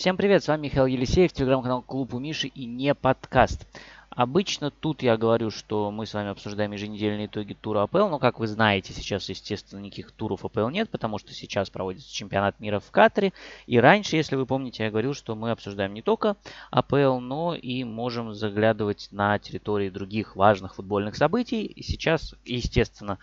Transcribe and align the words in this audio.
Всем 0.00 0.16
привет, 0.16 0.42
с 0.42 0.48
вами 0.48 0.62
Михаил 0.62 0.86
Елисеев, 0.86 1.30
телеграм-канал 1.30 1.82
Клуб 1.82 2.14
у 2.14 2.18
Миши 2.18 2.46
и 2.46 2.64
не 2.64 2.94
подкаст. 2.94 3.66
Обычно 4.08 4.70
тут 4.70 5.02
я 5.02 5.18
говорю, 5.18 5.50
что 5.50 5.90
мы 5.90 6.06
с 6.06 6.14
вами 6.14 6.30
обсуждаем 6.30 6.72
еженедельные 6.72 7.26
итоги 7.26 7.52
тура 7.52 7.82
АПЛ, 7.82 8.08
но 8.08 8.18
как 8.18 8.40
вы 8.40 8.46
знаете, 8.46 8.94
сейчас, 8.94 9.28
естественно, 9.28 9.78
никаких 9.78 10.12
туров 10.12 10.42
АПЛ 10.42 10.70
нет, 10.70 10.88
потому 10.88 11.18
что 11.18 11.34
сейчас 11.34 11.68
проводится 11.68 12.10
чемпионат 12.10 12.60
мира 12.60 12.80
в 12.80 12.90
Катаре. 12.90 13.34
И 13.66 13.78
раньше, 13.78 14.16
если 14.16 14.36
вы 14.36 14.46
помните, 14.46 14.84
я 14.84 14.90
говорил, 14.90 15.12
что 15.12 15.34
мы 15.34 15.50
обсуждаем 15.50 15.92
не 15.92 16.00
только 16.00 16.38
АПЛ, 16.70 17.18
но 17.18 17.54
и 17.54 17.84
можем 17.84 18.32
заглядывать 18.32 19.08
на 19.10 19.38
территории 19.38 19.90
других 19.90 20.34
важных 20.34 20.76
футбольных 20.76 21.14
событий. 21.14 21.66
И 21.66 21.82
сейчас, 21.82 22.34
естественно, 22.46 23.18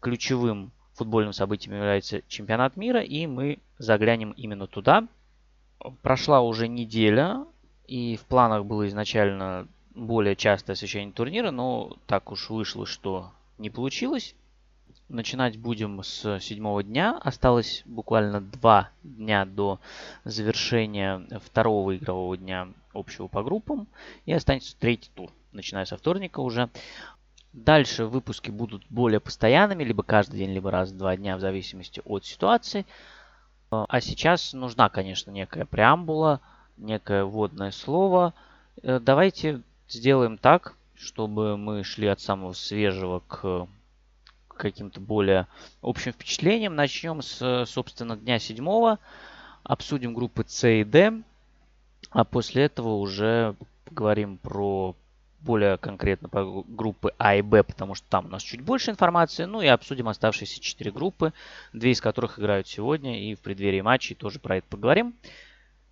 ключевым 0.00 0.72
футбольным 0.94 1.32
событием 1.32 1.76
является 1.76 2.22
чемпионат 2.26 2.76
мира, 2.76 3.00
и 3.00 3.28
мы 3.28 3.60
заглянем 3.78 4.32
именно 4.32 4.66
туда 4.66 5.06
прошла 6.02 6.40
уже 6.40 6.68
неделя, 6.68 7.46
и 7.86 8.16
в 8.16 8.24
планах 8.24 8.64
было 8.64 8.86
изначально 8.88 9.68
более 9.94 10.36
частое 10.36 10.74
освещение 10.74 11.12
турнира, 11.12 11.50
но 11.50 11.96
так 12.06 12.30
уж 12.30 12.50
вышло, 12.50 12.86
что 12.86 13.32
не 13.58 13.70
получилось. 13.70 14.34
Начинать 15.08 15.56
будем 15.56 16.02
с 16.02 16.40
седьмого 16.40 16.82
дня. 16.82 17.16
Осталось 17.22 17.82
буквально 17.86 18.40
два 18.40 18.90
дня 19.04 19.44
до 19.44 19.78
завершения 20.24 21.24
второго 21.44 21.96
игрового 21.96 22.36
дня 22.36 22.68
общего 22.92 23.28
по 23.28 23.44
группам. 23.44 23.86
И 24.24 24.32
останется 24.32 24.76
третий 24.78 25.10
тур, 25.14 25.30
начиная 25.52 25.84
со 25.84 25.96
вторника 25.96 26.40
уже. 26.40 26.70
Дальше 27.52 28.04
выпуски 28.04 28.50
будут 28.50 28.84
более 28.90 29.20
постоянными, 29.20 29.84
либо 29.84 30.02
каждый 30.02 30.38
день, 30.38 30.52
либо 30.52 30.70
раз 30.70 30.90
в 30.90 30.98
два 30.98 31.16
дня, 31.16 31.36
в 31.36 31.40
зависимости 31.40 32.02
от 32.04 32.24
ситуации. 32.24 32.84
А 33.70 34.00
сейчас 34.00 34.52
нужна, 34.52 34.88
конечно, 34.88 35.30
некая 35.30 35.64
преамбула, 35.64 36.40
некое 36.76 37.24
вводное 37.24 37.70
слово. 37.72 38.32
Э, 38.82 39.00
давайте 39.00 39.62
сделаем 39.88 40.38
так, 40.38 40.74
чтобы 40.94 41.56
мы 41.56 41.82
шли 41.82 42.06
от 42.06 42.20
самого 42.20 42.52
свежего 42.52 43.20
к 43.26 43.66
каким-то 44.48 45.00
более 45.00 45.46
общим 45.82 46.12
впечатлениям. 46.12 46.74
Начнем 46.74 47.22
с, 47.22 47.64
собственно, 47.66 48.16
дня 48.16 48.38
седьмого. 48.38 48.98
Обсудим 49.62 50.14
группы 50.14 50.44
С 50.46 50.66
и 50.68 50.84
Д. 50.84 51.22
А 52.10 52.24
после 52.24 52.64
этого 52.64 52.94
уже 52.96 53.56
поговорим 53.84 54.38
про 54.38 54.94
более 55.40 55.78
конкретно 55.78 56.28
про 56.28 56.44
группы 56.66 57.12
А 57.18 57.36
и 57.36 57.42
Б, 57.42 57.62
потому 57.62 57.94
что 57.94 58.06
там 58.08 58.26
у 58.26 58.28
нас 58.28 58.42
чуть 58.42 58.60
больше 58.60 58.90
информации. 58.90 59.44
Ну 59.44 59.60
и 59.60 59.66
обсудим 59.66 60.08
оставшиеся 60.08 60.60
четыре 60.60 60.90
группы, 60.90 61.32
две 61.72 61.92
из 61.92 62.00
которых 62.00 62.38
играют 62.38 62.66
сегодня 62.68 63.20
и 63.20 63.34
в 63.34 63.40
преддверии 63.40 63.80
матчей 63.80 64.14
тоже 64.14 64.38
про 64.38 64.56
это 64.56 64.66
поговорим. 64.68 65.14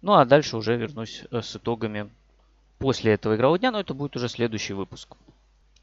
Ну 0.03 0.15
а 0.15 0.25
дальше 0.25 0.57
уже 0.57 0.77
вернусь 0.77 1.25
э, 1.31 1.41
с 1.41 1.57
итогами 1.57 2.11
после 2.79 3.13
этого 3.13 3.37
игрового 3.37 3.59
дня, 3.59 3.71
но 3.71 3.81
это 3.81 3.95
будет 3.95 4.17
уже 4.17 4.29
следующий 4.29 4.75
выпуск. 4.75 5.17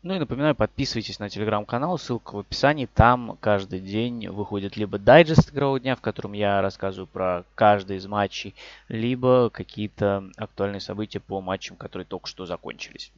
Ну 0.04 0.16
и 0.16 0.20
напоминаю, 0.20 0.56
подписывайтесь 0.56 1.20
на 1.20 1.30
телеграм-канал, 1.30 2.00
ссылка 2.00 2.34
в 2.34 2.40
описании. 2.40 2.88
Там 2.88 3.38
каждый 3.40 3.80
день 3.80 4.30
выходит 4.30 4.76
либо 4.76 4.98
дайджест 4.98 5.52
игрового 5.52 5.80
дня, 5.80 5.96
в 5.96 6.02
котором 6.02 6.34
я 6.34 6.60
рассказываю 6.60 7.06
про 7.06 7.44
каждый 7.54 7.98
из 7.98 8.08
матчей, 8.08 8.56
либо 8.90 9.52
какие-то 9.52 10.24
актуальные 10.38 10.80
события 10.80 11.20
по 11.20 11.40
матчам, 11.40 11.76
которые 11.76 12.08
только 12.08 12.28
что 12.28 12.48
закончились. 12.48 13.12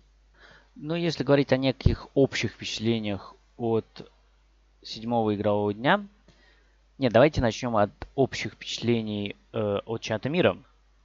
Ну, 0.75 0.95
если 0.95 1.23
говорить 1.23 1.53
о 1.53 1.57
неких 1.57 2.07
общих 2.16 2.53
впечатлениях 2.53 3.35
от 3.57 3.85
седьмого 4.81 5.35
игрового 5.35 5.73
дня, 5.73 6.05
нет, 6.97 7.13
давайте 7.13 7.41
начнем 7.41 7.75
от 7.75 7.91
общих 8.16 8.53
впечатлений 8.53 9.35
э, 9.51 9.79
от 9.85 10.01
чемпионата 10.01 10.29
мира. 10.29 10.57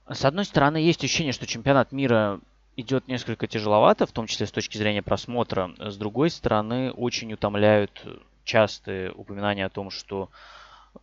С 0.08 0.24
одной 0.24 0.46
стороны, 0.46 0.78
есть 0.78 1.05
ощущение, 1.05 1.33
что 1.33 1.46
чемпионат 1.46 1.92
мира 1.92 2.41
идет 2.77 3.08
несколько 3.08 3.46
тяжеловато, 3.46 4.06
в 4.06 4.12
том 4.12 4.27
числе 4.27 4.46
с 4.46 4.52
точки 4.52 4.78
зрения 4.78 5.02
просмотра. 5.02 5.74
С 5.78 5.96
другой 5.96 6.30
стороны, 6.30 6.91
очень 6.92 7.33
утомляют 7.33 8.02
частые 8.45 9.12
упоминания 9.12 9.67
о 9.67 9.70
том, 9.70 9.90
что 9.90 10.30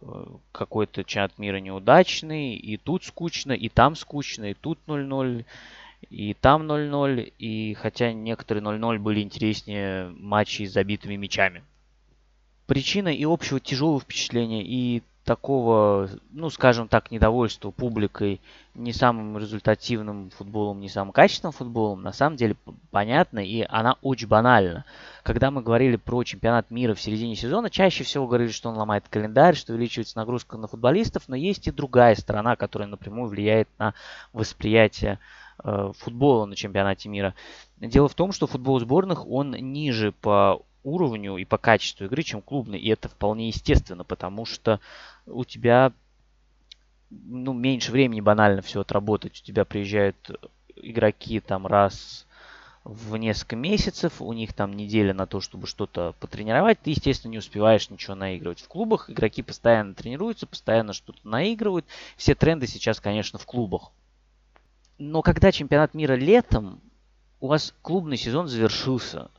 э, 0.02 0.26
какой-то 0.52 1.04
чемпионат 1.04 1.38
мира 1.38 1.58
неудачный, 1.58 2.56
и 2.56 2.78
тут 2.78 3.04
скучно, 3.04 3.52
и 3.52 3.70
там 3.70 3.96
скучно, 3.96 4.46
и 4.46 4.54
тут 4.56 4.80
0-0. 4.88 5.46
И 6.10 6.34
там 6.34 6.70
0-0, 6.70 7.34
и 7.40 7.74
хотя 7.76 8.14
некоторые 8.14 8.64
0-0 8.64 9.00
были 9.00 9.22
интереснее 9.22 10.10
матчей 10.10 10.68
с 10.68 10.74
забитыми 10.74 11.16
мячами. 11.16 11.64
Причина 12.68 13.10
и 13.10 13.26
общего 13.26 13.60
тяжелого 13.60 14.00
впечатления, 14.00 14.64
и 14.64 15.04
такого, 15.26 16.08
ну, 16.32 16.50
скажем 16.52 16.88
так, 16.88 17.10
недовольства 17.10 17.72
публикой 17.72 18.40
не 18.76 18.94
самым 18.94 19.38
результативным 19.38 20.30
футболом, 20.30 20.80
не 20.80 20.88
самым 20.88 21.12
качественным 21.12 21.52
футболом, 21.52 22.04
на 22.04 22.14
самом 22.14 22.38
деле 22.38 22.56
понятна, 22.92 23.40
и 23.40 23.66
она 23.68 23.98
очень 24.02 24.28
банальна. 24.28 24.86
Когда 25.24 25.50
мы 25.50 25.64
говорили 25.64 25.96
про 25.96 26.24
чемпионат 26.24 26.70
мира 26.70 26.94
в 26.94 27.02
середине 27.02 27.36
сезона, 27.36 27.72
чаще 27.72 28.04
всего 28.04 28.28
говорили, 28.28 28.52
что 28.52 28.70
он 28.70 28.78
ломает 28.78 29.06
календарь, 29.10 29.56
что 29.56 29.74
увеличивается 29.74 30.18
нагрузка 30.18 30.58
на 30.58 30.68
футболистов, 30.68 31.24
но 31.28 31.36
есть 31.36 31.68
и 31.68 31.72
другая 31.72 32.14
сторона, 32.16 32.56
которая 32.56 32.88
напрямую 32.88 33.28
влияет 33.28 33.68
на 33.80 33.96
восприятие 34.32 35.20
футбола 35.64 36.46
на 36.46 36.56
чемпионате 36.56 37.10
мира. 37.10 37.34
Дело 37.78 38.08
в 38.08 38.16
том, 38.16 38.32
что 38.32 38.48
футбол 38.48 38.80
сборных, 38.80 39.28
он 39.28 39.52
ниже 39.52 40.12
по 40.12 40.62
уровню 40.84 41.38
и 41.38 41.46
по 41.46 41.58
качеству 41.58 42.06
игры, 42.06 42.24
чем 42.24 42.42
клубный. 42.42 42.80
И 42.80 42.90
это 42.90 43.10
вполне 43.10 43.48
естественно, 43.48 44.04
потому 44.04 44.46
что 44.46 44.80
у 45.26 45.44
тебя 45.44 45.92
ну, 47.10 47.54
меньше 47.54 47.92
времени 47.92 48.22
банально 48.22 48.62
все 48.62 48.82
отработать. 48.82 49.42
У 49.42 49.44
тебя 49.44 49.66
приезжают 49.66 50.16
игроки 50.76 51.40
там 51.40 51.68
раз 51.68 52.26
в 52.84 53.18
несколько 53.18 53.56
месяцев, 53.56 54.22
у 54.22 54.32
них 54.32 54.54
там 54.54 54.74
неделя 54.74 55.14
на 55.14 55.26
то, 55.26 55.42
чтобы 55.42 55.66
что-то 55.66 56.14
потренировать, 56.20 56.80
ты, 56.80 56.92
естественно, 56.92 57.32
не 57.32 57.40
успеваешь 57.40 57.90
ничего 57.90 58.14
наигрывать. 58.14 58.62
В 58.62 58.68
клубах 58.68 59.10
игроки 59.10 59.42
постоянно 59.42 59.96
тренируются, 59.96 60.46
постоянно 60.46 60.94
что-то 60.94 61.28
наигрывают. 61.28 61.86
Все 62.16 62.36
тренды 62.36 62.68
сейчас, 62.68 63.00
конечно, 63.00 63.40
в 63.40 63.46
клубах. 63.46 63.92
Но 64.98 65.22
когда 65.22 65.52
чемпионат 65.52 65.94
мира 65.94 66.14
летом, 66.14 66.82
у 67.40 67.48
вас 67.48 67.74
клубный 67.82 68.18
сезон 68.18 68.48
завершился. 68.48 69.30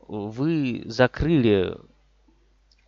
Вы 0.00 0.82
закрыли 0.86 1.76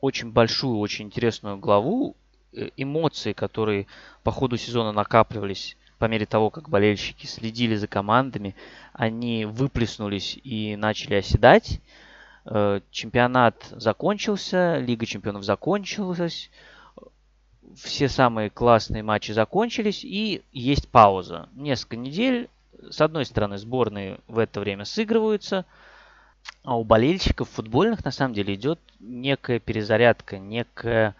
очень 0.01 0.31
большую, 0.31 0.79
очень 0.79 1.07
интересную 1.07 1.57
главу. 1.57 2.17
Э, 2.53 2.71
эмоции, 2.77 3.33
которые 3.33 3.87
по 4.23 4.31
ходу 4.31 4.57
сезона 4.57 4.93
накапливались 4.93 5.77
по 5.99 6.05
мере 6.05 6.27
того, 6.27 6.51
как 6.51 6.69
болельщики 6.69 7.27
следили 7.27 7.75
за 7.75 7.89
командами, 7.89 8.55
они 8.93 9.45
выплеснулись 9.45 10.39
и 10.45 10.77
начали 10.77 11.15
оседать. 11.15 11.81
Э, 12.45 12.81
чемпионат 12.91 13.67
закончился, 13.71 14.79
Лига 14.79 15.07
чемпионов 15.07 15.45
закончилась, 15.45 16.51
все 17.77 18.09
самые 18.09 18.51
классные 18.51 19.03
матчи 19.03 19.33
закончились 19.33 20.05
и 20.05 20.43
есть 20.53 20.89
пауза. 20.89 21.49
Несколько 21.55 21.97
недель. 21.97 22.49
С 22.91 23.01
одной 23.01 23.25
стороны, 23.25 23.59
сборные 23.59 24.21
в 24.29 24.39
это 24.39 24.61
время 24.61 24.85
сыгрываются, 24.85 25.67
а 26.63 26.79
у 26.79 26.85
болельщиков 26.85 27.49
футбольных 27.49 28.05
на 28.05 28.13
самом 28.13 28.35
деле 28.35 28.55
идет 28.55 28.79
некая 29.01 29.59
перезарядка, 29.59 30.39
некое 30.39 31.17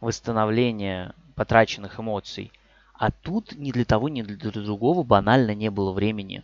восстановление 0.00 1.14
потраченных 1.34 2.00
эмоций. 2.00 2.50
А 2.94 3.10
тут 3.10 3.52
ни 3.56 3.72
для 3.72 3.84
того, 3.84 4.08
ни 4.08 4.22
для 4.22 4.50
другого 4.50 5.02
банально 5.02 5.54
не 5.54 5.70
было 5.70 5.92
времени. 5.92 6.42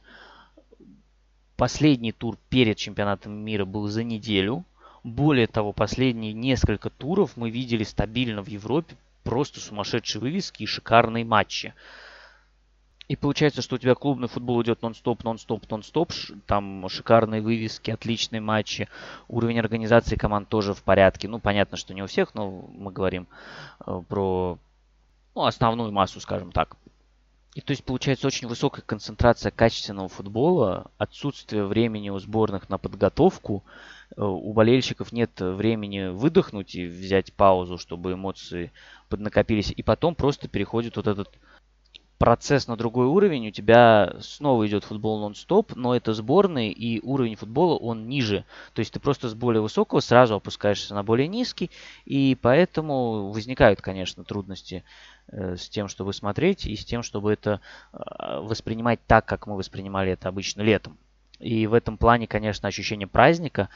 Последний 1.57 2.13
тур 2.13 2.37
перед 2.51 2.77
чемпионатом 2.77 3.33
мира 3.33 3.65
был 3.65 3.89
за 3.89 4.05
неделю. 4.05 4.65
Более 5.03 5.47
того, 5.47 5.73
последние 5.73 6.33
несколько 6.33 6.91
туров 6.91 7.37
мы 7.37 7.51
видели 7.51 7.85
стабильно 7.85 8.43
в 8.43 8.49
Европе 8.49 8.97
просто 9.29 9.61
сумасшедшие 9.61 10.23
вывески 10.23 10.63
и 10.63 10.67
шикарные 10.67 11.23
матчи. 11.23 11.75
И 13.09 13.17
получается, 13.17 13.61
что 13.61 13.77
у 13.77 13.79
тебя 13.79 13.95
клубный 13.95 14.27
футбол 14.27 14.63
идет 14.63 14.81
нон-стоп, 14.81 15.23
нон-стоп, 15.23 15.71
нон-стоп. 15.71 16.13
Там 16.47 16.89
шикарные 16.89 17.43
вывески, 17.43 17.91
отличные 17.91 18.41
матчи. 18.41 18.89
Уровень 19.29 19.61
организации 19.61 20.17
команд 20.17 20.49
тоже 20.49 20.73
в 20.73 20.83
порядке. 20.83 21.29
Ну, 21.29 21.41
понятно, 21.41 21.77
что 21.77 21.93
не 21.93 22.03
у 22.03 22.07
всех, 22.07 22.35
но 22.35 22.51
мы 22.51 22.91
говорим 22.91 23.27
э, 23.87 24.01
про 24.09 24.59
ну, 25.35 25.45
основную 25.45 25.93
массу, 25.93 26.21
скажем 26.21 26.51
так. 26.51 26.79
И 27.55 27.61
то 27.61 27.73
есть 27.73 27.85
получается 27.85 28.29
очень 28.29 28.47
высокая 28.47 28.83
концентрация 28.83 29.51
качественного 29.51 30.09
футбола, 30.09 30.91
отсутствие 30.97 31.65
времени 31.65 32.09
у 32.09 32.19
сборных 32.19 32.69
на 32.69 32.79
подготовку, 32.79 33.65
э, 34.17 34.23
у 34.23 34.53
болельщиков 34.53 35.13
нет 35.13 35.33
времени 35.39 36.09
выдохнуть 36.09 36.75
и 36.75 36.87
взять 36.87 37.33
паузу, 37.33 37.77
чтобы 37.77 38.13
эмоции 38.13 38.71
поднакопились, 39.09 39.73
и 39.75 39.83
потом 39.83 40.15
просто 40.15 40.49
переходит 40.49 40.97
вот 40.97 41.07
этот 41.07 41.29
процесс 42.19 42.67
на 42.67 42.77
другой 42.77 43.07
уровень, 43.07 43.49
у 43.49 43.51
тебя 43.53 44.17
снова 44.21 44.67
идет 44.67 44.85
футбол 44.85 45.21
нон-стоп, 45.21 45.75
но 45.77 45.95
это 45.95 46.13
сборный, 46.15 46.69
и 46.69 47.01
уровень 47.01 47.37
футбола, 47.37 47.77
он 47.77 48.09
ниже. 48.09 48.45
То 48.75 48.81
есть 48.81 48.93
ты 48.93 49.01
просто 49.01 49.29
с 49.29 49.35
более 49.35 49.63
высокого 49.63 50.01
сразу 50.01 50.35
опускаешься 50.35 50.95
на 50.95 51.05
более 51.05 51.29
низкий, 51.29 51.71
и 52.05 52.37
поэтому 52.41 53.31
возникают, 53.31 53.81
конечно, 53.81 54.25
трудности 54.25 54.85
э, 55.29 55.57
с 55.57 55.69
тем, 55.69 55.87
чтобы 55.87 56.13
смотреть, 56.13 56.67
и 56.67 56.75
с 56.75 56.85
тем, 56.85 57.05
чтобы 57.05 57.33
это 57.33 57.61
э, 57.93 58.41
воспринимать 58.41 58.99
так, 59.07 59.25
как 59.25 59.47
мы 59.47 59.57
воспринимали 59.57 60.13
это 60.13 60.29
обычно 60.29 60.63
летом. 60.63 60.99
И 61.39 61.69
в 61.69 61.75
этом 61.75 61.97
плане, 61.97 62.27
конечно, 62.27 62.67
ощущение 62.67 63.07
праздника. 63.07 63.69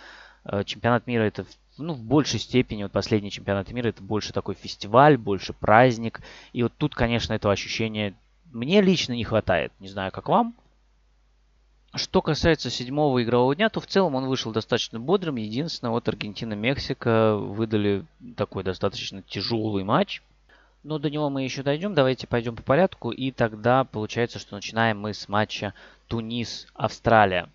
Э, 0.44 0.64
чемпионат 0.64 1.06
мира 1.06 1.23
это 1.23 1.46
ну, 1.78 1.94
в 1.94 2.02
большей 2.02 2.38
степени, 2.38 2.82
вот 2.82 2.92
последний 2.92 3.30
чемпионат 3.30 3.70
мира, 3.70 3.88
это 3.88 4.02
больше 4.02 4.32
такой 4.32 4.54
фестиваль, 4.54 5.16
больше 5.16 5.52
праздник. 5.52 6.20
И 6.52 6.62
вот 6.62 6.72
тут, 6.76 6.94
конечно, 6.94 7.32
этого 7.32 7.52
ощущения 7.52 8.14
мне 8.52 8.80
лично 8.80 9.14
не 9.14 9.24
хватает. 9.24 9.72
Не 9.80 9.88
знаю, 9.88 10.12
как 10.12 10.28
вам. 10.28 10.54
Что 11.94 12.22
касается 12.22 12.70
седьмого 12.70 13.22
игрового 13.22 13.54
дня, 13.54 13.69
то 13.69 13.80
в 13.80 13.86
целом 13.86 14.14
он 14.14 14.26
вышел 14.26 14.52
достаточно 14.52 14.98
бодрым. 14.98 15.36
Единственное, 15.36 15.90
вот 15.90 16.08
Аргентина-Мексика 16.08 17.36
выдали 17.36 18.04
такой 18.36 18.64
достаточно 18.64 19.22
тяжелый 19.22 19.84
матч. 19.84 20.22
Но 20.84 20.98
до 20.98 21.10
него 21.10 21.30
мы 21.30 21.44
еще 21.44 21.62
дойдем. 21.62 21.94
Давайте 21.94 22.26
пойдем 22.26 22.56
по 22.56 22.62
порядку. 22.62 23.10
И 23.10 23.30
тогда 23.30 23.84
получается, 23.84 24.38
что 24.38 24.56
начинаем 24.56 25.00
мы 25.00 25.14
с 25.14 25.28
матча 25.28 25.75
Тунис-Австралия. 26.08 27.48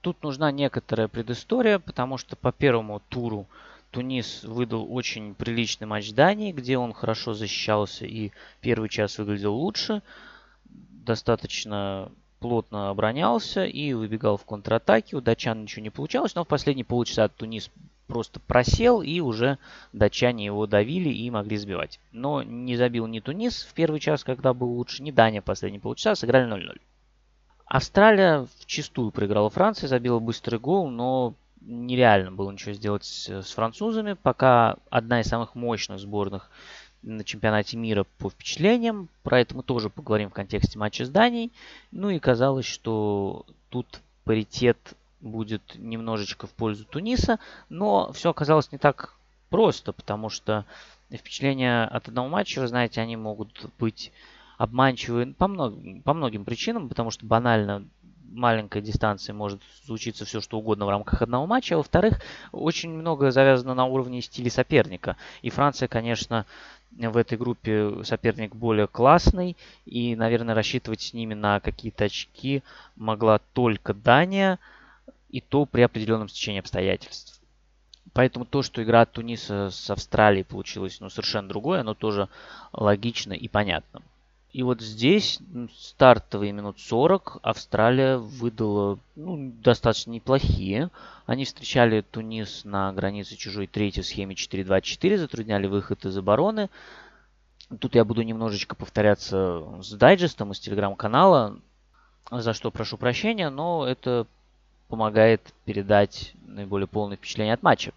Тут 0.00 0.22
нужна 0.22 0.50
некоторая 0.52 1.08
предыстория, 1.08 1.78
потому 1.78 2.16
что 2.16 2.36
по 2.36 2.52
первому 2.52 3.00
туру 3.08 3.46
Тунис 3.90 4.44
выдал 4.44 4.86
очень 4.92 5.34
приличный 5.34 5.86
матч 5.86 6.12
Дании, 6.12 6.52
где 6.52 6.78
он 6.78 6.92
хорошо 6.92 7.34
защищался 7.34 8.06
и 8.06 8.30
первый 8.60 8.88
час 8.88 9.18
выглядел 9.18 9.54
лучше. 9.54 10.02
Достаточно 10.64 12.10
плотно 12.38 12.90
оборонялся 12.90 13.64
и 13.64 13.92
выбегал 13.92 14.36
в 14.36 14.44
контратаке. 14.44 15.16
У 15.16 15.20
датчан 15.20 15.62
ничего 15.62 15.82
не 15.82 15.90
получалось, 15.90 16.34
но 16.34 16.44
в 16.44 16.48
последние 16.48 16.84
полчаса 16.84 17.28
Тунис 17.28 17.70
просто 18.06 18.40
просел, 18.40 19.02
и 19.02 19.20
уже 19.20 19.58
датчане 19.92 20.44
его 20.44 20.66
давили 20.66 21.08
и 21.08 21.30
могли 21.30 21.56
сбивать. 21.56 21.98
Но 22.12 22.42
не 22.42 22.76
забил 22.76 23.06
ни 23.06 23.20
Тунис 23.20 23.62
в 23.62 23.74
первый 23.74 24.00
час, 24.00 24.22
когда 24.22 24.54
был 24.54 24.68
лучше, 24.68 25.02
ни 25.02 25.10
Дания 25.10 25.40
в 25.40 25.44
последние 25.44 25.80
полчаса, 25.80 26.14
сыграли 26.14 26.46
0-0. 26.46 26.80
Австралия 27.72 28.46
в 28.58 28.66
чистую 28.66 29.12
проиграла 29.12 29.48
Франции, 29.48 29.86
забила 29.86 30.18
быстрый 30.18 30.60
гол, 30.60 30.90
но 30.90 31.32
нереально 31.62 32.30
было 32.30 32.52
ничего 32.52 32.74
сделать 32.74 33.04
с 33.06 33.50
французами, 33.50 34.12
пока 34.12 34.76
одна 34.90 35.22
из 35.22 35.28
самых 35.28 35.54
мощных 35.54 35.98
сборных 35.98 36.50
на 37.00 37.24
чемпионате 37.24 37.78
мира 37.78 38.04
по 38.18 38.28
впечатлениям. 38.28 39.08
Про 39.22 39.40
это 39.40 39.56
мы 39.56 39.62
тоже 39.62 39.88
поговорим 39.88 40.28
в 40.28 40.34
контексте 40.34 40.78
матча 40.78 41.06
с 41.06 41.08
Данией. 41.08 41.50
Ну 41.92 42.10
и 42.10 42.18
казалось, 42.18 42.66
что 42.66 43.46
тут 43.70 44.02
паритет 44.24 44.76
будет 45.22 45.62
немножечко 45.76 46.46
в 46.46 46.50
пользу 46.50 46.84
Туниса, 46.84 47.38
но 47.70 48.12
все 48.12 48.28
оказалось 48.28 48.70
не 48.70 48.76
так 48.76 49.14
просто, 49.48 49.94
потому 49.94 50.28
что 50.28 50.66
впечатления 51.10 51.84
от 51.84 52.06
одного 52.06 52.28
матча, 52.28 52.60
вы 52.60 52.68
знаете, 52.68 53.00
они 53.00 53.16
могут 53.16 53.64
быть 53.78 54.12
обманчивые 54.62 55.34
по, 55.34 55.48
мног, 55.48 55.74
по 56.04 56.14
многим 56.14 56.44
причинам, 56.44 56.88
потому 56.88 57.10
что 57.10 57.26
банально 57.26 57.84
маленькой 58.30 58.80
дистанции 58.80 59.32
может 59.32 59.60
случиться 59.84 60.24
все, 60.24 60.40
что 60.40 60.56
угодно 60.56 60.86
в 60.86 60.88
рамках 60.88 61.20
одного 61.20 61.48
матча. 61.48 61.74
А 61.74 61.78
во-вторых, 61.78 62.20
очень 62.52 62.90
много 62.90 63.32
завязано 63.32 63.74
на 63.74 63.86
уровне 63.86 64.22
стиля 64.22 64.50
соперника. 64.50 65.16
И 65.42 65.50
Франция, 65.50 65.88
конечно, 65.88 66.46
в 66.92 67.16
этой 67.16 67.36
группе 67.36 68.04
соперник 68.04 68.54
более 68.54 68.86
классный. 68.86 69.56
И, 69.84 70.14
наверное, 70.14 70.54
рассчитывать 70.54 71.00
с 71.00 71.12
ними 71.12 71.34
на 71.34 71.58
какие-то 71.58 72.04
очки 72.04 72.62
могла 72.94 73.40
только 73.54 73.94
Дания. 73.94 74.60
И 75.28 75.40
то 75.40 75.66
при 75.66 75.82
определенном 75.82 76.28
стечении 76.28 76.60
обстоятельств. 76.60 77.40
Поэтому 78.12 78.44
то, 78.44 78.62
что 78.62 78.80
игра 78.80 79.06
Туниса 79.06 79.70
с 79.70 79.90
Австралией 79.90 80.44
получилась 80.44 81.00
ну, 81.00 81.10
совершенно 81.10 81.48
другое, 81.48 81.80
оно 81.80 81.94
тоже 81.94 82.28
логично 82.72 83.32
и 83.32 83.48
понятно. 83.48 84.02
И 84.52 84.62
вот 84.62 84.82
здесь 84.82 85.40
стартовые 85.74 86.52
минут 86.52 86.78
40 86.78 87.38
Австралия 87.42 88.18
выдала 88.18 88.98
ну, 89.16 89.50
достаточно 89.62 90.10
неплохие. 90.10 90.90
Они 91.24 91.46
встречали 91.46 92.02
Тунис 92.02 92.64
на 92.64 92.92
границе 92.92 93.36
чужой 93.36 93.66
третьей 93.66 94.02
схеме 94.02 94.34
4-2-4, 94.34 95.16
затрудняли 95.16 95.66
выход 95.66 96.04
из 96.04 96.16
обороны. 96.18 96.68
Тут 97.80 97.94
я 97.94 98.04
буду 98.04 98.20
немножечко 98.20 98.76
повторяться 98.76 99.64
с 99.80 99.90
дайджестом 99.92 100.52
из 100.52 100.60
телеграм-канала, 100.60 101.58
за 102.30 102.52
что 102.52 102.70
прошу 102.70 102.98
прощения, 102.98 103.48
но 103.48 103.86
это 103.86 104.26
помогает 104.88 105.40
передать 105.64 106.34
наиболее 106.46 106.86
полное 106.86 107.16
впечатление 107.16 107.54
от 107.54 107.62
матча. 107.62 107.92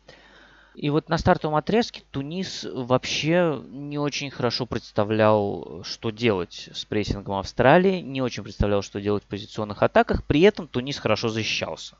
И 0.75 0.89
вот 0.89 1.07
на 1.07 1.18
стартовом 1.18 1.56
отрезке 1.56 2.04
Тунис 2.12 2.68
вообще 2.69 3.62
не 3.69 3.98
очень 3.98 4.30
хорошо 4.30 4.66
представлял, 4.66 5.83
что 5.83 6.10
делать 6.10 6.69
с 6.74 6.83
прессингом 6.83 7.36
Австралии, 7.36 8.01
не 8.01 8.22
очень 8.22 8.44
представлял, 8.44 8.81
что 8.81 9.00
делать 9.00 9.24
в 9.24 9.27
позиционных 9.27 9.81
атаках. 9.83 10.24
При 10.25 10.42
этом 10.42 10.68
Тунис 10.68 11.00
хорошо 11.00 11.30
защищался. 11.30 11.95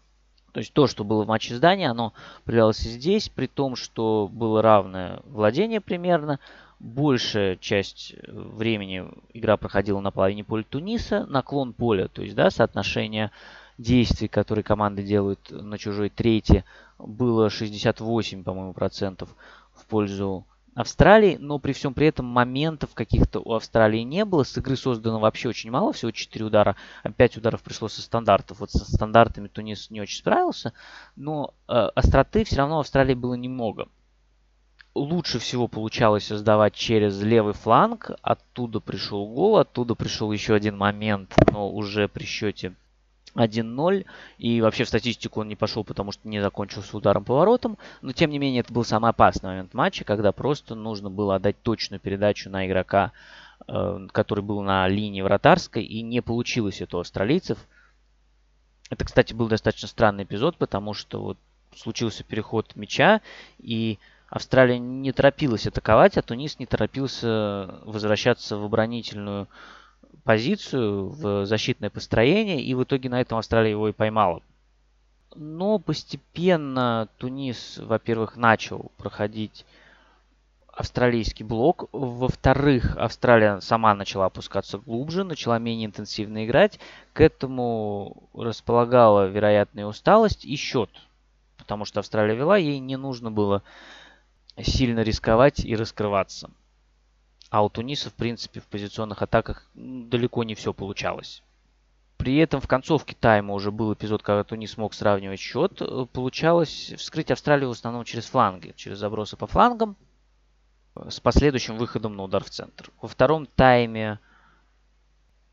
То 0.52 0.60
есть 0.60 0.74
то, 0.74 0.88
что 0.88 1.04
было 1.04 1.24
в 1.24 1.28
матче 1.28 1.56
с 1.56 1.60
Данией, 1.60 1.90
оно 1.90 2.14
проявлялось 2.44 2.86
и 2.86 2.90
здесь, 2.90 3.30
при 3.30 3.48
том, 3.48 3.76
что 3.76 4.30
было 4.32 4.62
равное 4.62 5.22
владение 5.26 5.82
примерно. 5.82 6.40
Большая 6.80 7.56
часть 7.56 8.14
времени 8.28 9.06
игра 9.34 9.56
проходила 9.56 10.02
на 10.02 10.12
половине 10.12 10.44
поля 10.44 10.64
Туниса, 10.64 11.26
наклон 11.26 11.74
поля, 11.74 12.10
то 12.10 12.22
есть 12.22 12.36
да, 12.36 12.50
соотношение 12.52 13.32
действий, 13.78 14.28
которые 14.28 14.64
команды 14.64 15.04
делают 15.04 15.52
на 15.52 15.78
чужой 15.78 16.10
трети, 16.10 16.64
было 16.98 17.50
68, 17.50 18.44
по-моему, 18.44 18.74
процентов 18.74 19.36
в 19.74 19.86
пользу 19.86 20.46
Австралии, 20.76 21.38
но 21.40 21.58
при 21.58 21.72
всем 21.72 21.94
при 21.94 22.08
этом 22.08 22.26
моментов 22.26 22.94
каких-то 22.94 23.40
у 23.40 23.54
Австралии 23.54 24.02
не 24.02 24.26
было. 24.26 24.44
С 24.44 24.58
игры 24.58 24.76
создано 24.76 25.20
вообще 25.20 25.48
очень 25.48 25.72
мало, 25.72 25.94
всего 25.94 26.12
4 26.12 26.46
удара, 26.46 26.76
5 27.16 27.38
ударов 27.38 27.64
пришло 27.64 27.88
со 27.88 28.02
стандартов. 28.02 28.60
Вот 28.60 28.72
со 28.72 28.84
стандартами 28.86 29.48
Тунис 29.48 29.90
не 29.90 30.02
очень 30.02 30.18
справился, 30.18 30.74
но 31.16 31.54
э, 31.70 31.74
остроты 31.74 32.44
все 32.44 32.58
равно 32.58 32.78
в 32.78 32.80
Австралии 32.82 33.14
было 33.14 33.36
немного. 33.36 33.88
Лучше 34.94 35.40
всего 35.40 35.68
получалось 35.70 36.26
создавать 36.26 36.74
через 36.74 37.22
левый 37.22 37.54
фланг, 37.54 38.12
оттуда 38.22 38.82
пришел 38.82 39.28
гол, 39.28 39.58
оттуда 39.58 39.96
пришел 39.96 40.32
еще 40.32 40.56
один 40.56 40.78
момент, 40.78 41.34
но 41.52 41.70
уже 41.70 42.08
при 42.08 42.24
счете 42.26 42.76
1-0. 43.36 44.06
И 44.38 44.62
вообще 44.62 44.84
в 44.84 44.88
статистику 44.88 45.42
он 45.42 45.48
не 45.48 45.56
пошел, 45.56 45.84
потому 45.84 46.12
что 46.12 46.28
не 46.28 46.42
закончился 46.42 46.96
ударом 46.98 47.24
поворотом. 47.24 47.78
Но 48.02 48.12
тем 48.12 48.30
не 48.30 48.40
менее 48.40 48.62
это 48.62 48.74
был 48.74 48.84
самый 48.84 49.12
опасный 49.12 49.50
момент 49.50 49.74
матча, 49.74 50.04
когда 50.04 50.32
просто 50.32 50.76
нужно 50.76 51.10
было 51.10 51.36
отдать 51.36 51.62
точную 51.62 52.00
передачу 52.00 52.50
на 52.50 52.66
игрока, 52.66 53.12
э, 53.68 54.08
который 54.12 54.44
был 54.44 54.62
на 54.62 54.88
линии 54.88 55.22
вратарской. 55.22 55.84
И 55.84 56.02
не 56.02 56.22
получилось 56.22 56.82
это 56.82 56.98
у 56.98 57.00
австралийцев. 57.02 57.58
Это, 58.90 59.04
кстати, 59.06 59.34
был 59.34 59.48
достаточно 59.48 59.88
странный 59.88 60.24
эпизод, 60.24 60.58
потому 60.58 60.94
что 60.94 61.22
вот 61.22 61.38
случился 61.76 62.24
переход 62.24 62.76
мяча, 62.76 63.22
и 63.58 64.00
Австралия 64.30 64.80
не 64.80 65.12
торопилась 65.12 65.68
атаковать, 65.68 66.18
а 66.18 66.22
Тунис 66.22 66.60
не 66.60 66.66
торопился 66.66 67.80
возвращаться 67.84 68.58
в 68.58 68.66
оборонительную 68.66 69.48
позицию, 70.24 71.10
в 71.10 71.46
защитное 71.46 71.90
построение, 71.90 72.62
и 72.62 72.74
в 72.74 72.84
итоге 72.84 73.10
на 73.10 73.22
этом 73.22 73.38
Австралия 73.38 73.72
его 73.72 73.90
и 73.90 73.94
поймала. 73.94 74.42
Но 75.36 75.80
постепенно 75.80 77.10
Тунис, 77.18 77.78
во-первых, 77.78 78.38
начал 78.38 78.92
проходить 78.98 79.66
австралийский 80.76 81.44
блок. 81.44 81.90
Во-вторых, 81.92 82.96
Австралия 82.98 83.60
сама 83.62 83.96
начала 83.96 84.26
опускаться 84.26 84.78
глубже, 84.78 85.24
начала 85.24 85.58
менее 85.58 85.88
интенсивно 85.88 86.46
играть. 86.46 86.80
К 87.14 87.22
этому 87.22 88.30
располагала 88.34 89.28
вероятная 89.28 89.86
усталость 89.86 90.46
и 90.46 90.56
счет. 90.56 90.90
Потому 91.58 91.86
что 91.86 92.00
Австралия 92.02 92.36
вела, 92.36 92.58
ей 92.58 92.80
не 92.80 92.98
нужно 92.98 93.32
было 93.32 93.64
сильно 94.62 95.02
рисковать 95.02 95.60
и 95.66 95.76
раскрываться. 95.76 96.50
А 97.50 97.64
у 97.64 97.70
Туниса, 97.70 98.10
в 98.10 98.14
принципе, 98.14 98.60
в 98.60 98.66
позиционных 98.66 99.22
атаках 99.22 99.70
далеко 99.74 100.44
не 100.44 100.56
все 100.56 100.74
получалось. 100.74 101.44
При 102.18 102.38
этом 102.38 102.62
в 102.62 102.68
концовке 102.68 103.16
тайма 103.20 103.54
уже 103.54 103.72
был 103.72 103.94
эпизод, 103.94 104.24
когда 104.24 104.44
Тунис 104.44 104.72
смог 104.72 104.94
сравнивать 104.94 105.40
счет. 105.40 105.82
Получалось 106.12 106.94
вскрыть 106.98 107.30
Австралию 107.30 107.70
в 107.70 107.74
основном 107.74 108.04
через 108.04 108.26
фланги, 108.26 108.74
через 108.76 109.00
забросы 109.00 109.38
по 109.38 109.48
флангам 109.48 109.96
с 111.10 111.20
последующим 111.20 111.78
выходом 111.78 112.16
на 112.16 112.24
удар 112.24 112.44
в 112.44 112.50
центр. 112.50 112.90
Во 113.02 113.08
втором 113.08 113.46
тайме 113.46 114.20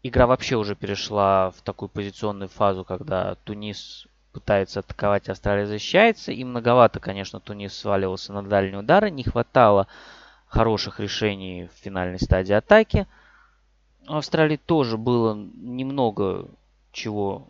игра 0.03 0.27
вообще 0.27 0.57
уже 0.57 0.77
перешла 0.77 1.51
в 1.51 1.63
такую 1.63 1.89
позиционную 1.89 2.49
фазу, 2.49 2.85
когда 2.85 3.35
Тунис 3.45 4.07
пытается 4.33 4.81
атаковать, 4.81 5.29
Австралия 5.29 5.67
защищается. 5.67 6.33
И 6.33 6.45
многовато, 6.45 7.01
конечно, 7.01 7.41
Тунис 7.41 7.77
сваливался 7.77 8.33
на 8.33 8.43
дальние 8.43 8.79
удары. 8.79 9.11
Не 9.11 9.25
хватало 9.25 9.89
хороших 10.52 11.00
решений 11.00 11.68
в 11.75 11.82
финальной 11.82 12.21
стадии 12.21 12.52
атаки. 12.52 13.06
У 14.06 14.12
Австралии 14.12 14.59
тоже 14.59 14.99
было 14.99 15.35
немного 15.35 16.47
чего 16.92 17.49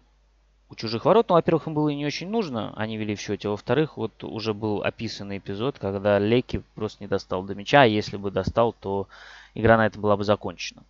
у 0.71 0.77
чужих 0.77 1.05
ворот. 1.05 1.29
Ну, 1.29 1.35
во-первых, 1.35 1.67
им 1.67 1.75
было 1.75 1.89
не 1.89 2.07
очень 2.07 2.29
нужно, 2.29 2.73
они 2.77 2.97
вели 2.97 3.17
в 3.17 3.21
счете. 3.21 3.49
Во-вторых, 3.49 3.97
вот 3.97 4.23
уже 4.23 4.55
был 4.55 4.85
описанный 4.85 5.39
эпизод, 5.39 5.81
когда 5.81 6.21
Леки 6.21 6.63
просто 6.77 7.03
не 7.03 7.09
достал 7.09 7.43
до 7.43 7.57
мяча, 7.57 7.83
а 7.83 7.87
если 7.87 8.17
бы 8.17 8.31
достал, 8.31 8.73
то 8.73 9.09
игра 9.55 9.77
на 9.77 9.87
этом 9.87 10.01
была 10.01 10.17
бы 10.17 10.23
закончена. 10.23 10.85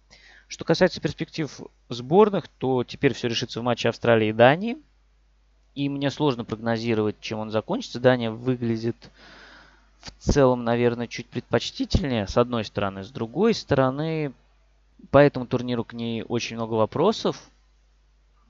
Что 0.48 0.66
касается 0.66 1.00
перспектив 1.00 1.50
сборных, 1.88 2.46
то 2.46 2.84
теперь 2.84 3.14
все 3.14 3.28
решится 3.28 3.60
в 3.60 3.62
матче 3.62 3.88
Австралии 3.88 4.28
и 4.28 4.34
Дании. 4.34 4.76
И 5.74 5.88
мне 5.88 6.10
сложно 6.10 6.44
прогнозировать, 6.44 7.16
чем 7.20 7.38
он 7.38 7.50
закончится. 7.50 8.00
Дания 8.00 8.30
выглядит 8.30 8.96
в 10.02 10.10
целом, 10.18 10.64
наверное, 10.64 11.06
чуть 11.06 11.28
предпочтительнее, 11.28 12.26
с 12.26 12.36
одной 12.36 12.64
стороны. 12.64 13.04
С 13.04 13.10
другой 13.10 13.54
стороны, 13.54 14.32
по 15.10 15.18
этому 15.18 15.46
турниру 15.46 15.84
к 15.84 15.92
ней 15.92 16.22
очень 16.22 16.56
много 16.56 16.74
вопросов. 16.74 17.50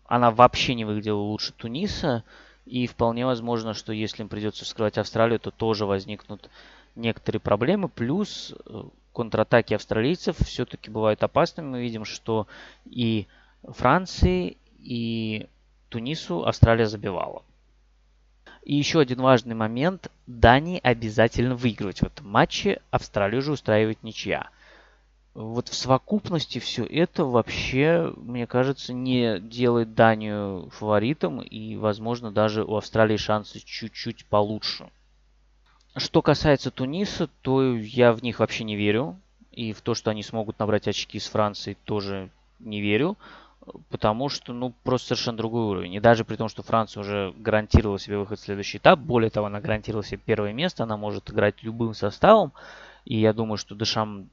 Она 0.06 0.30
вообще 0.30 0.74
не 0.74 0.84
выглядела 0.84 1.18
лучше 1.18 1.52
Туниса. 1.52 2.24
И 2.64 2.86
вполне 2.86 3.26
возможно, 3.26 3.74
что 3.74 3.92
если 3.92 4.22
им 4.22 4.28
придется 4.28 4.64
вскрывать 4.64 4.96
Австралию, 4.96 5.40
то 5.40 5.50
тоже 5.50 5.84
возникнут 5.84 6.48
некоторые 6.94 7.40
проблемы. 7.40 7.88
Плюс 7.88 8.54
э, 8.64 8.82
контратаки 9.12 9.74
австралийцев 9.74 10.36
все-таки 10.38 10.90
бывают 10.90 11.22
опасными. 11.22 11.68
Мы 11.68 11.82
видим, 11.82 12.04
что 12.04 12.46
и 12.84 13.26
Франции, 13.62 14.56
и 14.78 15.48
Тунису 15.88 16.46
Австралия 16.46 16.86
забивала. 16.86 17.42
И 18.62 18.76
еще 18.76 19.00
один 19.00 19.20
важный 19.20 19.54
момент. 19.54 20.10
Дании 20.26 20.80
обязательно 20.82 21.56
выигрывать 21.56 22.00
в 22.00 22.04
этом 22.04 22.28
матче. 22.28 22.80
Австралию 22.90 23.42
же 23.42 23.52
устраивает 23.52 24.02
ничья. 24.02 24.50
Вот 25.34 25.68
в 25.68 25.74
совокупности 25.74 26.58
все 26.58 26.84
это 26.84 27.24
вообще, 27.24 28.12
мне 28.16 28.46
кажется, 28.46 28.92
не 28.92 29.40
делает 29.40 29.94
Данию 29.94 30.70
фаворитом. 30.70 31.40
И, 31.40 31.76
возможно, 31.76 32.30
даже 32.30 32.64
у 32.64 32.76
Австралии 32.76 33.16
шансы 33.16 33.58
чуть-чуть 33.58 34.26
получше. 34.26 34.88
Что 35.96 36.22
касается 36.22 36.70
Туниса, 36.70 37.28
то 37.42 37.74
я 37.74 38.12
в 38.12 38.22
них 38.22 38.38
вообще 38.38 38.64
не 38.64 38.76
верю. 38.76 39.18
И 39.50 39.72
в 39.72 39.80
то, 39.80 39.94
что 39.94 40.10
они 40.10 40.22
смогут 40.22 40.58
набрать 40.58 40.86
очки 40.86 41.18
с 41.18 41.28
Францией, 41.28 41.76
тоже 41.84 42.30
не 42.60 42.80
верю. 42.80 43.16
Потому 43.90 44.28
что, 44.28 44.52
ну, 44.52 44.74
просто 44.82 45.08
совершенно 45.08 45.36
другой 45.36 45.64
уровень. 45.64 45.94
И 45.94 46.00
даже 46.00 46.24
при 46.24 46.36
том, 46.36 46.48
что 46.48 46.62
Франция 46.62 47.00
уже 47.00 47.34
гарантировала 47.36 47.98
себе 47.98 48.18
выход 48.18 48.38
в 48.38 48.42
следующий 48.42 48.78
этап, 48.78 48.98
более 48.98 49.30
того, 49.30 49.46
она 49.46 49.60
гарантировала 49.60 50.04
себе 50.04 50.20
первое 50.24 50.52
место, 50.52 50.82
она 50.82 50.96
может 50.96 51.30
играть 51.30 51.62
любым 51.62 51.94
составом. 51.94 52.52
И 53.04 53.18
я 53.18 53.32
думаю, 53.32 53.56
что 53.56 53.74
Дешам 53.74 54.28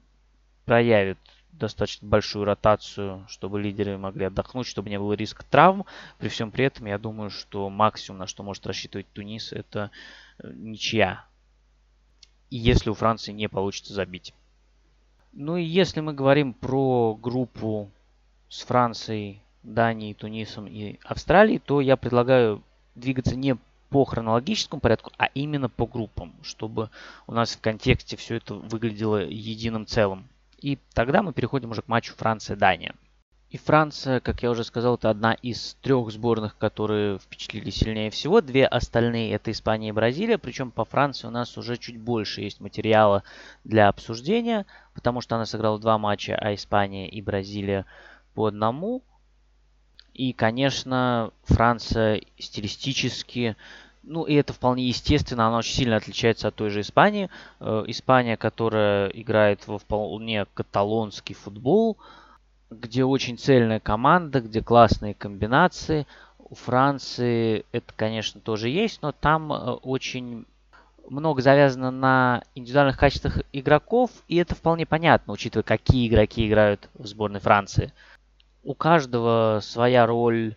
проявит 0.64 1.18
достаточно 1.52 2.08
большую 2.08 2.44
ротацию, 2.44 3.24
чтобы 3.28 3.60
лидеры 3.60 3.98
могли 3.98 4.26
отдохнуть, 4.26 4.66
чтобы 4.66 4.90
не 4.90 4.98
было 4.98 5.12
риска 5.12 5.44
травм. 5.48 5.84
При 6.18 6.28
всем 6.28 6.50
при 6.50 6.64
этом, 6.64 6.86
я 6.86 6.98
думаю, 6.98 7.30
что 7.30 7.68
максимум, 7.70 8.18
на 8.18 8.26
что 8.26 8.42
может 8.42 8.66
рассчитывать 8.66 9.06
Тунис, 9.12 9.52
это 9.52 9.90
э, 10.38 10.52
ничья 10.54 11.24
если 12.50 12.90
у 12.90 12.94
Франции 12.94 13.32
не 13.32 13.48
получится 13.48 13.94
забить. 13.94 14.34
Ну 15.32 15.56
и 15.56 15.64
если 15.64 16.00
мы 16.00 16.12
говорим 16.12 16.52
про 16.52 17.14
группу 17.14 17.90
с 18.50 18.62
Францией, 18.64 19.40
Данией, 19.62 20.12
Тунисом 20.12 20.66
и 20.66 20.98
Австралией, 21.04 21.58
то 21.58 21.80
я 21.80 21.96
предлагаю 21.96 22.62
двигаться 22.94 23.36
не 23.36 23.56
по 23.88 24.04
хронологическому 24.04 24.80
порядку, 24.80 25.12
а 25.16 25.26
именно 25.34 25.68
по 25.68 25.86
группам, 25.86 26.34
чтобы 26.42 26.90
у 27.26 27.32
нас 27.32 27.56
в 27.56 27.60
контексте 27.60 28.16
все 28.16 28.36
это 28.36 28.54
выглядело 28.54 29.24
единым 29.24 29.86
целым. 29.86 30.28
И 30.60 30.78
тогда 30.92 31.22
мы 31.22 31.32
переходим 31.32 31.70
уже 31.70 31.82
к 31.82 31.88
матчу 31.88 32.14
Франция-Дания. 32.16 32.94
И 33.50 33.56
Франция, 33.56 34.20
как 34.20 34.44
я 34.44 34.50
уже 34.50 34.62
сказал, 34.62 34.94
это 34.94 35.10
одна 35.10 35.32
из 35.32 35.76
трех 35.82 36.12
сборных, 36.12 36.56
которые 36.56 37.18
впечатлили 37.18 37.70
сильнее 37.70 38.10
всего. 38.10 38.40
Две 38.40 38.64
остальные 38.64 39.32
это 39.32 39.50
Испания 39.50 39.88
и 39.88 39.92
Бразилия. 39.92 40.38
Причем 40.38 40.70
по 40.70 40.84
Франции 40.84 41.26
у 41.26 41.30
нас 41.30 41.58
уже 41.58 41.76
чуть 41.76 41.98
больше 41.98 42.42
есть 42.42 42.60
материала 42.60 43.24
для 43.64 43.88
обсуждения, 43.88 44.66
потому 44.94 45.20
что 45.20 45.34
она 45.34 45.46
сыграла 45.46 45.80
два 45.80 45.98
матча, 45.98 46.36
а 46.40 46.54
Испания 46.54 47.08
и 47.08 47.20
Бразилия 47.20 47.86
по 48.34 48.46
одному. 48.46 49.02
И, 50.14 50.32
конечно, 50.32 51.32
Франция 51.44 52.22
стилистически, 52.38 53.56
ну 54.02 54.24
и 54.24 54.34
это 54.34 54.52
вполне 54.52 54.88
естественно, 54.88 55.46
она 55.46 55.58
очень 55.58 55.74
сильно 55.74 55.96
отличается 55.96 56.48
от 56.48 56.54
той 56.54 56.70
же 56.70 56.80
Испании. 56.80 57.30
Э, 57.60 57.84
Испания, 57.86 58.36
которая 58.36 59.08
играет 59.08 59.66
во 59.66 59.78
вполне 59.78 60.46
каталонский 60.54 61.34
футбол– 61.34 61.96
где 62.70 63.04
очень 63.04 63.36
цельная 63.36 63.80
команда, 63.80 64.40
где 64.40 64.62
классные 64.62 65.14
комбинации. 65.14 66.06
У 66.38 66.54
Франции 66.54 67.64
это, 67.72 67.92
конечно, 67.94 68.40
тоже 68.40 68.68
есть, 68.68 69.02
но 69.02 69.12
там 69.12 69.52
э, 69.52 69.56
очень 69.56 70.46
много 71.08 71.42
завязано 71.42 71.90
на 71.90 72.42
индивидуальных 72.54 72.96
качествах 72.96 73.38
игроков, 73.52 74.10
и 74.28 74.36
это 74.36 74.54
вполне 74.54 74.86
понятно, 74.86 75.32
учитывая, 75.32 75.64
какие 75.64 76.08
игроки 76.08 76.46
играют 76.46 76.88
в 76.94 77.06
сборной 77.06 77.40
Франции. 77.40 77.92
У 78.62 78.74
каждого 78.74 79.60
своя 79.62 80.06
роль, 80.06 80.54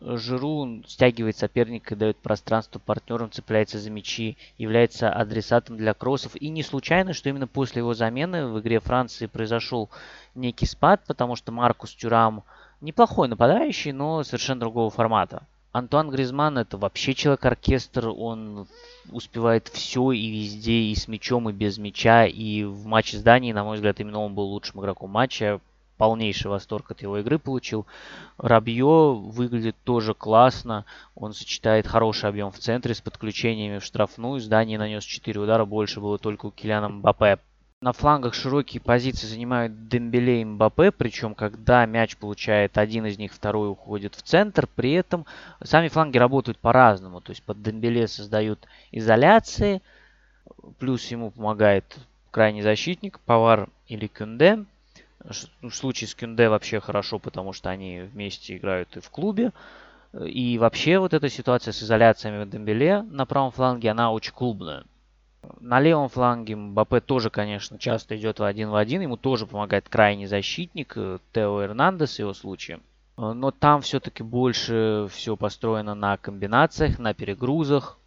Жиру 0.00 0.82
стягивает 0.86 1.36
соперника, 1.36 1.94
дает 1.94 2.16
пространство 2.18 2.78
партнерам, 2.78 3.30
цепляется 3.30 3.78
за 3.78 3.88
мячи, 3.90 4.36
является 4.58 5.10
адресатом 5.10 5.76
для 5.76 5.94
кроссов. 5.94 6.34
И 6.36 6.48
не 6.48 6.62
случайно, 6.62 7.12
что 7.12 7.28
именно 7.28 7.46
после 7.46 7.80
его 7.80 7.94
замены 7.94 8.48
в 8.48 8.60
игре 8.60 8.80
Франции 8.80 9.26
произошел 9.26 9.88
некий 10.34 10.66
спад, 10.66 11.02
потому 11.06 11.36
что 11.36 11.52
Маркус 11.52 11.94
Тюрам 11.94 12.42
неплохой 12.80 13.28
нападающий, 13.28 13.92
но 13.92 14.24
совершенно 14.24 14.60
другого 14.60 14.90
формата. 14.90 15.44
Антуан 15.72 16.10
Гризман 16.10 16.58
это 16.58 16.78
вообще 16.78 17.14
человек-оркестр, 17.14 18.08
он 18.08 18.66
успевает 19.12 19.68
все 19.68 20.10
и 20.10 20.28
везде, 20.28 20.72
и 20.72 20.94
с 20.94 21.06
мячом, 21.06 21.48
и 21.48 21.52
без 21.52 21.78
мяча, 21.78 22.26
и 22.26 22.64
в 22.64 22.86
матче 22.86 23.18
с 23.18 23.22
Данией, 23.22 23.52
на 23.52 23.62
мой 23.62 23.76
взгляд, 23.76 24.00
именно 24.00 24.20
он 24.20 24.34
был 24.34 24.44
лучшим 24.44 24.80
игроком 24.80 25.10
матча 25.10 25.60
полнейший 25.96 26.50
восторг 26.50 26.90
от 26.90 27.02
его 27.02 27.18
игры 27.18 27.38
получил. 27.38 27.86
Рабье 28.38 29.14
выглядит 29.14 29.76
тоже 29.84 30.14
классно. 30.14 30.84
Он 31.14 31.32
сочетает 31.32 31.86
хороший 31.86 32.28
объем 32.28 32.50
в 32.50 32.58
центре 32.58 32.94
с 32.94 33.00
подключениями 33.00 33.78
в 33.78 33.84
штрафную. 33.84 34.40
Здание 34.40 34.78
нанес 34.78 35.02
4 35.02 35.40
удара, 35.40 35.64
больше 35.64 36.00
было 36.00 36.18
только 36.18 36.46
у 36.46 36.50
Киляна 36.50 36.88
Мбаппе. 36.88 37.38
На 37.82 37.92
флангах 37.92 38.32
широкие 38.32 38.80
позиции 38.80 39.26
занимают 39.26 39.88
Дембеле 39.88 40.40
и 40.40 40.44
Мбаппе, 40.46 40.90
причем 40.90 41.34
когда 41.34 41.84
мяч 41.84 42.16
получает 42.16 42.78
один 42.78 43.04
из 43.04 43.18
них, 43.18 43.34
второй 43.34 43.70
уходит 43.70 44.14
в 44.14 44.22
центр. 44.22 44.66
При 44.66 44.92
этом 44.92 45.26
сами 45.62 45.88
фланги 45.88 46.16
работают 46.16 46.58
по-разному. 46.58 47.20
То 47.20 47.32
есть 47.32 47.42
под 47.42 47.62
Дембеле 47.62 48.08
создают 48.08 48.66
изоляции, 48.92 49.82
плюс 50.78 51.06
ему 51.08 51.30
помогает 51.30 51.98
крайний 52.30 52.62
защитник, 52.62 53.20
Павар 53.20 53.68
или 53.88 54.06
Кюнде. 54.06 54.64
В 55.62 55.70
случае 55.70 56.08
с 56.08 56.14
Кюнде 56.14 56.48
вообще 56.48 56.80
хорошо, 56.80 57.18
потому 57.18 57.52
что 57.52 57.70
они 57.70 58.00
вместе 58.00 58.56
играют 58.56 58.96
и 58.96 59.00
в 59.00 59.10
клубе. 59.10 59.52
И 60.24 60.56
вообще 60.58 60.98
вот 60.98 61.14
эта 61.14 61.28
ситуация 61.28 61.72
с 61.72 61.82
изоляциями 61.82 62.44
в 62.44 62.48
Дембеле 62.48 63.02
на 63.02 63.26
правом 63.26 63.50
фланге, 63.50 63.90
она 63.90 64.12
очень 64.12 64.32
клубная. 64.32 64.84
На 65.60 65.80
левом 65.80 66.08
фланге 66.08 66.56
Мбаппе 66.56 67.00
тоже, 67.00 67.30
конечно, 67.30 67.78
часто 67.78 68.16
идет 68.16 68.38
в 68.38 68.44
один 68.44 68.70
в 68.70 68.76
один. 68.76 69.02
Ему 69.02 69.16
тоже 69.16 69.46
помогает 69.46 69.88
крайний 69.88 70.26
защитник 70.26 70.92
э, 70.96 71.18
Тео 71.32 71.62
Эрнандес 71.62 72.16
в 72.16 72.18
его 72.18 72.34
случае. 72.34 72.80
Но 73.16 73.50
там 73.50 73.80
все-таки 73.80 74.22
больше 74.22 75.08
все 75.10 75.36
построено 75.36 75.94
на 75.94 76.16
комбинациях, 76.16 76.98
на 76.98 77.14
перегрузах. 77.14 77.98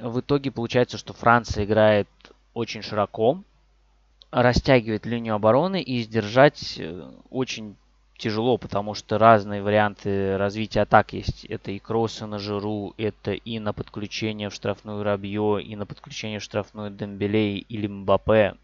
В 0.00 0.20
итоге 0.20 0.50
получается, 0.50 0.96
что 0.96 1.12
Франция 1.12 1.64
играет 1.64 2.08
очень 2.54 2.82
широко, 2.82 3.42
растягивает 4.32 5.06
линию 5.06 5.34
обороны 5.34 5.80
и 5.82 6.02
сдержать 6.02 6.76
э, 6.78 7.10
очень 7.30 7.76
тяжело, 8.16 8.56
потому 8.56 8.94
что 8.94 9.18
разные 9.18 9.62
варианты 9.62 10.36
развития 10.38 10.82
атак 10.82 11.12
есть. 11.12 11.44
Это 11.44 11.70
и 11.70 11.78
кроссы 11.78 12.24
на 12.26 12.38
жиру, 12.38 12.94
это 12.96 13.32
и 13.32 13.58
на 13.58 13.72
подключение 13.72 14.48
в 14.48 14.54
штрафную 14.54 15.02
Рабье, 15.02 15.62
и 15.62 15.76
на 15.76 15.86
подключение 15.86 16.38
в 16.38 16.42
штрафную 16.42 16.90
Дембелей 16.90 17.58
или 17.68 17.86
Мбаппе, 17.86 18.54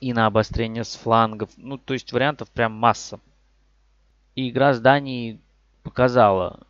и 0.00 0.12
на 0.12 0.26
обострение 0.26 0.84
с 0.84 0.96
флангов. 0.96 1.50
Ну, 1.56 1.78
то 1.78 1.94
есть 1.94 2.12
вариантов 2.12 2.50
прям 2.50 2.72
масса. 2.72 3.20
И 4.34 4.50
игра 4.50 4.74
с 4.74 4.80
Данией 4.80 5.38
показала 5.82 6.60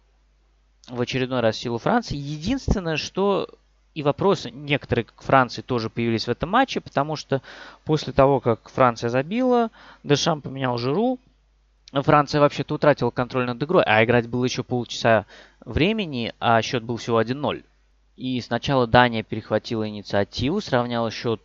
в 0.89 1.01
очередной 1.01 1.41
раз 1.41 1.57
силу 1.57 1.79
Франции. 1.79 2.17
Единственное, 2.17 2.97
что 2.97 3.49
и 3.95 4.03
вопросы 4.03 4.51
некоторые 4.51 5.05
к 5.05 5.23
Франции 5.23 5.63
тоже 5.63 5.91
появились 5.91 6.27
в 6.27 6.31
этом 6.31 6.51
матче, 6.51 6.81
потому 6.81 7.17
что 7.17 7.43
после 7.85 8.13
того, 8.13 8.41
как 8.41 8.69
Франция 8.69 9.11
забила, 9.11 9.71
Дешам 10.05 10.41
поменял 10.41 10.79
Жиру, 10.79 11.19
Франция 11.93 12.41
вообще-то 12.41 12.75
утратила 12.75 13.11
контроль 13.11 13.47
над 13.47 13.63
игрой, 13.63 13.83
а 13.85 14.05
играть 14.05 14.29
было 14.29 14.45
еще 14.45 14.63
полчаса 14.63 15.27
времени, 15.65 16.33
а 16.39 16.63
счет 16.63 16.85
был 16.85 16.97
всего 16.97 17.21
1-0. 17.21 17.65
И 18.17 18.41
сначала 18.41 18.87
Дания 18.87 19.23
перехватила 19.23 19.89
инициативу, 19.89 20.61
сравняла 20.61 21.11
счет 21.11 21.41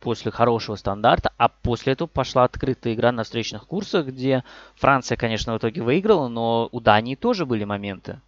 после 0.00 0.30
хорошего 0.30 0.76
стандарта, 0.76 1.32
а 1.36 1.48
после 1.48 1.92
этого 1.92 2.08
пошла 2.08 2.44
открытая 2.44 2.94
игра 2.94 3.12
на 3.12 3.22
встречных 3.22 3.66
курсах, 3.66 4.06
где 4.06 4.44
Франция, 4.76 5.16
конечно, 5.16 5.54
в 5.54 5.58
итоге 5.58 5.82
выиграла, 5.82 6.28
но 6.28 6.68
у 6.72 6.80
Дании 6.80 7.14
тоже 7.14 7.46
были 7.46 7.64
моменты. 7.64 8.20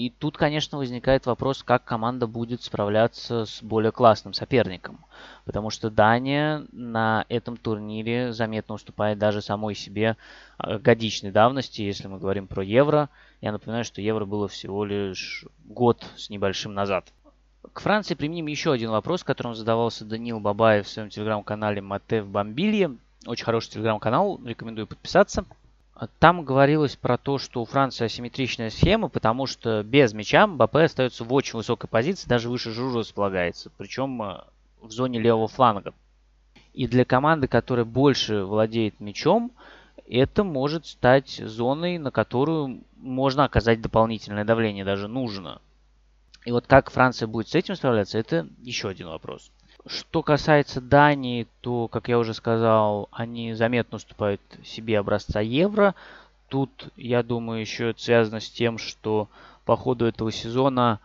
И 0.00 0.08
тут, 0.08 0.38
конечно, 0.38 0.78
возникает 0.78 1.26
вопрос, 1.26 1.62
как 1.62 1.84
команда 1.84 2.26
будет 2.26 2.62
справляться 2.62 3.44
с 3.44 3.62
более 3.62 3.92
классным 3.92 4.32
соперником. 4.32 5.04
Потому 5.44 5.68
что 5.68 5.90
Дания 5.90 6.64
на 6.72 7.26
этом 7.28 7.58
турнире 7.58 8.32
заметно 8.32 8.76
уступает 8.76 9.18
даже 9.18 9.42
самой 9.42 9.74
себе 9.74 10.16
э, 10.58 10.78
годичной 10.78 11.32
давности, 11.32 11.82
если 11.82 12.08
мы 12.08 12.18
говорим 12.18 12.46
про 12.46 12.64
Евро. 12.64 13.10
Я 13.42 13.52
напоминаю, 13.52 13.84
что 13.84 14.00
Евро 14.00 14.24
было 14.24 14.48
всего 14.48 14.86
лишь 14.86 15.44
год 15.66 16.02
с 16.16 16.30
небольшим 16.30 16.72
назад. 16.72 17.12
К 17.74 17.80
Франции 17.80 18.14
применим 18.14 18.46
еще 18.46 18.72
один 18.72 18.88
вопрос, 18.88 19.22
которым 19.22 19.54
задавался 19.54 20.06
Данил 20.06 20.40
Бабаев 20.40 20.86
в 20.86 20.90
своем 20.90 21.10
телеграм-канале 21.10 21.82
Мате 21.82 22.22
в 22.22 22.30
Бомбилье. 22.30 22.96
Очень 23.26 23.44
хороший 23.44 23.72
телеграм-канал, 23.72 24.40
рекомендую 24.46 24.86
подписаться. 24.86 25.44
Там 26.18 26.44
говорилось 26.44 26.96
про 26.96 27.18
то, 27.18 27.36
что 27.38 27.60
у 27.60 27.66
Франции 27.66 28.06
асимметричная 28.06 28.70
схема, 28.70 29.08
потому 29.08 29.46
что 29.46 29.82
без 29.82 30.14
мяча 30.14 30.46
Мбаппе 30.46 30.84
остается 30.84 31.24
в 31.24 31.32
очень 31.32 31.58
высокой 31.58 31.88
позиции, 31.88 32.28
даже 32.28 32.48
выше 32.48 32.70
Жужу 32.70 33.00
располагается, 33.00 33.70
причем 33.76 34.22
э, 34.22 34.40
в 34.80 34.90
зоне 34.90 35.20
левого 35.20 35.46
фланга. 35.46 35.92
И 36.72 36.86
для 36.86 37.04
команды, 37.04 37.48
которая 37.48 37.84
больше 37.84 38.44
владеет 38.44 38.98
мячом, 38.98 39.52
это 40.08 40.42
может 40.42 40.86
стать 40.86 41.30
зоной, 41.44 41.98
на 41.98 42.10
которую 42.10 42.82
можно 42.96 43.44
оказать 43.44 43.82
дополнительное 43.82 44.44
давление, 44.44 44.84
даже 44.84 45.06
нужно. 45.06 45.60
И 46.46 46.52
вот 46.52 46.66
как 46.66 46.90
Франция 46.90 47.26
будет 47.26 47.48
с 47.48 47.54
этим 47.54 47.76
справляться, 47.76 48.18
это 48.18 48.48
еще 48.62 48.88
один 48.88 49.08
вопрос. 49.08 49.50
Что 49.86 50.22
касается 50.22 50.80
Дании, 50.80 51.46
то, 51.62 51.88
как 51.88 52.08
я 52.08 52.18
уже 52.18 52.34
сказал, 52.34 53.08
они 53.12 53.54
заметно 53.54 53.96
уступают 53.96 54.40
себе 54.62 54.98
образца 54.98 55.40
евро. 55.40 55.94
Тут, 56.48 56.88
я 56.96 57.22
думаю, 57.22 57.60
еще 57.60 57.90
это 57.90 58.02
связано 58.02 58.40
с 58.40 58.50
тем, 58.50 58.76
что 58.76 59.28
по 59.64 59.76
ходу 59.76 60.04
этого 60.04 60.30
сезона 60.32 61.00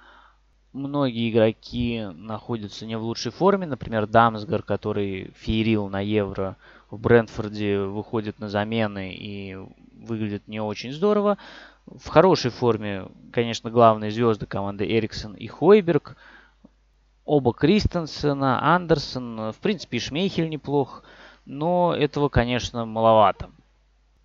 многие 0.73 1.29
игроки 1.29 2.05
находятся 2.15 2.85
не 2.85 2.97
в 2.97 3.03
лучшей 3.03 3.31
форме. 3.31 3.65
Например, 3.65 4.07
Дамсгар, 4.07 4.61
который 4.61 5.31
феерил 5.37 5.87
на 5.87 6.01
евро 6.01 6.57
в 6.89 6.99
Брентфорде, 6.99 7.79
выходит 7.79 8.39
на 8.39 8.49
замены 8.49 9.15
и 9.15 9.57
выглядит 10.01 10.47
не 10.47 10.59
очень 10.59 10.91
здорово. 10.91 11.37
В 11.85 12.07
хорошей 12.09 12.51
форме, 12.51 13.05
конечно, 13.31 13.69
главные 13.69 14.11
звезды 14.11 14.47
команды 14.47 14.85
Эриксон 14.85 15.33
и 15.33 15.47
Хойберг– 15.47 16.17
Оба 17.25 17.53
Кристенсена, 17.53 18.75
Андерсон, 18.75 19.51
в 19.51 19.57
принципе, 19.57 19.97
и 19.97 19.99
Шмейхель 19.99 20.47
неплох, 20.47 21.03
но 21.45 21.95
этого, 21.97 22.29
конечно, 22.29 22.85
маловато. 22.85 23.49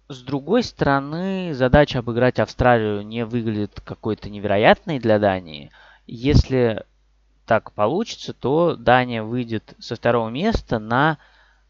С 0.08 0.22
другой 0.22 0.62
стороны, 0.62 1.54
задача 1.54 2.00
обыграть 2.00 2.40
Австралию 2.40 3.06
не 3.06 3.24
выглядит 3.24 3.80
какой-то 3.80 4.28
невероятной 4.28 4.98
для 4.98 5.18
Дании. 5.18 5.70
Если 6.06 6.84
так 7.46 7.72
получится, 7.72 8.34
то 8.34 8.76
Дания 8.76 9.22
выйдет 9.22 9.74
со 9.78 9.96
второго 9.96 10.28
места 10.28 10.78
на 10.78 11.18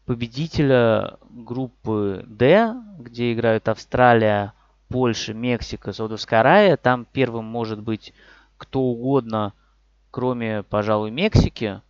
победителя 0.05 1.17
группы 1.29 2.25
D, 2.27 2.75
где 2.99 3.31
играют 3.31 3.69
Австралия, 3.69 4.53
Польша, 4.89 5.33
Мексика, 5.33 5.93
Саудовская 5.93 6.41
Аравия. 6.41 6.77
Там 6.77 7.05
первым 7.05 7.45
может 7.45 7.79
быть 7.79 8.13
кто 8.57 8.81
угодно, 8.81 9.53
кроме, 10.11 10.63
пожалуй, 10.63 11.09
Мексики. 11.09 11.81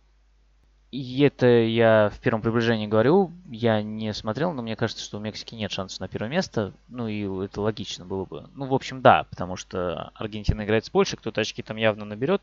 И 0.92 1.22
это 1.22 1.46
я 1.46 2.12
в 2.14 2.20
первом 2.20 2.42
приближении 2.42 2.86
говорю, 2.86 3.32
я 3.50 3.82
не 3.82 4.12
смотрел, 4.12 4.52
но 4.52 4.60
мне 4.60 4.76
кажется, 4.76 5.02
что 5.02 5.16
у 5.16 5.20
Мексики 5.20 5.54
нет 5.54 5.72
шансов 5.72 6.00
на 6.00 6.08
первое 6.08 6.28
место. 6.28 6.74
Ну 6.88 7.08
и 7.08 7.22
это 7.44 7.62
логично 7.62 8.04
было 8.04 8.26
бы. 8.26 8.50
Ну, 8.54 8.66
в 8.66 8.74
общем, 8.74 9.00
да, 9.00 9.24
потому 9.30 9.56
что 9.56 10.10
Аргентина 10.14 10.64
играет 10.64 10.84
с 10.84 10.90
Польшей, 10.90 11.18
кто-то 11.18 11.40
очки 11.40 11.62
там 11.62 11.78
явно 11.78 12.04
наберет. 12.04 12.42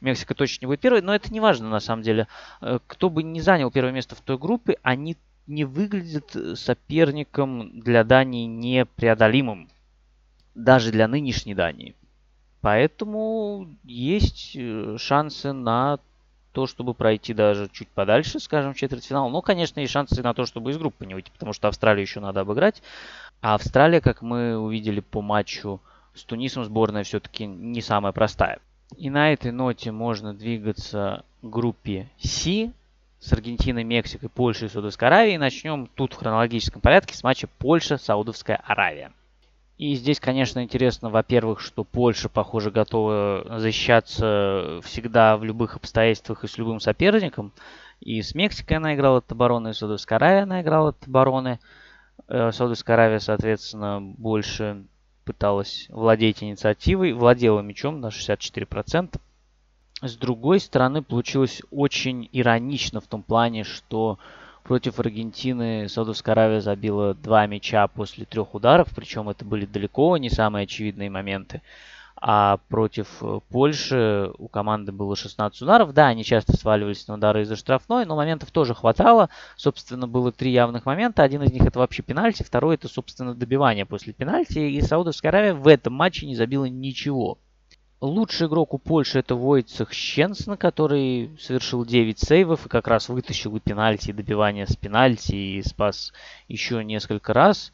Мексика 0.00 0.34
точно 0.34 0.64
не 0.64 0.68
будет 0.68 0.80
первой, 0.80 1.02
но 1.02 1.14
это 1.14 1.30
не 1.30 1.40
важно 1.40 1.68
на 1.68 1.80
самом 1.80 2.02
деле. 2.02 2.28
Э, 2.62 2.78
кто 2.86 3.10
бы 3.10 3.22
не 3.22 3.42
занял 3.42 3.70
первое 3.70 3.92
место 3.92 4.14
в 4.14 4.22
той 4.22 4.38
группе, 4.38 4.78
они 4.82 5.18
не 5.46 5.64
выглядят 5.64 6.34
соперником 6.54 7.78
для 7.78 8.04
Дании 8.04 8.46
непреодолимым. 8.46 9.68
Даже 10.54 10.92
для 10.92 11.08
нынешней 11.08 11.54
Дании. 11.54 11.94
Поэтому 12.62 13.68
есть 13.84 14.52
э, 14.54 14.96
шансы 14.98 15.52
на 15.52 15.98
то, 16.52 16.66
чтобы 16.66 16.94
пройти 16.94 17.34
даже 17.34 17.68
чуть 17.72 17.88
подальше, 17.88 18.38
скажем, 18.38 18.72
в 18.72 18.76
четвертьфинал. 18.76 19.28
Но, 19.30 19.42
конечно, 19.42 19.80
и 19.80 19.86
шансы 19.86 20.22
на 20.22 20.32
то, 20.32 20.46
чтобы 20.46 20.70
из 20.70 20.78
группы 20.78 21.04
не 21.04 21.14
выйти, 21.14 21.30
потому 21.30 21.52
что 21.52 21.68
Австралию 21.68 22.02
еще 22.02 22.20
надо 22.20 22.40
обыграть. 22.40 22.82
А 23.40 23.54
Австралия, 23.54 24.00
как 24.00 24.22
мы 24.22 24.56
увидели 24.56 25.00
по 25.00 25.22
матчу 25.22 25.80
с 26.14 26.22
Тунисом, 26.24 26.64
сборная 26.64 27.02
все-таки 27.02 27.46
не 27.46 27.82
самая 27.82 28.12
простая. 28.12 28.60
И 28.96 29.10
на 29.10 29.32
этой 29.32 29.50
ноте 29.50 29.90
можно 29.90 30.32
двигаться 30.32 31.24
к 31.40 31.46
группе 31.46 32.08
С 32.18 32.70
с 33.18 33.32
Аргентиной, 33.32 33.84
Мексикой, 33.84 34.28
Польшей 34.28 34.66
и 34.66 34.68
Саудовской 34.68 35.08
Аравией. 35.08 35.38
Начнем 35.38 35.88
тут 35.94 36.12
в 36.12 36.16
хронологическом 36.16 36.80
порядке 36.80 37.14
с 37.14 37.22
матча 37.22 37.48
Польша-Саудовская 37.58 38.60
Аравия. 38.64 39.12
И 39.82 39.96
здесь, 39.96 40.20
конечно, 40.20 40.62
интересно, 40.62 41.10
во-первых, 41.10 41.58
что 41.58 41.82
Польша, 41.82 42.28
похоже, 42.28 42.70
готова 42.70 43.56
защищаться 43.58 44.78
всегда 44.84 45.36
в 45.36 45.42
любых 45.42 45.74
обстоятельствах 45.74 46.44
и 46.44 46.46
с 46.46 46.56
любым 46.56 46.78
соперником. 46.78 47.52
И 47.98 48.22
с 48.22 48.36
Мексикой 48.36 48.76
она 48.76 48.94
играла 48.94 49.18
от 49.18 49.32
обороны, 49.32 49.70
и 49.70 49.72
с 49.72 49.78
Саудовской 49.78 50.18
Аравией 50.18 50.44
она 50.44 50.62
играла 50.62 50.90
от 50.90 51.04
обороны. 51.08 51.58
Э, 52.28 52.52
Саудовская 52.52 52.94
Аравия, 52.94 53.18
соответственно, 53.18 54.00
больше 54.00 54.84
пыталась 55.24 55.88
владеть 55.88 56.44
инициативой, 56.44 57.12
владела 57.12 57.58
мячом 57.58 58.00
на 58.00 58.10
64%. 58.10 59.20
С 60.00 60.14
другой 60.14 60.60
стороны, 60.60 61.02
получилось 61.02 61.60
очень 61.72 62.28
иронично 62.30 63.00
в 63.00 63.08
том 63.08 63.24
плане, 63.24 63.64
что 63.64 64.20
Против 64.72 64.98
Аргентины 65.00 65.86
Саудовская 65.86 66.32
Аравия 66.32 66.62
забила 66.62 67.12
два 67.12 67.46
мяча 67.46 67.86
после 67.88 68.24
трех 68.24 68.54
ударов, 68.54 68.88
причем 68.96 69.28
это 69.28 69.44
были 69.44 69.66
далеко 69.66 70.16
не 70.16 70.30
самые 70.30 70.64
очевидные 70.64 71.10
моменты. 71.10 71.60
А 72.16 72.56
против 72.70 73.06
э, 73.20 73.40
Польши 73.50 74.30
у 74.38 74.48
команды 74.48 74.90
было 74.90 75.14
16 75.14 75.60
ударов. 75.60 75.92
Да, 75.92 76.06
они 76.06 76.24
часто 76.24 76.56
сваливались 76.56 77.06
на 77.06 77.16
удары 77.16 77.42
из-за 77.42 77.56
штрафной, 77.56 78.06
но 78.06 78.16
моментов 78.16 78.50
тоже 78.50 78.74
хватало. 78.74 79.28
Собственно, 79.56 80.08
было 80.08 80.32
три 80.32 80.52
явных 80.52 80.86
момента. 80.86 81.22
Один 81.22 81.42
из 81.42 81.52
них 81.52 81.66
это 81.66 81.78
вообще 81.78 82.02
пенальти, 82.02 82.42
второй 82.42 82.76
это, 82.76 82.88
собственно, 82.88 83.34
добивание 83.34 83.84
после 83.84 84.14
пенальти. 84.14 84.58
И 84.58 84.80
Саудовская 84.80 85.32
Аравия 85.32 85.52
в 85.52 85.68
этом 85.68 85.92
матче 85.92 86.24
не 86.24 86.34
забила 86.34 86.64
ничего. 86.64 87.36
Лучший 88.02 88.48
игрок 88.48 88.74
у 88.74 88.78
Польши 88.78 89.20
это 89.20 89.36
Войцех 89.36 89.92
Щенсен, 89.92 90.56
который 90.56 91.30
совершил 91.38 91.84
9 91.84 92.18
сейвов 92.18 92.66
и 92.66 92.68
как 92.68 92.88
раз 92.88 93.08
вытащил 93.08 93.54
и 93.54 93.60
пенальти, 93.60 94.10
и 94.10 94.12
добивание 94.12 94.66
с 94.66 94.74
пенальти, 94.74 95.36
и 95.36 95.62
спас 95.62 96.12
еще 96.48 96.82
несколько 96.82 97.32
раз. 97.32 97.70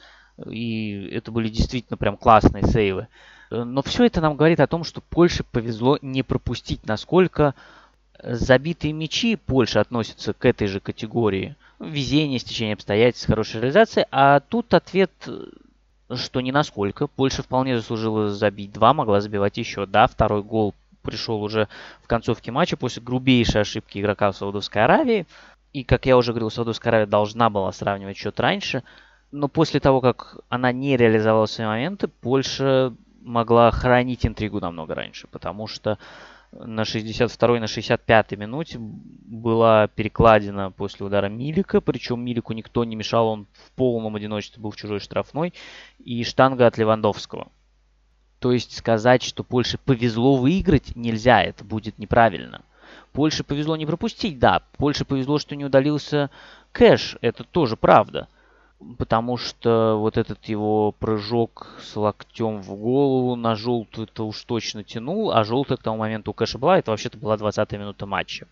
И 0.46 1.08
это 1.12 1.32
были 1.32 1.48
действительно 1.48 1.96
прям 1.96 2.18
классные 2.18 2.62
сейвы. 2.64 3.08
Но 3.50 3.80
все 3.80 4.04
это 4.04 4.20
нам 4.20 4.36
говорит 4.36 4.60
о 4.60 4.66
том, 4.66 4.84
что 4.84 5.00
Польше 5.00 5.44
повезло 5.50 5.98
не 6.02 6.22
пропустить, 6.22 6.86
насколько 6.86 7.54
забитые 8.22 8.92
мячи 8.92 9.34
Польши 9.34 9.78
относятся 9.78 10.34
к 10.34 10.44
этой 10.44 10.66
же 10.66 10.80
категории. 10.80 11.56
Везение, 11.80 12.38
стечение 12.38 12.74
обстоятельств, 12.74 13.28
хорошая 13.28 13.62
реализация. 13.62 14.06
А 14.10 14.40
тут 14.40 14.74
ответ 14.74 15.10
что 16.14 16.40
не 16.40 16.52
насколько. 16.52 17.06
Польша 17.06 17.42
вполне 17.42 17.76
заслужила 17.76 18.30
забить 18.30 18.72
два, 18.72 18.94
могла 18.94 19.20
забивать 19.20 19.58
еще. 19.58 19.86
Да, 19.86 20.06
второй 20.06 20.42
гол 20.42 20.74
пришел 21.02 21.42
уже 21.42 21.68
в 22.02 22.06
концовке 22.06 22.50
матча 22.50 22.76
после 22.76 23.02
грубейшей 23.02 23.62
ошибки 23.62 23.98
игрока 23.98 24.30
в 24.30 24.36
Саудовской 24.36 24.84
Аравии. 24.84 25.26
И, 25.72 25.84
как 25.84 26.06
я 26.06 26.16
уже 26.16 26.32
говорил, 26.32 26.50
Саудовская 26.50 26.90
Аравия 26.90 27.06
должна 27.06 27.50
была 27.50 27.72
сравнивать 27.72 28.16
счет 28.16 28.40
раньше. 28.40 28.82
Но 29.30 29.48
после 29.48 29.80
того, 29.80 30.00
как 30.00 30.38
она 30.48 30.72
не 30.72 30.96
реализовала 30.96 31.46
свои 31.46 31.66
моменты, 31.66 32.08
Польша 32.08 32.94
могла 33.20 33.70
хранить 33.70 34.24
интригу 34.24 34.60
намного 34.60 34.94
раньше. 34.94 35.26
Потому 35.26 35.66
что 35.66 35.98
на 36.52 36.82
62-й, 36.82 37.60
на 37.60 37.64
65-й 37.64 38.36
минуте 38.36 38.78
была 38.78 39.86
перекладина 39.88 40.70
после 40.70 41.06
удара 41.06 41.28
Милика, 41.28 41.80
причем 41.80 42.20
Милику 42.20 42.52
никто 42.52 42.84
не 42.84 42.96
мешал, 42.96 43.28
он 43.28 43.46
в 43.52 43.72
полном 43.72 44.16
одиночестве 44.16 44.62
был 44.62 44.70
в 44.70 44.76
чужой 44.76 45.00
штрафной, 45.00 45.52
и 45.98 46.24
штанга 46.24 46.66
от 46.66 46.78
Левандовского. 46.78 47.48
То 48.38 48.52
есть 48.52 48.76
сказать, 48.76 49.22
что 49.22 49.44
Польше 49.44 49.78
повезло 49.78 50.36
выиграть, 50.36 50.94
нельзя, 50.96 51.42
это 51.42 51.64
будет 51.64 51.98
неправильно. 51.98 52.62
Польше 53.12 53.44
повезло 53.44 53.76
не 53.76 53.84
пропустить, 53.84 54.38
да. 54.38 54.62
Польше 54.76 55.04
повезло, 55.04 55.38
что 55.38 55.56
не 55.56 55.64
удалился 55.64 56.30
кэш, 56.72 57.18
это 57.20 57.44
тоже 57.44 57.76
правда 57.76 58.28
потому 58.96 59.36
что 59.36 59.96
вот 59.98 60.16
этот 60.16 60.44
его 60.46 60.92
прыжок 60.92 61.68
с 61.82 61.96
локтем 61.96 62.62
в 62.62 62.74
голову 62.74 63.36
на 63.36 63.54
желтую 63.54 64.06
это 64.06 64.24
уж 64.24 64.42
точно 64.44 64.84
тянул, 64.84 65.32
а 65.32 65.44
желтая 65.44 65.78
к 65.78 65.82
тому 65.82 65.98
моменту 65.98 66.30
у 66.30 66.34
Кэша 66.34 66.58
была, 66.58 66.78
это 66.78 66.90
вообще-то 66.90 67.18
была 67.18 67.36
20 67.36 67.72
минута 67.72 68.06
матча. 68.06 68.46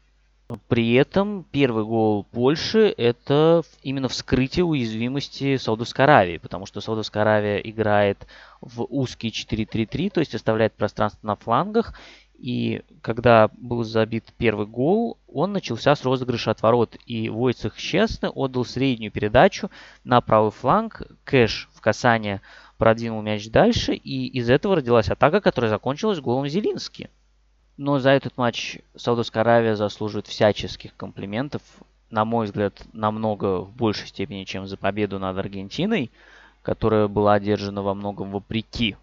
При 0.69 0.95
этом 0.95 1.45
первый 1.51 1.85
гол 1.85 2.25
Польши– 2.31 2.95
это 2.97 3.63
именно 3.83 4.09
вскрытие 4.09 4.65
уязвимости 4.65 5.57
Саудовской 5.57 6.05
Аравии, 6.05 6.39
потому 6.39 6.67
что 6.67 6.81
Саудовская 6.81 7.25
Аравия 7.25 7.59
играет 7.59 8.29
в 8.61 8.87
узкий 8.89 9.31
4-3-3, 9.31 10.11
то 10.11 10.21
есть 10.21 10.37
оставляет 10.37 10.75
пространство 10.75 11.27
на 11.27 11.35
флангах, 11.35 11.95
и 12.39 12.83
когда 13.01 13.51
был 13.57 13.83
забит 13.85 14.33
первый 14.37 14.67
гол, 14.67 15.17
он 15.27 15.53
начался 15.53 15.95
с 15.95 16.05
розыгрыша 16.05 16.51
от 16.51 16.63
ворот. 16.63 16.97
И 17.07 17.29
Войцех 17.29 17.77
Честный 17.79 18.29
отдал 18.29 18.65
среднюю 18.65 19.11
передачу 19.11 19.71
на 20.05 20.21
правый 20.21 20.51
фланг. 20.51 21.03
Кэш 21.25 21.69
в 21.73 21.81
касание 21.81 22.43
продвинул 22.79 23.23
мяч 23.23 23.49
дальше. 23.51 23.95
И 23.95 24.27
из 24.27 24.51
этого 24.51 24.77
родилась 24.77 25.09
атака, 25.09 25.41
которая 25.41 25.71
закончилась 25.71 26.21
голом 26.21 26.49
Зелински. 26.49 27.11
Но 27.77 27.99
за 27.99 28.11
этот 28.11 28.37
матч 28.37 28.79
Саудовская 28.97 29.43
Аравия 29.43 29.77
заслуживает 29.77 30.27
всяческих 30.27 30.95
комплиментов. 30.97 31.63
На 32.11 32.25
мой 32.25 32.47
взгляд, 32.47 32.83
намного 32.93 33.61
в 33.61 33.75
большей 33.75 34.09
степени, 34.09 34.45
чем 34.45 34.67
за 34.67 34.77
победу 34.77 35.19
над 35.19 35.37
Аргентиной, 35.37 36.11
которая 36.63 37.09
была 37.09 37.35
одержана 37.35 37.83
во 37.83 37.95
многом 37.95 38.31
вопреки 38.31 38.97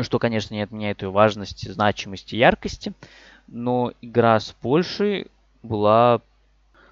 что, 0.00 0.18
конечно, 0.18 0.54
не 0.54 0.62
отменяет 0.62 1.02
ее 1.02 1.10
важности, 1.10 1.68
значимости, 1.68 2.36
яркости. 2.36 2.92
Но 3.46 3.92
игра 4.02 4.38
с 4.38 4.52
Польшей 4.52 5.28
была 5.62 6.20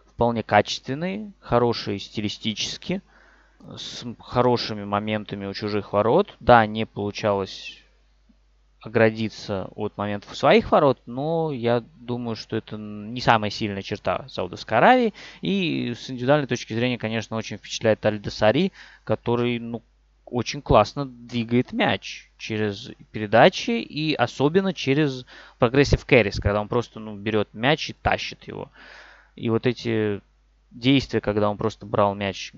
вполне 0.06 0.42
качественной, 0.42 1.32
хорошей 1.40 1.98
стилистически, 1.98 3.02
с 3.76 4.04
хорошими 4.20 4.85
моментами 4.85 5.46
у 5.46 5.52
чужих 5.52 5.92
ворот. 5.92 6.35
Да, 6.40 6.64
не 6.66 6.87
получалось 6.87 7.82
оградиться 8.80 9.68
от 9.74 9.96
моментов 9.96 10.37
своих 10.37 10.70
ворот, 10.70 11.00
но 11.06 11.50
я 11.52 11.82
думаю, 11.96 12.37
что 12.37 12.56
это 12.56 12.76
не 12.76 13.20
самая 13.20 13.50
сильная 13.50 13.82
черта 13.82 14.26
Саудовской 14.28 14.78
Аравии. 14.78 15.12
И 15.40 15.92
с 15.94 16.09
индивидуальной 16.09 16.46
точки 16.46 16.72
зрения, 16.72 16.96
конечно, 16.96 17.37
очень 17.37 17.56
впечатляет 17.56 18.06
Аль 18.06 18.20
Досари, 18.20 18.72
который, 19.04 19.59
ну, 19.59 19.82
очень 20.26 20.60
классно 20.60 21.06
двигает 21.06 21.72
мяч 21.72 22.30
через 22.36 22.90
передачи 23.12 23.70
и 23.70 24.14
особенно 24.14 24.74
через 24.74 25.24
progressive 25.59 26.05
carries, 26.04 26.40
когда 26.40 26.60
он 26.60 26.68
просто 26.68 27.00
ну, 27.00 27.16
берет 27.16 27.48
мяч 27.54 27.90
и 27.90 27.92
тащит 27.94 28.46
его. 28.46 28.70
И 29.36 29.48
вот 29.50 29.66
эти 29.66 30.20
действия, 30.70 31.20
когда 31.20 31.48
он 31.48 31.56
просто 31.56 31.86
брал 31.86 32.14
мяч 32.14 32.52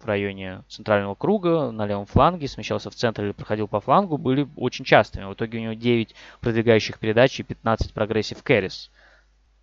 в 0.00 0.06
районе 0.06 0.62
центрального 0.68 1.14
круга 1.14 1.70
на 1.70 1.86
левом 1.86 2.06
фланге, 2.06 2.48
смещался 2.48 2.90
в 2.90 2.94
центр 2.94 3.24
или 3.24 3.32
проходил 3.32 3.66
по 3.66 3.80
флангу, 3.80 4.18
были 4.18 4.46
очень 4.56 4.84
частыми. 4.84 5.24
В 5.24 5.34
итоге 5.34 5.58
у 5.58 5.62
него 5.62 5.72
9 5.72 6.14
продвигающих 6.40 6.98
передач 6.98 7.40
и 7.40 7.42
15 7.42 7.92
progressive 7.92 8.42
carries. 8.42 8.90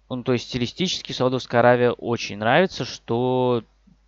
Ну, 0.10 0.24
то 0.24 0.34
есть 0.34 0.50
стилистически 0.50 1.12
Саудовская 1.12 1.62
Аравия 1.62 1.92
очень 1.92 2.38
нравится, 2.38 2.84
что 2.84 3.64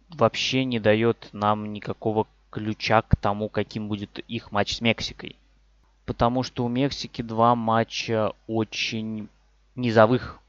вообще 0.10 0.66
не 0.66 0.80
дает 0.80 1.30
нам 1.32 1.72
никакого 1.74 2.28
ключа 2.56 3.02
к 3.02 3.18
тому, 3.18 3.50
каким 3.50 3.90
будет 3.90 4.20
их 4.20 4.54
матч 4.54 4.78
с 4.78 4.82
Мексикой. 4.82 5.36
Потому 6.06 6.42
что 6.42 6.64
у 6.64 6.70
Мексики 6.70 7.22
два 7.22 7.54
матча 7.54 8.32
очень 8.48 9.28
низовых. 9.76 10.40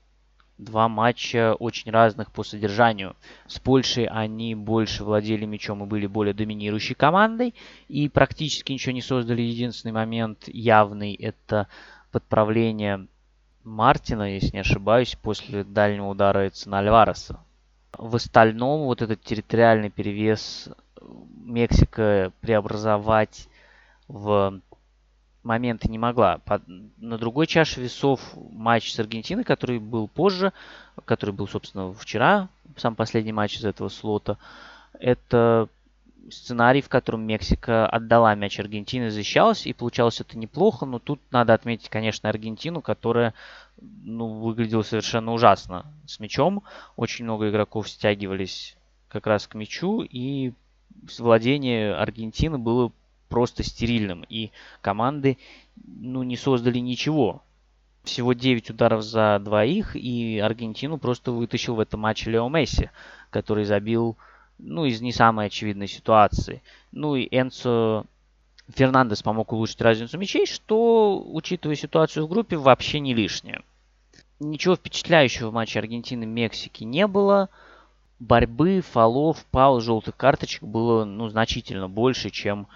Два 0.57 0.89
матча 0.89 1.57
очень 1.59 1.91
разных 1.91 2.31
по 2.31 2.45
содержанию. 2.45 3.17
С 3.49 3.59
Польшей 3.59 4.07
они 4.07 4.55
больше 4.55 5.03
владели 5.03 5.47
мячом 5.47 5.83
и 5.83 5.87
были 5.87 6.07
более 6.07 6.33
доминирующей 6.33 6.95
командой. 6.95 7.55
И 7.89 8.09
практически 8.09 8.71
ничего 8.71 8.93
не 8.93 9.03
создали. 9.03 9.43
Единственный 9.43 9.93
момент 9.93 10.45
явный 10.47 11.13
это 11.13 11.67
подправление 12.13 13.09
Мартина, 13.65 14.33
если 14.33 14.53
не 14.53 14.61
ошибаюсь, 14.61 15.19
после 15.21 15.65
дальнего 15.65 16.07
удара 16.07 16.47
Эдсона 16.47 16.79
Альвареса. 16.79 17.41
В 17.99 18.15
остальном 18.15 18.83
вот 18.83 19.03
этот 19.03 19.21
территориальный 19.23 19.91
перевес 19.91 20.69
Мексика 21.45 22.33
преобразовать 22.41 23.49
в 24.09 24.61
моменты 25.43 25.89
не 25.89 25.99
могла. 25.99 26.41
На 26.99 27.19
другой 27.19 27.47
чаше 27.47 27.81
весов 27.81 28.21
матч 28.35 28.93
с 28.93 28.99
Аргентиной, 28.99 29.45
который 29.45 29.79
был 29.79 30.09
позже, 30.09 30.53
который 31.05 31.31
был, 31.31 31.47
собственно, 31.47 31.93
вчера, 31.93 32.49
сам 32.77 32.95
последний 32.97 33.33
матч 33.33 33.57
из 33.57 33.65
этого 33.65 33.89
слота, 33.89 34.39
это 34.99 35.69
сценарий, 36.31 36.81
в 36.81 36.89
котором 36.89 37.23
Мексика 37.23 37.87
отдала 37.87 38.35
мяч 38.35 38.59
Аргентине, 38.59 39.11
защищалась, 39.11 39.67
и 39.67 39.73
получалось 39.73 40.21
это 40.21 40.37
неплохо, 40.37 40.87
но 40.87 40.99
тут 40.99 41.21
надо 41.31 41.55
отметить, 41.55 41.89
конечно, 41.89 42.29
Аргентину, 42.29 42.81
которая 42.81 43.35
ну, 43.81 44.27
выглядела 44.27 44.83
совершенно 44.83 45.33
ужасно 45.33 45.87
с 46.07 46.19
мячом. 46.19 46.65
Очень 46.97 47.25
много 47.25 47.49
игроков 47.49 47.89
стягивались 47.89 48.77
как 49.09 49.27
раз 49.27 49.47
к 49.47 49.55
мячу, 49.55 50.03
и 50.03 50.53
владение 51.19 51.95
Аргентины 51.95 52.59
было 52.59 52.93
просто 53.29 53.63
стерильным. 53.63 54.25
И 54.29 54.51
команды 54.81 55.39
ну, 55.85 56.23
не 56.23 56.37
создали 56.37 56.79
ничего. 56.79 57.43
Всего 58.05 58.33
9 58.35 58.71
ударов 58.71 59.03
за 59.03 59.41
двоих, 59.43 59.97
и 59.97 60.39
Аргентину 60.39 60.99
просто 60.99 61.33
вытащил 61.33 61.75
в 61.75 61.81
этом 61.81 62.01
матче 62.01 62.31
Лео 62.31 62.49
Месси, 62.49 62.91
который 63.31 63.65
забил 63.65 64.17
ну, 64.59 64.85
из 64.85 65.01
не 65.01 65.13
самой 65.13 65.47
очевидной 65.47 65.89
ситуации. 65.89 66.63
Ну 66.93 67.17
и 67.17 67.27
Энцо 67.31 68.07
Фернандес 68.75 69.23
помог 69.23 69.53
улучшить 69.53 69.81
разницу 69.81 70.19
мячей, 70.19 70.47
что, 70.47 71.23
учитывая 71.25 71.77
ситуацию 71.77 72.27
в 72.27 72.29
группе, 72.29 72.57
вообще 72.57 73.01
не 73.01 73.15
лишнее. 73.15 73.63
Ничего 74.41 74.77
впечатляющего 74.77 75.51
в 75.51 75.55
матче 75.55 75.79
Аргентины-Мексики 75.79 76.85
не 76.85 77.07
было 77.07 77.49
борьбы, 78.19 78.81
фолов, 78.81 79.45
пауз, 79.51 79.85
желтых 79.85 80.17
карточек 80.17 80.63
было 80.63 81.05
ну, 81.05 81.29
значительно 81.29 81.89
больше, 81.89 82.31
чем 82.31 82.67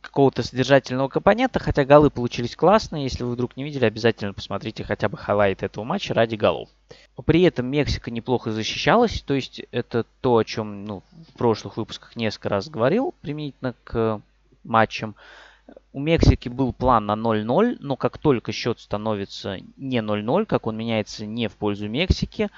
какого-то 0.00 0.42
содержательного 0.42 1.08
компонента, 1.08 1.58
хотя 1.58 1.84
голы 1.84 2.10
получились 2.10 2.54
классные. 2.54 3.04
Если 3.04 3.24
вы 3.24 3.32
вдруг 3.32 3.56
не 3.56 3.64
видели, 3.64 3.84
обязательно 3.84 4.32
посмотрите 4.32 4.84
хотя 4.84 5.08
бы 5.08 5.16
хайлайт 5.16 5.62
этого 5.62 5.84
матча 5.84 6.14
ради 6.14 6.36
голов. 6.36 6.68
При 7.24 7.42
этом 7.42 7.66
Мексика 7.66 8.10
неплохо 8.10 8.52
защищалась, 8.52 9.22
то 9.22 9.34
есть 9.34 9.62
это 9.72 10.04
то, 10.20 10.36
о 10.36 10.44
чем 10.44 10.84
ну, 10.84 11.02
в 11.28 11.38
прошлых 11.38 11.76
выпусках 11.76 12.14
несколько 12.14 12.50
раз 12.50 12.68
говорил, 12.68 13.14
применительно 13.20 13.74
к 13.84 14.20
матчам. 14.62 15.16
У 15.92 16.00
Мексики 16.00 16.48
был 16.48 16.72
план 16.72 17.06
на 17.06 17.14
0-0, 17.14 17.78
но 17.80 17.96
как 17.96 18.18
только 18.18 18.52
счет 18.52 18.78
становится 18.78 19.58
не 19.76 19.98
0-0, 19.98 20.46
как 20.46 20.66
он 20.66 20.76
меняется 20.76 21.26
не 21.26 21.48
в 21.48 21.56
пользу 21.56 21.88
Мексики, 21.88 22.50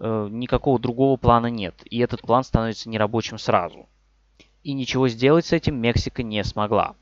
никакого 0.00 0.78
другого 0.78 1.16
плана 1.16 1.48
нет. 1.48 1.74
И 1.84 1.98
этот 1.98 2.22
план 2.22 2.44
становится 2.44 2.88
нерабочим 2.88 3.38
сразу. 3.38 3.88
И 4.62 4.72
ничего 4.72 5.08
сделать 5.08 5.46
с 5.46 5.52
этим 5.52 5.76
Мексика 5.76 6.22
не 6.22 6.42
смогла. 6.44 6.94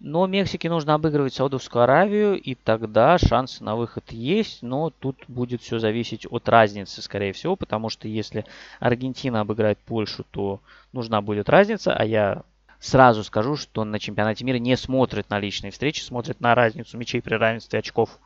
Но 0.00 0.26
Мексике 0.26 0.68
нужно 0.68 0.94
обыгрывать 0.94 1.34
Саудовскую 1.34 1.84
Аравию, 1.84 2.38
и 2.38 2.54
тогда 2.54 3.16
шансы 3.16 3.62
на 3.62 3.76
выход 3.76 4.12
есть, 4.12 4.62
но 4.62 4.90
тут 4.90 5.16
будет 5.28 5.62
все 5.62 5.78
зависеть 5.78 6.26
от 6.28 6.48
разницы, 6.48 7.00
скорее 7.00 7.32
всего, 7.32 7.56
потому 7.56 7.88
что 7.88 8.08
если 8.08 8.44
Аргентина 8.80 9.40
обыграет 9.40 9.78
Польшу, 9.78 10.26
то 10.30 10.60
нужна 10.92 11.22
будет 11.22 11.48
разница, 11.48 11.94
а 11.94 12.04
я 12.04 12.42
сразу 12.80 13.24
скажу, 13.24 13.56
что 13.56 13.84
на 13.84 13.98
чемпионате 13.98 14.44
мира 14.44 14.58
не 14.58 14.76
смотрят 14.76 15.30
на 15.30 15.38
личные 15.38 15.70
встречи, 15.70 16.02
смотрят 16.02 16.40
на 16.40 16.54
разницу 16.54 16.98
мячей 16.98 17.22
при 17.22 17.34
равенстве 17.34 17.78
очков 17.78 18.18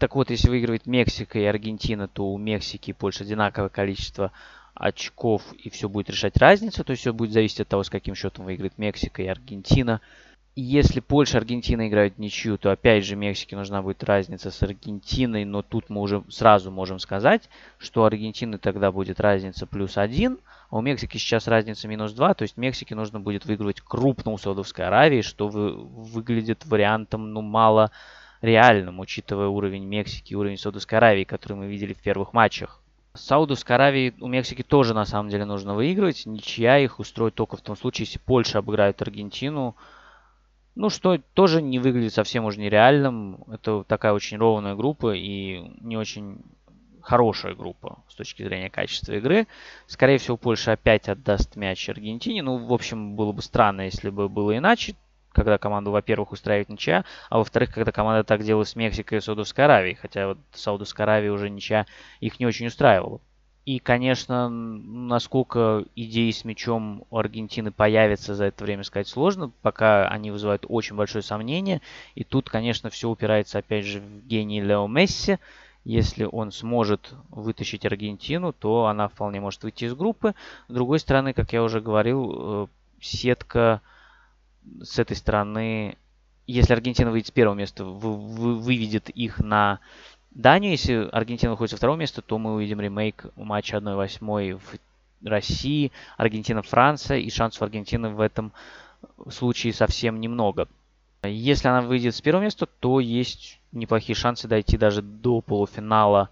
так 0.00 0.14
вот, 0.14 0.30
если 0.30 0.48
выигрывает 0.48 0.86
Мексика 0.86 1.38
и 1.38 1.44
Аргентина, 1.44 2.08
то 2.08 2.32
у 2.32 2.38
Мексики 2.38 2.88
и 2.88 2.94
Польши 2.94 3.22
одинаковое 3.22 3.68
количество 3.68 4.32
очков, 4.72 5.42
и 5.52 5.68
все 5.68 5.90
будет 5.90 6.08
решать 6.08 6.38
разницу. 6.38 6.82
То 6.84 6.92
есть 6.92 7.02
все 7.02 7.12
будет 7.12 7.32
зависеть 7.32 7.60
от 7.60 7.68
того, 7.68 7.82
с 7.82 7.90
каким 7.90 8.14
счетом 8.14 8.46
выиграет 8.46 8.78
Мексика 8.78 9.22
и 9.22 9.26
Аргентина. 9.26 10.00
И 10.56 10.62
если 10.62 11.00
Польша 11.00 11.36
и 11.36 11.40
Аргентина 11.40 11.86
играют 11.86 12.16
ничью, 12.16 12.56
то 12.56 12.70
опять 12.70 13.04
же 13.04 13.14
Мексике 13.14 13.56
нужна 13.56 13.82
будет 13.82 14.02
разница 14.02 14.50
с 14.50 14.62
Аргентиной. 14.62 15.44
Но 15.44 15.60
тут 15.60 15.90
мы 15.90 16.00
уже 16.00 16.24
сразу 16.30 16.70
можем 16.70 16.98
сказать, 16.98 17.50
что 17.76 18.00
у 18.00 18.04
Аргентины 18.04 18.56
тогда 18.56 18.92
будет 18.92 19.20
разница 19.20 19.66
плюс 19.66 19.98
один, 19.98 20.38
а 20.70 20.78
у 20.78 20.80
Мексики 20.80 21.18
сейчас 21.18 21.46
разница 21.46 21.88
минус 21.88 22.14
два. 22.14 22.32
То 22.32 22.44
есть 22.44 22.56
Мексике 22.56 22.94
нужно 22.94 23.20
будет 23.20 23.44
выигрывать 23.44 23.82
крупно 23.82 24.32
у 24.32 24.38
Саудовской 24.38 24.86
Аравии, 24.86 25.20
что 25.20 25.48
вы, 25.48 25.74
выглядит 25.74 26.64
вариантом 26.64 27.34
ну 27.34 27.42
мало 27.42 27.90
реальным, 28.42 29.00
учитывая 29.00 29.48
уровень 29.48 29.84
Мексики 29.84 30.34
уровень 30.34 30.56
Саудовской 30.56 30.98
Аравии, 30.98 31.24
который 31.24 31.54
мы 31.54 31.66
видели 31.66 31.92
в 31.92 32.00
первых 32.00 32.32
матчах. 32.32 32.80
Саудовской 33.14 33.76
Аравии 33.76 34.14
у 34.20 34.28
Мексики 34.28 34.62
тоже 34.62 34.94
на 34.94 35.04
самом 35.04 35.30
деле 35.30 35.44
нужно 35.44 35.74
выигрывать. 35.74 36.26
Ничья 36.26 36.78
их 36.78 37.00
устроит 37.00 37.34
только 37.34 37.56
в 37.56 37.60
том 37.60 37.76
случае, 37.76 38.06
если 38.06 38.18
Польша 38.18 38.58
обыграет 38.58 39.02
Аргентину. 39.02 39.76
Ну, 40.76 40.88
что 40.88 41.18
тоже 41.34 41.60
не 41.60 41.78
выглядит 41.78 42.14
совсем 42.14 42.44
уже 42.44 42.60
нереальным. 42.60 43.44
Это 43.50 43.82
такая 43.82 44.12
очень 44.12 44.38
ровная 44.38 44.76
группа 44.76 45.14
и 45.14 45.72
не 45.80 45.96
очень 45.96 46.38
хорошая 47.02 47.54
группа 47.54 48.02
с 48.08 48.14
точки 48.14 48.44
зрения 48.44 48.70
качества 48.70 49.14
игры. 49.14 49.48
Скорее 49.86 50.18
всего, 50.18 50.36
Польша 50.36 50.72
опять 50.72 51.08
отдаст 51.08 51.56
мяч 51.56 51.88
Аргентине. 51.88 52.42
Ну, 52.42 52.58
в 52.58 52.72
общем, 52.72 53.16
было 53.16 53.32
бы 53.32 53.42
странно, 53.42 53.82
если 53.82 54.10
бы 54.10 54.28
было 54.28 54.56
иначе 54.56 54.94
когда 55.32 55.58
команду, 55.58 55.90
во-первых, 55.90 56.32
устраивает 56.32 56.68
ничья, 56.68 57.04
а 57.28 57.38
во-вторых, 57.38 57.72
когда 57.72 57.92
команда 57.92 58.24
так 58.24 58.42
делала 58.42 58.64
с 58.64 58.76
Мексикой 58.76 59.18
и 59.18 59.20
Саудовской 59.20 59.64
Аравией, 59.64 59.94
хотя 59.94 60.28
вот 60.28 60.38
Саудовская 60.52 61.04
Аравия 61.04 61.30
уже 61.30 61.50
ничья 61.50 61.86
их 62.20 62.40
не 62.40 62.46
очень 62.46 62.66
устраивала. 62.66 63.20
И, 63.66 63.78
конечно, 63.78 64.48
насколько 64.48 65.84
идеи 65.94 66.30
с 66.30 66.44
мячом 66.44 67.04
у 67.10 67.18
Аргентины 67.18 67.70
появятся 67.70 68.34
за 68.34 68.46
это 68.46 68.64
время 68.64 68.84
сказать 68.84 69.06
сложно, 69.06 69.52
пока 69.62 70.08
они 70.08 70.30
вызывают 70.30 70.64
очень 70.66 70.96
большое 70.96 71.22
сомнение. 71.22 71.82
И 72.14 72.24
тут, 72.24 72.48
конечно, 72.48 72.88
все 72.88 73.08
упирается 73.08 73.58
опять 73.58 73.84
же 73.84 74.00
в 74.00 74.26
гений 74.26 74.62
Лео 74.62 74.88
Месси. 74.88 75.38
Если 75.84 76.24
он 76.24 76.52
сможет 76.52 77.14
вытащить 77.28 77.86
Аргентину, 77.86 78.52
то 78.52 78.86
она 78.86 79.08
вполне 79.08 79.40
может 79.40 79.62
выйти 79.62 79.84
из 79.84 79.94
группы. 79.94 80.34
С 80.68 80.72
другой 80.72 80.98
стороны, 80.98 81.32
как 81.32 81.52
я 81.52 81.62
уже 81.62 81.80
говорил, 81.80 82.32
э, 82.34 82.66
сетка 83.00 83.82
с 84.82 84.98
этой 84.98 85.16
стороны, 85.16 85.96
если 86.46 86.72
Аргентина 86.72 87.10
выйдет 87.10 87.28
с 87.28 87.30
первого 87.30 87.54
места, 87.54 87.84
выведет 87.84 89.08
их 89.10 89.38
на 89.38 89.80
Данию. 90.30 90.72
Если 90.72 91.08
Аргентина 91.12 91.52
выходит 91.52 91.70
со 91.70 91.76
второго 91.76 91.96
места, 91.96 92.22
то 92.22 92.38
мы 92.38 92.54
увидим 92.54 92.80
ремейк 92.80 93.26
матча 93.36 93.76
1-8 93.76 94.58
в 94.58 94.78
России, 95.26 95.92
Аргентина-Франция, 96.16 97.18
и 97.18 97.30
шансов 97.30 97.62
Аргентины 97.62 98.10
в 98.10 98.20
этом 98.20 98.52
случае 99.28 99.72
совсем 99.72 100.20
немного. 100.20 100.68
Если 101.22 101.68
она 101.68 101.82
выйдет 101.82 102.14
с 102.14 102.20
первого 102.20 102.44
места, 102.44 102.66
то 102.66 103.00
есть 103.00 103.60
неплохие 103.72 104.16
шансы 104.16 104.48
дойти 104.48 104.78
даже 104.78 105.02
до 105.02 105.40
полуфинала. 105.42 106.30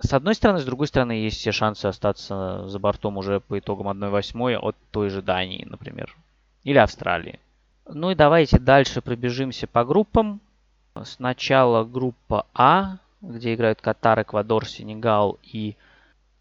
С 0.00 0.12
одной 0.12 0.34
стороны, 0.34 0.58
с 0.58 0.64
другой 0.64 0.88
стороны, 0.88 1.12
есть 1.12 1.38
все 1.38 1.52
шансы 1.52 1.86
остаться 1.86 2.66
за 2.66 2.78
бортом 2.78 3.16
уже 3.16 3.40
по 3.40 3.58
итогам 3.58 3.88
1-8 3.88 4.56
от 4.56 4.76
той 4.90 5.10
же 5.10 5.22
Дании, 5.22 5.64
например. 5.64 6.16
Или 6.64 6.78
Австралии. 6.78 7.38
Ну 7.88 8.10
и 8.10 8.14
давайте 8.14 8.58
дальше 8.58 9.00
пробежимся 9.00 9.66
по 9.66 9.84
группам. 9.84 10.40
Сначала 11.04 11.84
группа 11.84 12.46
А 12.54 12.98
где 13.20 13.54
играют 13.54 13.80
Катар, 13.80 14.22
Эквадор, 14.22 14.66
Сенегал 14.66 15.38
и 15.42 15.74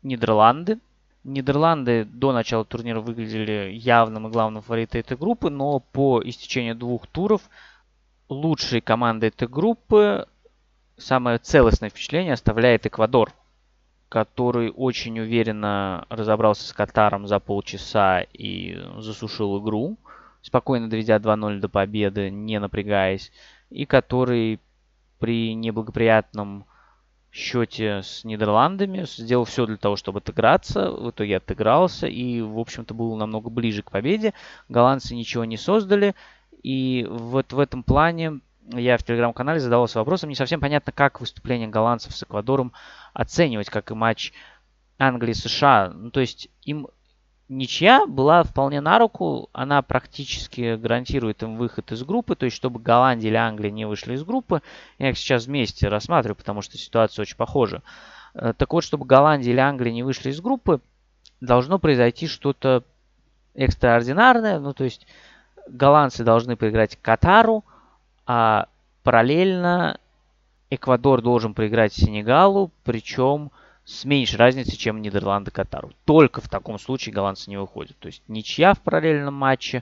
Нидерланды. 0.04 0.80
Нидерланды 1.24 2.06
до 2.06 2.32
начала 2.32 2.64
турнира 2.64 3.02
выглядели 3.02 3.72
явным 3.74 4.28
и 4.28 4.32
главным 4.32 4.62
фаворитом 4.62 5.02
этой 5.02 5.18
группы, 5.18 5.50
но 5.50 5.80
по 5.80 6.22
истечению 6.24 6.76
двух 6.76 7.08
туров 7.08 7.42
лучшей 8.30 8.82
командой 8.82 9.30
этой 9.30 9.48
группы 9.48 10.28
самое 10.98 11.38
целостное 11.38 11.90
впечатление 11.90 12.34
оставляет 12.34 12.86
Эквадор, 12.86 13.34
который 14.10 14.72
очень 14.72 15.20
уверенно 15.20 16.06
разобрался 16.10 16.68
с 16.68 16.74
Катаром 16.74 17.28
за 17.28 17.40
полчаса 17.40 18.22
и 18.34 18.78
засушил 19.00 19.62
игру, 19.62 19.98
спокойно 20.42 20.90
доведя 20.90 21.18
2-0 21.18 21.60
до 21.60 21.70
победы, 21.70 22.30
не 22.30 22.60
напрягаясь, 22.60 23.32
и 23.70 23.86
который 23.86 24.60
при 25.20 25.54
неблагоприятном 25.56 26.66
счете 27.32 28.02
с 28.04 28.24
Нидерландами, 28.24 29.06
сделал 29.06 29.46
все 29.46 29.66
для 29.66 29.78
того, 29.78 29.96
чтобы 29.96 30.20
отыграться, 30.20 30.90
в 30.90 31.12
итоге 31.12 31.38
отыгрался 31.38 32.08
и, 32.08 32.42
в 32.42 32.58
общем-то, 32.58 32.94
был 32.94 33.16
намного 33.16 33.50
ближе 33.50 33.84
к 33.84 33.92
победе. 33.92 34.34
Голландцы 34.70 35.16
ничего 35.16 35.46
не 35.46 35.58
создали, 35.58 36.16
и 36.64 37.06
вот 37.10 37.54
в 37.54 37.60
этом 37.60 37.84
плане 37.84 38.40
я 38.74 38.98
в 38.98 39.04
телеграм-канале 39.04 39.60
задавался 39.60 40.00
вопросом, 40.00 40.30
не 40.30 40.36
совсем 40.36 40.60
понятно, 40.60 40.92
как 40.92 41.22
выступление 41.22 41.68
голландцев 41.68 42.16
с 42.16 42.24
Эквадором 42.24 42.74
оценивать, 43.14 43.70
как 43.70 43.92
и 43.92 43.94
матч 43.94 44.34
Англии-США. 44.98 45.92
Ну, 45.94 46.12
то 46.12 46.20
есть 46.20 46.50
им 46.64 46.88
ничья 47.50 48.06
была 48.06 48.44
вполне 48.44 48.82
на 48.82 49.00
руку. 49.00 49.50
Она 49.54 49.82
практически 49.82 50.76
гарантирует 50.76 51.44
им 51.44 51.58
выход 51.58 51.92
из 51.92 52.04
группы. 52.04 52.36
То 52.36 52.46
есть, 52.46 52.58
чтобы 52.58 52.80
Голландия 52.80 53.30
или 53.30 53.36
Англия 53.36 53.72
не 53.72 53.86
вышли 53.86 54.14
из 54.14 54.24
группы. 54.24 54.62
Я 55.00 55.10
их 55.10 55.18
сейчас 55.18 55.46
вместе 55.46 55.88
рассматриваю, 55.88 56.36
потому 56.36 56.62
что 56.62 56.78
ситуация 56.78 57.24
очень 57.24 57.38
похожа. 57.38 57.82
Э, 58.34 58.54
так 58.56 58.72
вот, 58.74 58.84
чтобы 58.84 59.06
Голландия 59.06 59.52
или 59.52 59.60
Англия 59.60 59.94
не 59.94 60.04
вышли 60.04 60.30
из 60.30 60.42
группы, 60.42 60.82
должно 61.42 61.80
произойти 61.80 62.28
что-то 62.28 62.84
экстраординарное. 63.56 64.60
Ну, 64.60 64.74
то 64.74 64.84
есть, 64.84 65.08
голландцы 65.68 66.24
должны 66.24 66.56
проиграть 66.56 66.98
Катару, 67.02 67.64
а 68.26 68.68
параллельно 69.04 70.00
Эквадор 70.70 71.22
должен 71.22 71.54
проиграть 71.54 71.94
Сенегалу, 71.94 72.72
причем 72.84 73.52
с 73.88 74.04
меньшей 74.04 74.36
разницей, 74.36 74.76
чем 74.76 75.02
Нидерланды 75.02 75.50
Катару. 75.50 75.94
Только 76.04 76.42
в 76.42 76.50
таком 76.50 76.78
случае 76.78 77.16
голландцы 77.16 77.50
не 77.50 77.56
выходят. 77.56 77.98
То 78.00 78.08
есть 78.08 78.22
ничья 78.28 78.74
в 78.74 78.82
параллельном 78.82 79.34
матче, 79.34 79.82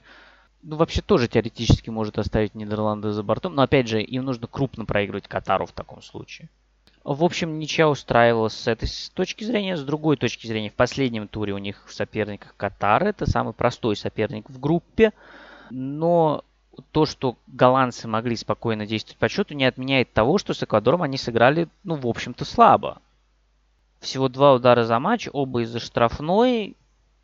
ну, 0.62 0.76
вообще 0.76 1.02
тоже 1.02 1.28
теоретически 1.28 1.90
может 1.90 2.20
оставить 2.20 2.54
Нидерланды 2.54 3.12
за 3.12 3.24
бортом. 3.24 3.56
Но, 3.56 3.64
опять 3.64 3.88
же, 3.88 4.04
им 4.04 4.26
нужно 4.26 4.46
крупно 4.46 4.86
проигрывать 4.86 5.28
Катару 5.28 5.66
в 5.66 5.72
таком 5.72 6.04
случае. 6.04 6.50
В 7.04 7.24
общем, 7.24 7.58
ничья 7.58 7.90
устраивала 7.90 8.50
с 8.50 8.68
этой 8.68 8.88
точки 9.16 9.44
зрения. 9.44 9.76
С 9.76 9.84
другой 9.84 10.18
точки 10.18 10.46
зрения, 10.46 10.70
в 10.70 10.76
последнем 10.76 11.28
туре 11.28 11.54
у 11.54 11.58
них 11.58 11.84
в 11.88 11.94
соперниках 11.94 12.54
Катар. 12.58 13.06
Это 13.06 13.28
самый 13.28 13.54
простой 13.54 13.96
соперник 13.96 14.48
в 14.52 14.60
группе. 14.60 15.14
Но 15.72 16.44
то, 16.92 17.08
что 17.08 17.38
голландцы 17.48 18.08
могли 18.08 18.36
спокойно 18.36 18.86
действовать 18.86 19.18
по 19.18 19.30
счету, 19.30 19.56
не 19.56 19.66
отменяет 19.66 20.14
того, 20.14 20.38
что 20.38 20.54
с 20.54 20.62
Эквадором 20.62 21.02
они 21.02 21.18
сыграли, 21.18 21.70
ну, 21.84 21.96
в 21.96 22.06
общем-то, 22.06 22.46
слабо. 22.46 23.02
Всего 24.00 24.30
два 24.30 24.54
удара 24.54 24.84
за 24.84 25.00
матч, 25.00 25.28
оба 25.32 25.64
из-за 25.64 25.80
штрафной. 25.80 26.76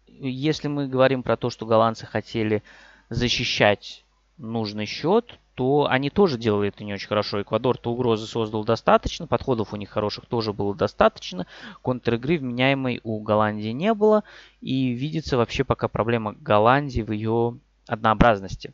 Если 0.07 0.67
мы 0.67 0.87
говорим 0.87 1.23
про 1.23 1.37
то, 1.37 1.49
что 1.49 1.65
голландцы 1.65 2.05
хотели 2.05 2.63
защищать 3.09 4.03
нужный 4.37 4.85
счет, 4.85 5.37
то 5.55 5.87
они 5.89 6.09
тоже 6.09 6.37
делали 6.37 6.69
это 6.69 6.83
не 6.83 6.93
очень 6.93 7.07
хорошо. 7.07 7.41
Эквадор-то 7.41 7.91
угрозы 7.91 8.25
создал 8.25 8.63
достаточно, 8.63 9.27
подходов 9.27 9.73
у 9.73 9.75
них 9.77 9.89
хороших 9.89 10.25
тоже 10.25 10.53
было 10.53 10.73
достаточно, 10.73 11.45
контр-игры 11.81 12.37
вменяемой 12.37 13.01
у 13.03 13.19
Голландии 13.19 13.69
не 13.69 13.93
было, 13.93 14.23
и 14.61 14.91
видится 14.91 15.37
вообще 15.37 15.63
пока 15.63 15.87
проблема 15.87 16.33
Голландии 16.33 17.01
в 17.01 17.11
ее 17.11 17.57
однообразности. 17.87 18.73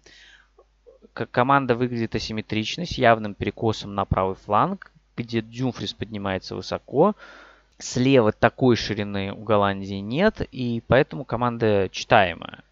Как 1.14 1.32
команда 1.32 1.76
выглядит 1.76 2.16
асимметрично, 2.16 2.86
с 2.86 2.92
явным 2.92 3.34
перекосом 3.34 3.96
на 3.96 4.06
правый 4.06 4.36
фланг, 4.36 4.92
где 5.16 5.42
Дюмфрис 5.42 5.94
поднимается 5.94 6.56
высоко, 6.56 7.16
Слева 7.80 8.32
такой 8.32 8.76
ширины 8.76 9.32
у 9.32 9.44
Голландии 9.44 9.96
нет, 9.96 10.42
и 10.52 10.84
поэтому 10.88 11.26
команда 11.26 11.90
читаемая. 11.92 12.64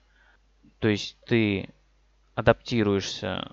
То 0.79 0.87
есть 0.87 1.15
ты 1.27 1.69
адаптируешься, 2.33 3.51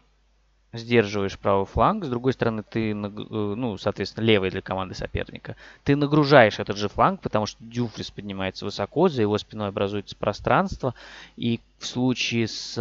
сдерживаешь 0.72 1.38
правый 1.38 1.66
фланг, 1.66 2.04
с 2.04 2.08
другой 2.08 2.32
стороны 2.32 2.62
ты, 2.62 2.92
э, 2.92 2.94
ну, 2.94 3.76
соответственно, 3.76 4.24
левый 4.24 4.50
для 4.50 4.62
команды 4.62 4.94
соперника. 4.94 5.56
Ты 5.84 5.94
нагружаешь 5.94 6.58
этот 6.58 6.78
же 6.78 6.88
фланг, 6.88 7.20
потому 7.20 7.44
что 7.46 7.62
Дюфрис 7.62 8.10
поднимается 8.10 8.64
высоко, 8.64 9.08
за 9.08 9.20
его 9.20 9.36
спиной 9.36 9.68
образуется 9.68 10.16
пространство, 10.16 10.94
и 11.36 11.60
в 11.78 11.86
случае 11.86 12.48
с 12.48 12.78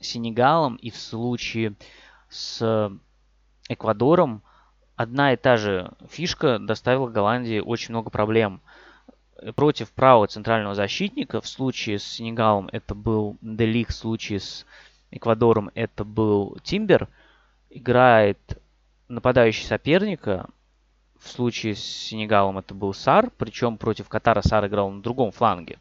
Сенегалом 0.00 0.76
и 0.76 0.90
в 0.90 0.96
случае 0.96 1.74
с 2.30 2.90
Эквадором 3.68 4.42
одна 4.98 5.32
и 5.32 5.36
та 5.36 5.56
же 5.56 5.92
фишка 6.10 6.58
доставила 6.58 7.08
Голландии 7.08 7.60
очень 7.60 7.92
много 7.94 8.10
проблем. 8.10 8.60
Против 9.54 9.92
правого 9.92 10.26
центрального 10.26 10.74
защитника 10.74 11.40
в 11.40 11.46
случае 11.46 12.00
с 12.00 12.04
Сенегалом 12.04 12.68
это 12.72 12.96
был 12.96 13.38
Делих, 13.40 13.88
в 13.88 13.94
случае 13.94 14.40
с 14.40 14.66
Эквадором 15.12 15.70
это 15.74 16.04
был 16.04 16.58
Тимбер. 16.64 17.08
Играет 17.70 18.60
нападающий 19.06 19.66
соперника. 19.66 20.50
В 21.20 21.28
случае 21.28 21.76
с 21.76 21.80
Сенегалом 21.80 22.58
это 22.58 22.74
был 22.74 22.92
Сар, 22.92 23.30
причем 23.38 23.78
против 23.78 24.08
Катара 24.08 24.42
Сар 24.42 24.66
играл 24.66 24.90
на 24.90 25.00
другом 25.00 25.30
фланге. 25.30 25.78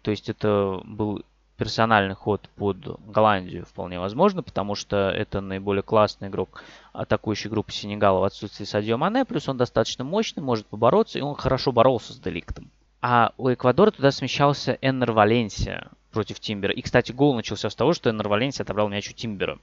То 0.00 0.10
есть 0.10 0.30
это 0.30 0.80
был 0.84 1.22
персональный 1.56 2.14
ход 2.14 2.48
под 2.56 3.00
Голландию 3.06 3.64
вполне 3.64 3.98
возможно, 3.98 4.42
потому 4.42 4.74
что 4.74 5.10
это 5.10 5.40
наиболее 5.40 5.82
классный 5.82 6.28
игрок 6.28 6.62
атакующей 6.92 7.50
группы 7.50 7.72
Сенегала 7.72 8.20
в 8.20 8.24
отсутствии 8.24 8.64
Садио 8.64 8.98
Мане, 8.98 9.24
плюс 9.24 9.48
он 9.48 9.56
достаточно 9.56 10.04
мощный, 10.04 10.42
может 10.42 10.66
побороться, 10.66 11.18
и 11.18 11.22
он 11.22 11.34
хорошо 11.34 11.72
боролся 11.72 12.12
с 12.12 12.18
Деликтом. 12.18 12.70
А 13.00 13.32
у 13.36 13.52
Эквадора 13.52 13.90
туда 13.90 14.10
смещался 14.10 14.78
Эннер 14.80 15.12
Валенсия 15.12 15.88
против 16.12 16.40
Тимбера. 16.40 16.72
И, 16.72 16.82
кстати, 16.82 17.12
гол 17.12 17.34
начался 17.34 17.70
с 17.70 17.74
того, 17.74 17.92
что 17.92 18.10
Эннер 18.10 18.28
Валенсия 18.28 18.64
отобрал 18.64 18.88
мяч 18.88 19.10
у 19.10 19.12
Тимбера. 19.12 19.58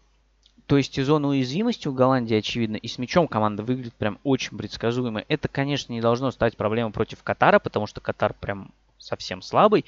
То 0.66 0.78
есть 0.78 0.98
и 0.98 1.02
зона 1.02 1.28
уязвимости 1.28 1.88
у 1.88 1.94
Голландии 1.94 2.38
очевидно, 2.38 2.78
и 2.78 2.88
с 2.88 2.98
мячом 2.98 3.28
команда 3.28 3.64
выглядит 3.64 3.94
прям 3.96 4.18
очень 4.24 4.58
предсказуемо. 4.58 5.26
Это, 5.28 5.48
конечно, 5.48 5.92
не 5.92 6.00
должно 6.00 6.32
стать 6.32 6.56
проблемой 6.56 6.94
против 6.94 7.22
Катара, 7.22 7.60
потому 7.60 7.86
что 7.86 8.00
Катар 8.00 8.34
прям 8.34 8.72
совсем 8.98 9.42
слабый 9.42 9.86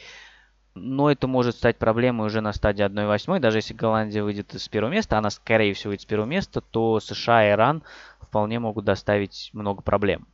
но 0.76 1.10
это 1.10 1.28
может 1.28 1.56
стать 1.56 1.78
проблемой 1.78 2.28
уже 2.28 2.42
на 2.42 2.52
стадии 2.54 2.86
1-8. 2.86 3.40
Даже 3.40 3.60
если 3.60 3.74
Голландия 3.74 4.22
выйдет 4.22 4.54
с 4.54 4.68
первого 4.68 4.92
места, 4.92 5.18
она 5.18 5.30
скорее 5.30 5.74
всего 5.74 5.90
выйдет 5.92 6.04
с 6.04 6.06
первого 6.06 6.28
места, 6.28 6.62
то 6.62 7.00
США 7.00 7.48
и 7.48 7.52
Иран 7.52 7.82
вполне 8.20 8.60
могут 8.60 8.84
доставить 8.84 9.50
много 9.54 9.82
проблем. 9.82 10.28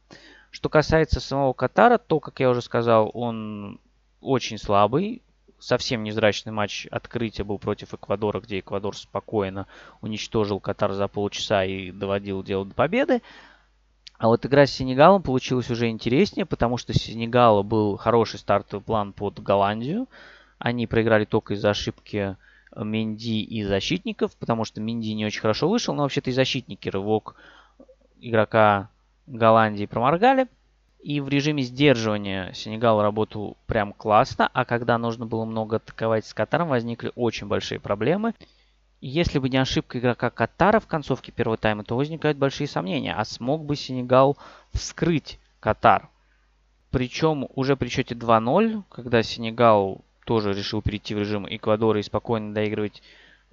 Что 0.50 0.68
касается 0.68 1.20
самого 1.20 1.54
Катара, 1.54 1.98
то, 1.98 2.20
как 2.20 2.40
я 2.40 2.50
уже 2.50 2.62
сказал, 2.62 3.12
он 3.14 3.80
очень 4.20 4.58
слабый. 4.58 5.22
Совсем 5.60 6.04
невзрачный 6.04 6.52
матч 6.52 6.88
открытия 6.90 7.44
был 7.44 7.60
против 7.60 7.94
Эквадора, 7.94 8.40
где 8.40 8.60
Эквадор 8.60 8.98
спокойно 8.98 9.68
уничтожил 10.02 10.60
Катар 10.60 10.94
за 10.94 11.08
полчаса 11.08 11.64
и 11.64 11.92
доводил 11.92 12.42
дело 12.42 12.66
до 12.66 12.74
победы. 12.74 13.22
А 14.22 14.28
вот 14.28 14.46
игра 14.46 14.68
с 14.68 14.72
Сенегалом 14.72 15.24
получилась 15.24 15.72
уже 15.72 15.90
интереснее, 15.90 16.46
потому 16.46 16.78
что 16.78 16.94
Сенегала 16.94 17.64
был 17.64 17.98
хороший 17.98 18.38
стартовый 18.38 18.84
план 18.84 19.14
под 19.14 19.42
Голландию. 19.42 20.08
Они 20.60 20.86
проиграли 20.86 21.26
только 21.26 21.56
из-за 21.56 21.72
ошибки 21.72 22.38
Менди 22.76 23.42
и 23.42 23.64
защитников, 23.64 24.36
потому 24.36 24.64
что 24.64 24.80
Менди 24.80 25.16
не 25.16 25.26
очень 25.26 25.42
хорошо 25.42 25.68
вышел, 25.68 25.96
но 25.96 26.04
вообще-то 26.04 26.30
и 26.30 26.34
защитники 26.34 26.88
рывок 26.88 27.36
игрока 28.20 28.90
Голландии 29.26 29.88
проморгали. 29.88 30.46
И 31.02 31.20
в 31.20 31.28
режиме 31.28 31.64
сдерживания 31.64 32.54
Сенегал 32.54 33.02
работал 33.02 33.58
прям 33.66 33.92
классно, 33.92 34.52
а 34.54 34.66
когда 34.66 35.00
нужно 35.00 35.26
было 35.26 35.46
много 35.46 35.78
атаковать 35.78 36.28
с 36.28 36.34
Катаром, 36.36 36.70
возникли 36.70 37.12
очень 37.16 37.48
большие 37.48 37.80
проблемы. 37.80 38.36
Если 39.02 39.40
бы 39.40 39.50
не 39.50 39.58
ошибка 39.58 39.98
игрока 39.98 40.30
Катара 40.30 40.80
в 40.80 40.86
концовке 40.86 41.32
первого 41.32 41.58
тайма, 41.58 41.84
то 41.84 41.98
возникают 41.98 42.38
большие 42.38 42.68
сомнения, 42.68 43.16
а 43.16 43.26
смог 43.26 43.66
бы 43.66 43.76
Сенегал 43.76 44.38
вскрыть 44.74 45.40
Катар. 45.60 46.08
Причем 46.92 47.48
уже 47.56 47.76
при 47.76 47.90
счете 47.90 48.14
2-0, 48.14 48.84
когда 48.90 49.24
Сенегал 49.24 50.02
тоже 50.26 50.54
решил 50.54 50.84
перейти 50.84 51.16
в 51.16 51.20
режим 51.20 51.48
Эквадора 51.50 52.00
и 52.00 52.04
спокойно 52.04 52.54
доигрывать 52.54 53.02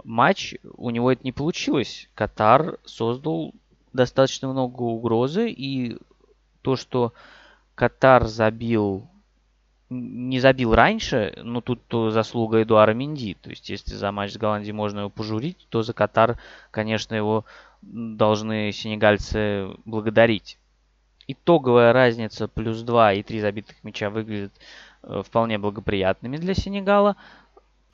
матч, 0.04 0.54
у 0.76 0.90
него 0.90 1.10
это 1.10 1.24
не 1.24 1.32
получилось. 1.32 2.10
Катар 2.14 2.78
создал 2.84 3.54
достаточно 3.94 4.48
много 4.48 4.82
угрозы, 4.82 5.48
и 5.50 5.96
то, 6.60 6.76
что 6.76 7.14
Катар 7.74 8.26
забил, 8.26 9.08
не 9.90 10.40
забил 10.40 10.74
раньше, 10.74 11.34
ну 11.42 11.60
тут 11.60 11.80
то 11.88 12.10
заслуга 12.10 12.62
Эдуара 12.62 12.92
Минди. 12.92 13.36
То 13.40 13.50
есть, 13.50 13.70
если 13.70 13.94
за 13.94 14.12
матч 14.12 14.32
с 14.32 14.36
Голландией 14.36 14.72
можно 14.72 15.00
его 15.00 15.10
пожурить, 15.10 15.66
то 15.70 15.82
за 15.82 15.92
Катар, 15.92 16.38
конечно, 16.70 17.14
его 17.14 17.44
должны 17.82 18.72
сенегальцы 18.72 19.68
благодарить. 19.84 20.58
Итоговая 21.26 21.92
разница 21.92 22.48
плюс 22.48 22.82
2 22.82 23.14
и 23.14 23.22
3 23.22 23.40
забитых 23.40 23.76
мяча 23.82 24.10
выглядит 24.10 24.52
э, 25.02 25.22
вполне 25.24 25.58
благоприятными 25.58 26.38
для 26.38 26.54
Сенегала. 26.54 27.16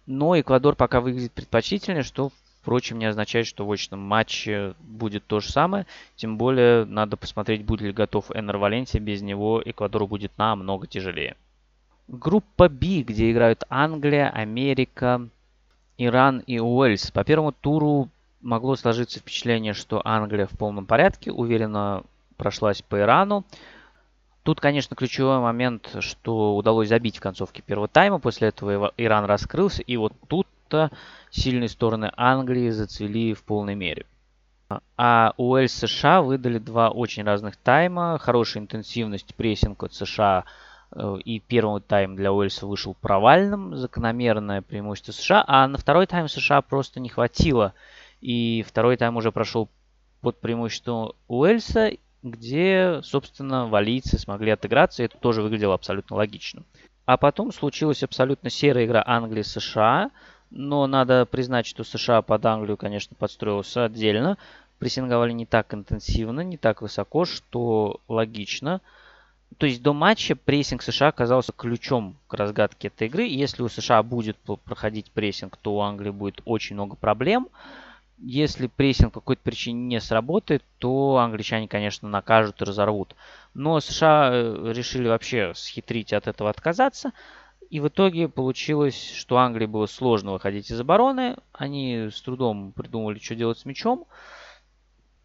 Но 0.06 0.38
Эквадор 0.38 0.76
пока 0.76 1.00
выглядит 1.00 1.32
предпочтительнее, 1.32 2.02
что 2.02 2.30
Впрочем, 2.64 2.98
не 2.98 3.04
означает, 3.04 3.46
что 3.46 3.66
в 3.66 3.72
очном 3.72 4.00
матче 4.00 4.74
будет 4.80 5.26
то 5.26 5.40
же 5.40 5.52
самое. 5.52 5.84
Тем 6.16 6.38
более, 6.38 6.86
надо 6.86 7.18
посмотреть, 7.18 7.62
будет 7.62 7.82
ли 7.82 7.92
готов 7.92 8.30
Энер 8.30 8.56
Валенсия. 8.56 9.02
Без 9.02 9.20
него 9.20 9.60
Эквадору 9.62 10.06
будет 10.06 10.32
намного 10.38 10.86
тяжелее. 10.86 11.36
Группа 12.08 12.68
B, 12.68 13.02
где 13.02 13.30
играют 13.30 13.64
Англия, 13.70 14.28
Америка, 14.28 15.28
Иран 15.96 16.40
и 16.40 16.58
Уэльс. 16.58 17.10
По 17.10 17.24
первому 17.24 17.52
туру 17.52 18.10
могло 18.42 18.76
сложиться 18.76 19.20
впечатление, 19.20 19.72
что 19.72 20.02
Англия 20.04 20.46
в 20.46 20.56
полном 20.58 20.86
порядке, 20.86 21.32
уверенно 21.32 22.02
прошлась 22.36 22.82
по 22.82 23.00
Ирану. 23.00 23.44
Тут, 24.42 24.60
конечно, 24.60 24.94
ключевой 24.94 25.38
момент, 25.38 25.96
что 26.00 26.54
удалось 26.56 26.88
забить 26.88 27.16
в 27.16 27.20
концовке 27.20 27.62
первого 27.62 27.88
тайма. 27.88 28.18
После 28.18 28.48
этого 28.48 28.92
Иран 28.98 29.24
раскрылся. 29.24 29.82
И 29.82 29.96
вот 29.96 30.12
тут-то 30.28 30.90
сильные 31.30 31.70
стороны 31.70 32.12
Англии 32.16 32.68
зацвели 32.68 33.32
в 33.32 33.42
полной 33.42 33.74
мере. 33.74 34.04
А 34.98 35.32
Уэльс 35.38 35.72
США 35.72 36.20
выдали 36.20 36.58
два 36.58 36.90
очень 36.90 37.24
разных 37.24 37.56
тайма. 37.56 38.18
Хорошая 38.18 38.62
интенсивность 38.62 39.34
прессинг 39.34 39.82
от 39.82 39.94
США 39.94 40.44
и 41.24 41.40
первый 41.40 41.80
тайм 41.80 42.16
для 42.16 42.32
Уэльса 42.32 42.66
вышел 42.66 42.94
провальным, 43.00 43.76
закономерное 43.76 44.62
преимущество 44.62 45.12
США, 45.12 45.44
а 45.46 45.66
на 45.66 45.78
второй 45.78 46.06
тайм 46.06 46.28
США 46.28 46.62
просто 46.62 47.00
не 47.00 47.08
хватило. 47.08 47.74
И 48.20 48.64
второй 48.66 48.96
тайм 48.96 49.16
уже 49.16 49.32
прошел 49.32 49.68
под 50.20 50.38
преимуществом 50.40 51.12
Уэльса, 51.28 51.90
где, 52.22 53.00
собственно, 53.02 53.66
валийцы 53.66 54.18
смогли 54.18 54.52
отыграться, 54.52 55.02
и 55.02 55.06
это 55.06 55.18
тоже 55.18 55.42
выглядело 55.42 55.74
абсолютно 55.74 56.16
логично. 56.16 56.62
А 57.04 57.18
потом 57.18 57.52
случилась 57.52 58.02
абсолютно 58.02 58.48
серая 58.48 58.86
игра 58.86 59.02
Англии-США, 59.06 60.10
но 60.50 60.86
надо 60.86 61.26
признать, 61.26 61.66
что 61.66 61.84
США 61.84 62.22
под 62.22 62.46
Англию, 62.46 62.76
конечно, 62.76 63.16
подстроился 63.18 63.84
отдельно. 63.84 64.38
Прессинговали 64.78 65.32
не 65.32 65.44
так 65.44 65.74
интенсивно, 65.74 66.40
не 66.40 66.56
так 66.56 66.80
высоко, 66.80 67.24
что 67.24 68.00
логично. 68.08 68.80
То 69.58 69.66
есть 69.66 69.82
до 69.82 69.92
матча 69.92 70.36
прессинг 70.36 70.82
США 70.82 71.08
оказался 71.08 71.52
ключом 71.52 72.16
к 72.28 72.34
разгадке 72.34 72.88
этой 72.88 73.08
игры. 73.08 73.24
Если 73.24 73.62
у 73.62 73.68
США 73.68 74.02
будет 74.02 74.36
проходить 74.64 75.10
прессинг, 75.10 75.56
то 75.56 75.76
у 75.76 75.80
Англии 75.80 76.10
будет 76.10 76.40
очень 76.44 76.74
много 76.74 76.96
проблем. 76.96 77.48
Если 78.18 78.68
прессинг 78.68 79.12
по 79.12 79.20
какой-то 79.20 79.42
причине 79.42 79.80
не 79.80 80.00
сработает, 80.00 80.62
то 80.78 81.18
англичане, 81.18 81.68
конечно, 81.68 82.08
накажут 82.08 82.62
и 82.62 82.64
разорвут. 82.64 83.14
Но 83.54 83.80
США 83.80 84.30
э, 84.32 84.72
решили 84.74 85.08
вообще 85.08 85.52
схитрить 85.54 86.12
от 86.12 86.26
этого 86.26 86.48
отказаться. 86.48 87.12
И 87.70 87.80
в 87.80 87.88
итоге 87.88 88.28
получилось, 88.28 89.12
что 89.14 89.36
Англии 89.38 89.66
было 89.66 89.86
сложно 89.86 90.32
выходить 90.32 90.70
из 90.70 90.80
обороны. 90.80 91.36
Они 91.52 92.08
с 92.12 92.20
трудом 92.22 92.72
придумали, 92.72 93.18
что 93.18 93.34
делать 93.34 93.58
с 93.58 93.64
мячом. 93.64 94.06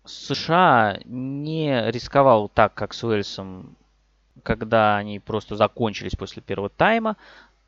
США 0.06 1.00
не 1.06 1.92
рисковал 1.92 2.50
так, 2.50 2.74
как 2.74 2.94
с 2.94 3.04
Уэльсом, 3.04 3.76
когда 4.40 4.98
они 4.98 5.20
просто 5.20 5.56
закончились 5.56 6.16
после 6.16 6.42
первого 6.42 6.70
тайма. 6.70 7.18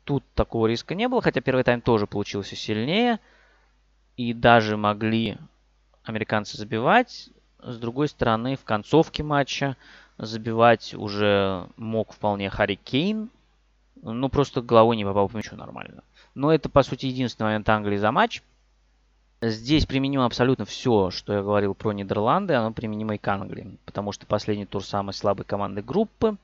Тут 0.04 0.24
такого 0.34 0.66
риска 0.66 0.94
не 0.94 1.08
было, 1.08 1.22
хотя 1.22 1.40
первый 1.40 1.64
тайм 1.64 1.80
тоже 1.80 2.06
получился 2.06 2.56
сильнее. 2.56 3.20
И 4.16 4.34
даже 4.34 4.76
могли 4.76 5.38
американцы 6.04 6.56
забивать. 6.56 7.30
С 7.62 7.78
другой 7.78 8.08
стороны, 8.08 8.56
в 8.56 8.64
концовке 8.64 9.22
матча 9.22 9.76
забивать 10.18 10.94
уже 10.94 11.68
мог 11.76 12.12
вполне 12.12 12.50
Харри 12.50 12.74
Кейн, 12.74 13.30
ну, 14.02 14.28
просто 14.28 14.62
головой 14.62 14.96
не 14.96 15.04
попал 15.04 15.28
по 15.28 15.36
мячу 15.36 15.56
нормально. 15.56 16.02
Но 16.34 16.52
это, 16.52 16.68
по 16.68 16.82
сути, 16.82 17.06
единственный 17.06 17.46
момент 17.46 17.68
Англии 17.68 17.96
за 17.96 18.10
матч. 18.10 18.42
Здесь 19.44 19.86
применимо 19.86 20.24
абсолютно 20.24 20.64
все, 20.64 21.10
что 21.10 21.32
я 21.32 21.42
говорил 21.42 21.74
про 21.74 21.92
Нидерланды, 21.92 22.54
оно 22.54 22.72
применимо 22.72 23.16
и 23.16 23.18
к 23.18 23.26
Англии. 23.26 23.76
Потому 23.84 24.12
что 24.12 24.24
последний 24.24 24.66
тур 24.66 24.84
самой 24.84 25.14
слабой 25.14 25.44
команды 25.44 25.82
группы. 25.82 26.36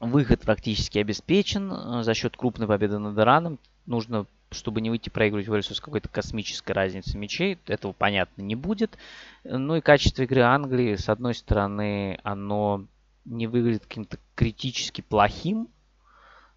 Выход 0.00 0.40
практически 0.40 0.98
обеспечен 0.98 1.72
э, 1.72 2.02
за 2.02 2.14
счет 2.14 2.36
крупной 2.36 2.66
победы 2.66 2.98
над 2.98 3.16
Ираном. 3.16 3.60
Нужно, 3.86 4.26
чтобы 4.50 4.80
не 4.80 4.90
выйти 4.90 5.08
проигрывать 5.08 5.48
Уэльсу 5.48 5.76
с 5.76 5.80
какой-то 5.80 6.08
космической 6.08 6.72
разницей 6.72 7.16
мячей. 7.16 7.58
Этого, 7.68 7.92
понятно, 7.92 8.42
не 8.42 8.56
будет. 8.56 8.98
Ну 9.44 9.76
и 9.76 9.80
качество 9.80 10.22
игры 10.22 10.40
Англии, 10.40 10.96
с 10.96 11.08
одной 11.08 11.34
стороны, 11.34 12.18
оно 12.24 12.86
не 13.24 13.46
выглядит 13.46 13.86
каким-то 13.86 14.18
критически 14.34 15.00
плохим, 15.00 15.68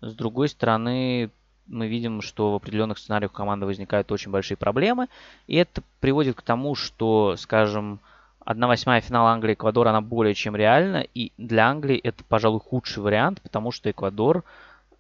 с 0.02 0.14
другой 0.16 0.50
стороны, 0.50 1.30
мы 1.70 1.88
видим, 1.88 2.22
что 2.22 2.52
в 2.52 2.56
определенных 2.56 2.98
сценариях 2.98 3.32
у 3.32 3.36
команды 3.36 3.66
возникают 3.66 4.12
очень 4.12 4.32
большие 4.32 4.58
проблемы. 4.58 5.08
И 5.48 5.56
это 5.56 5.82
приводит 6.00 6.36
к 6.36 6.42
тому, 6.42 6.76
что, 6.76 7.36
скажем, 7.38 8.00
1-8 8.46 9.02
финала 9.02 9.32
Англии-Эквадор, 9.32 9.88
она 9.88 10.02
более 10.02 10.34
чем 10.34 10.56
реальна. 10.56 11.06
И 11.14 11.32
для 11.38 11.70
Англии 11.70 11.98
это, 11.98 12.24
пожалуй, 12.24 12.60
худший 12.60 13.04
вариант, 13.04 13.42
потому 13.42 13.72
что 13.72 13.92
Эквадор 13.92 14.44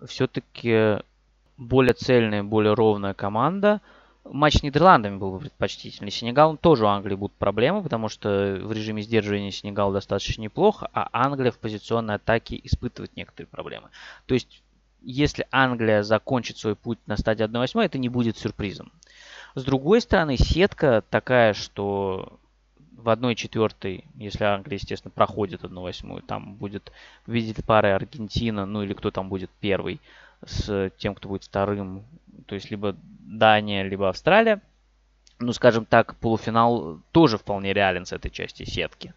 все-таки 0.05 0.97
более 1.57 1.93
цельная, 1.93 2.43
более 2.43 2.73
ровная 2.73 3.13
команда. 3.13 3.81
Матч 4.23 4.59
с 4.59 4.63
Нидерландами 4.63 5.17
был 5.17 5.31
бы 5.31 5.39
предпочтительней. 5.39 6.11
Сенегалом 6.11 6.57
тоже 6.57 6.85
у 6.85 6.87
Англии 6.87 7.15
будут 7.15 7.35
проблемы, 7.37 7.81
потому 7.81 8.09
что 8.09 8.59
в 8.61 8.71
режиме 8.71 9.01
сдерживания 9.01 9.51
Сенегал 9.51 9.91
достаточно 9.91 10.41
неплохо, 10.41 10.89
а 10.93 11.09
Англия 11.11 11.51
в 11.51 11.57
позиционной 11.57 12.15
атаке 12.15 12.59
испытывает 12.63 13.15
некоторые 13.15 13.47
проблемы. 13.47 13.89
То 14.27 14.35
есть 14.35 14.61
если 15.01 15.47
Англия 15.51 16.03
закончит 16.03 16.57
свой 16.57 16.75
путь 16.75 16.99
на 17.07 17.17
стадии 17.17 17.45
1-8, 17.45 17.83
это 17.83 17.97
не 17.97 18.09
будет 18.09 18.37
сюрпризом. 18.37 18.91
С 19.55 19.63
другой 19.63 20.01
стороны, 20.01 20.37
сетка 20.37 21.03
такая, 21.09 21.53
что 21.53 22.39
в 22.95 23.09
1-4, 23.09 24.03
если 24.15 24.43
Англия, 24.43 24.77
естественно, 24.77 25.11
проходит 25.11 25.63
1-8, 25.63 26.23
там 26.25 26.55
будет 26.55 26.91
победитель 27.25 27.63
пары 27.63 27.89
Аргентина, 27.89 28.65
ну 28.65 28.83
или 28.83 28.93
кто 28.93 29.11
там 29.11 29.29
будет 29.29 29.49
первый 29.59 29.99
с 30.45 30.91
тем, 30.97 31.15
кто 31.15 31.29
будет 31.29 31.45
вторым, 31.45 32.03
то 32.45 32.55
есть 32.55 32.71
либо 32.71 32.95
Дания, 33.21 33.83
либо 33.83 34.09
Австралия. 34.09 34.61
Ну, 35.39 35.53
скажем 35.53 35.85
так, 35.85 36.15
полуфинал 36.15 36.99
тоже 37.11 37.37
вполне 37.37 37.73
реален 37.73 38.05
с 38.05 38.11
этой 38.11 38.29
части 38.29 38.63
сетки. 38.63 39.13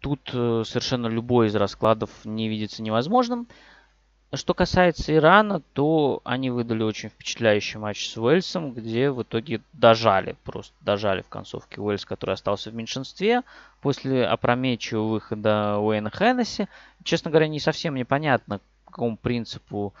Тут 0.00 0.20
э, 0.32 0.64
совершенно 0.66 1.06
любой 1.06 1.46
из 1.46 1.54
раскладов 1.54 2.10
не 2.24 2.48
видится 2.48 2.82
невозможным. 2.82 3.46
Что 4.32 4.52
касается 4.52 5.14
Ирана, 5.14 5.60
то 5.74 6.20
они 6.24 6.50
выдали 6.50 6.82
очень 6.82 7.08
впечатляющий 7.08 7.78
матч 7.78 8.08
с 8.08 8.16
Уэльсом, 8.16 8.72
где 8.72 9.10
в 9.10 9.22
итоге 9.22 9.60
дожали, 9.72 10.36
просто 10.42 10.74
дожали 10.80 11.22
в 11.22 11.28
концовке 11.28 11.80
Уэльс, 11.80 12.04
который 12.04 12.32
остался 12.32 12.70
в 12.70 12.74
меньшинстве 12.74 13.42
после 13.80 14.26
опрометчивого 14.26 15.12
выхода 15.12 15.78
Уэйна 15.78 16.10
Хеннесси. 16.10 16.66
Честно 17.04 17.30
говоря, 17.30 17.46
не 17.46 17.60
совсем 17.60 17.94
непонятно, 17.94 18.60
по 18.86 18.90
какому 18.90 19.16
принципу 19.16 19.94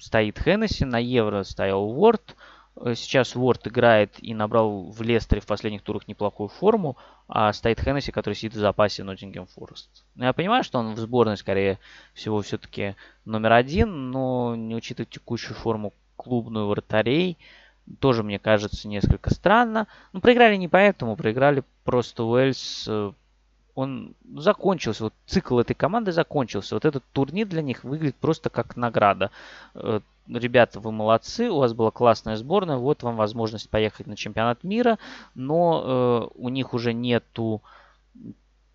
стоит 0.00 0.38
Хеннесси. 0.38 0.84
На 0.84 0.98
Евро 0.98 1.42
стоял 1.42 1.82
Уорд, 1.82 2.36
Э, 2.36 2.53
сейчас 2.94 3.36
Уорд 3.36 3.66
играет 3.66 4.16
и 4.18 4.34
набрал 4.34 4.90
в 4.90 5.00
Лестере 5.02 5.40
в 5.40 5.46
последних 5.46 5.82
турах 5.82 6.08
неплохую 6.08 6.48
форму, 6.48 6.96
а 7.28 7.52
стоит 7.52 7.80
Хеннесси, 7.80 8.12
который 8.12 8.34
сидит 8.34 8.54
в 8.54 8.58
запасе 8.58 9.04
Ноттингем 9.04 9.46
Форест. 9.46 10.04
Я 10.16 10.32
понимаю, 10.32 10.64
что 10.64 10.78
он 10.78 10.94
в 10.94 10.98
сборной, 10.98 11.36
скорее 11.36 11.78
всего, 12.14 12.40
все-таки 12.42 12.96
номер 13.24 13.52
один, 13.52 14.10
но 14.10 14.56
не 14.56 14.74
учитывая 14.74 15.06
текущую 15.06 15.56
форму 15.56 15.92
клубную 16.16 16.66
вратарей, 16.66 17.38
тоже, 18.00 18.22
мне 18.22 18.38
кажется, 18.38 18.88
несколько 18.88 19.32
странно. 19.32 19.86
Ну, 20.12 20.20
проиграли 20.20 20.56
не 20.56 20.68
поэтому, 20.68 21.16
проиграли 21.16 21.64
просто 21.84 22.24
Уэльс 22.24 22.86
э, 22.88 23.12
он 23.74 24.14
закончился, 24.36 25.04
вот 25.04 25.14
цикл 25.26 25.58
этой 25.58 25.74
команды 25.74 26.12
закончился. 26.12 26.76
Вот 26.76 26.84
этот 26.84 27.04
турнир 27.12 27.46
для 27.46 27.62
них 27.62 27.84
выглядит 27.84 28.16
просто 28.16 28.48
как 28.48 28.76
награда. 28.76 29.30
Ребята, 30.28 30.80
вы 30.80 30.90
молодцы, 30.92 31.50
у 31.50 31.58
вас 31.58 31.74
была 31.74 31.90
классная 31.90 32.36
сборная, 32.36 32.76
вот 32.76 33.02
вам 33.02 33.16
возможность 33.16 33.68
поехать 33.68 34.06
на 34.06 34.16
чемпионат 34.16 34.64
мира, 34.64 34.98
но 35.34 36.30
э, 36.32 36.34
у 36.36 36.48
них 36.48 36.72
уже 36.72 36.92
нету 36.94 37.62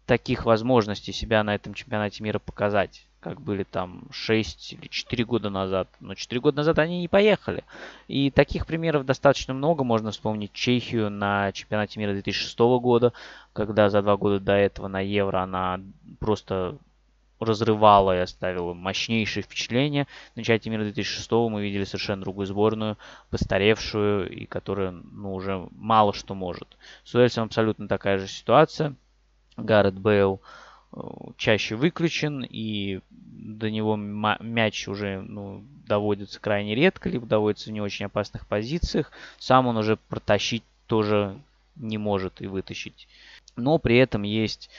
таких 0.06 0.46
возможностей 0.46 1.12
себя 1.12 1.44
на 1.44 1.56
этом 1.56 1.74
чемпионате 1.74 2.24
мира 2.24 2.40
показать 2.40 3.06
как 3.20 3.42
были 3.42 3.64
там 3.64 4.04
6 4.12 4.74
или 4.74 4.88
4 4.88 5.26
года 5.26 5.50
назад. 5.50 5.88
Но 6.00 6.16
4 6.16 6.40
года 6.40 6.58
назад 6.58 6.80
они 6.80 7.02
не 7.02 7.08
поехали. 7.08 7.64
И 8.08 8.32
таких 8.32 8.66
примеров 8.66 9.06
достаточно 9.06 9.54
много. 9.54 9.84
Можно 9.84 10.12
вспомнить 10.12 10.54
Чехию 10.54 11.10
на 11.10 11.52
чемпионате 11.52 12.00
мира 12.00 12.14
2006 12.14 12.58
года, 12.60 13.14
когда 13.54 13.90
за 13.90 14.02
два 14.02 14.16
года 14.16 14.40
до 14.40 14.54
этого 14.54 14.88
на 14.88 15.02
Евро 15.02 15.40
она 15.40 15.82
просто 16.20 16.78
разрывала 17.40 18.16
и 18.16 18.20
оставила 18.20 18.74
мощнейшее 18.74 19.44
впечатление. 19.44 20.08
На 20.36 20.44
чемпионате 20.44 20.70
мира 20.70 20.84
2006 20.84 21.32
мы 21.32 21.62
видели 21.62 21.84
совершенно 21.84 22.22
другую 22.22 22.48
сборную, 22.48 22.98
постаревшую 23.30 24.30
и 24.30 24.46
которая 24.46 24.92
ну, 24.92 25.34
уже 25.34 25.68
мало 25.72 26.14
что 26.14 26.36
может. 26.36 26.78
С 27.04 27.16
Уэльсом 27.16 27.46
абсолютно 27.46 27.88
такая 27.88 28.18
же 28.18 28.28
ситуация. 28.28 28.96
Гаррет 29.58 29.98
Бейл 30.00 30.42
чаще 31.38 31.76
выключен, 31.76 32.44
и 32.44 33.02
до 33.10 33.70
него 33.70 33.96
мяч 33.96 34.88
уже 34.88 35.22
ну, 35.22 35.64
доводится 35.86 36.40
крайне 36.40 36.76
редко, 36.76 37.10
либо 37.10 37.26
доводится 37.26 37.70
в 37.70 37.74
не 37.74 37.82
очень 37.82 38.06
опасных 38.06 38.48
позициях. 38.48 39.12
Сам 39.38 39.68
он 39.68 39.78
уже 39.78 39.98
протащить 39.98 40.64
тоже 40.88 41.40
не 41.76 41.98
может 41.98 42.42
и 42.42 42.48
вытащить. 42.48 43.08
Но 43.56 43.78
при 43.78 43.98
этом 43.98 44.24
есть 44.24 44.70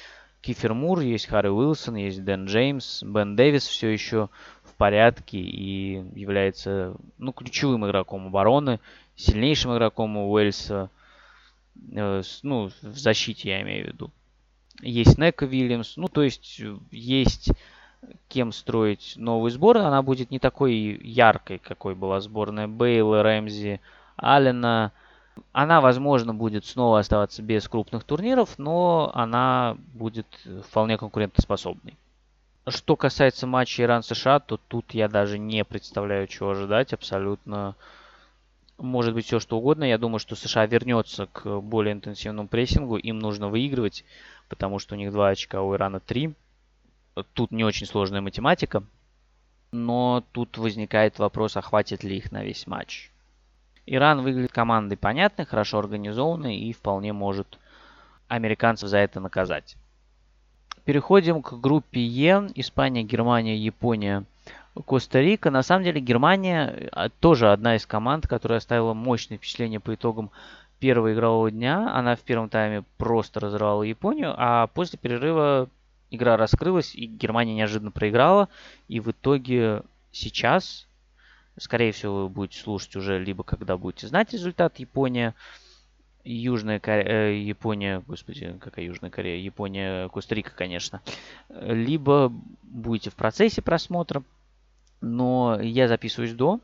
Кифер 0.41 0.75
Мур, 0.75 1.01
есть 1.01 1.27
Харри 1.27 1.49
Уилсон, 1.49 1.97
есть 1.97 2.25
Дэн 2.25 2.47
Джеймс, 2.47 3.03
Бен 3.03 3.37
Дэвис 3.37 3.67
все 3.67 3.89
еще 3.89 4.29
в 4.63 4.75
порядке 4.75 5.39
и 5.39 6.03
является 6.19 6.95
ну, 7.19 7.33
ключевым 7.33 7.87
игроком 7.87 8.29
обороны, 8.29 8.81
сильнейшим 9.17 9.75
игроком 9.75 10.17
у 10.17 10.33
Уэльса, 10.33 10.91
э, 11.93 12.23
ну, 12.43 12.71
в 12.83 12.99
защите 12.99 13.51
я 13.51 13.63
имею 13.63 13.85
в 13.85 13.89
виду 13.89 14.11
есть 14.83 15.19
Нека 15.19 15.47
Вильямс, 15.47 15.97
ну, 15.97 16.09
то 16.09 16.23
есть 16.23 16.61
э, 16.61 16.77
есть 16.91 17.51
кем 18.29 18.53
строить 18.53 19.15
новую 19.17 19.51
сборную. 19.51 19.87
Она 19.87 20.03
будет 20.03 20.31
не 20.31 20.39
такой 20.39 20.99
яркой, 21.03 21.59
какой 21.59 21.95
была 21.95 22.21
сборная 22.21 22.69
Бейла, 22.69 23.23
Рэмзи, 23.23 23.81
Аллена. 24.17 24.93
Она, 25.53 25.81
возможно, 25.81 26.35
будет 26.35 26.65
снова 26.65 26.99
оставаться 26.99 27.43
без 27.43 27.69
крупных 27.69 28.05
турниров, 28.05 28.59
но 28.59 29.11
она 29.15 29.77
будет 29.95 30.27
вполне 30.69 30.97
конкурентоспособной. 30.99 31.97
Что 32.69 32.95
касается 32.97 33.47
матча 33.47 33.83
Иран-США, 33.83 34.39
то 34.41 34.59
тут 34.69 34.93
я 34.93 35.09
даже 35.09 35.39
не 35.39 35.65
представляю, 35.65 36.27
чего 36.27 36.51
ожидать. 36.51 36.93
Абсолютно 36.93 37.75
может 38.79 39.15
быть 39.15 39.27
все 39.27 39.41
что 39.41 39.59
угодно. 39.59 39.85
Я 39.85 39.99
думаю, 39.99 40.21
что 40.21 40.37
США 40.37 40.67
вернется 40.67 41.27
к 41.27 41.61
более 41.61 41.95
интенсивному 41.95 42.49
прессингу. 42.49 42.97
Им 42.97 43.19
нужно 43.19 43.49
выигрывать 43.49 44.05
потому 44.51 44.81
что 44.81 44.95
у 44.95 44.99
них 44.99 45.13
2 45.13 45.29
очка, 45.29 45.61
а 45.61 45.63
у 45.63 45.75
Ирана 45.75 46.01
3. 46.01 46.35
Тут 47.33 47.51
не 47.53 47.65
очень 47.65 47.87
сложная 47.87 48.21
математика, 48.21 48.83
но 49.73 50.23
тут 50.33 50.59
возникает 50.59 51.19
вопрос, 51.19 51.57
а 51.57 51.63
хватит 51.63 52.05
ли 52.05 52.19
их 52.19 52.33
на 52.33 52.43
весь 52.43 52.67
матч. 52.67 53.11
Иран 53.93 54.23
выглядит 54.23 54.53
командой 54.53 54.97
понятной, 54.97 55.45
хорошо 55.45 55.81
организованной 55.81 56.57
и 56.57 56.73
вполне 56.73 57.13
может 57.13 57.59
американцев 58.29 58.89
за 58.89 58.99
это 58.99 59.19
наказать. 59.19 59.77
Переходим 60.85 61.43
к 61.43 61.61
группе 61.61 62.01
Е. 62.01 62.49
Испания, 62.55 63.03
Германия, 63.03 63.57
Япония, 63.57 64.25
Коста-Рика. 64.87 65.51
На 65.51 65.65
самом 65.65 65.85
деле 65.85 66.01
Германия 66.01 66.89
а, 66.93 67.09
тоже 67.09 67.51
одна 67.51 67.75
из 67.75 67.85
команд, 67.85 68.29
которая 68.29 68.59
оставила 68.59 68.95
мощное 68.95 69.39
впечатление 69.39 69.81
по 69.81 69.93
итогам 69.93 70.31
первого 70.79 71.13
игрового 71.13 71.51
дня 71.51 71.93
она 71.93 72.15
в 72.17 72.21
первом 72.21 72.49
тайме 72.49 72.85
просто 72.97 73.41
разорвала 73.41 73.83
Японию, 73.83 74.35
а 74.37 74.69
после 74.69 74.99
перерыва 74.99 75.69
игра 76.11 76.37
раскрылась, 76.37 76.95
и 76.95 77.07
Германия 77.07 77.55
неожиданно 77.55 77.91
проиграла. 77.91 78.49
И 78.87 79.01
в 79.01 79.11
итоге 79.11 79.83
сейчас, 80.13 80.87
скорее 81.61 81.93
всего, 81.93 82.23
вы 82.23 82.29
будете 82.29 82.61
слушать 82.61 82.97
уже 82.97 83.19
либо 83.23 83.45
когда 83.45 83.77
будете 83.77 84.09
знать 84.09 84.33
результат 84.33 84.79
Япония, 84.79 85.35
Южная 86.25 86.81
Корея, 86.81 87.31
э, 87.31 87.39
Япония, 87.39 88.03
господи, 88.07 88.57
какая 88.61 88.85
Южная 88.85 89.11
Корея, 89.11 89.41
Япония, 89.41 90.09
Коста-Рика, 90.09 90.53
конечно. 90.55 91.01
Либо 91.49 92.33
будете 92.63 93.11
в 93.11 93.15
процессе 93.15 93.63
просмотра, 93.63 94.23
но 95.01 95.59
я 95.61 95.87
записываюсь 95.89 96.33
до, 96.33 96.61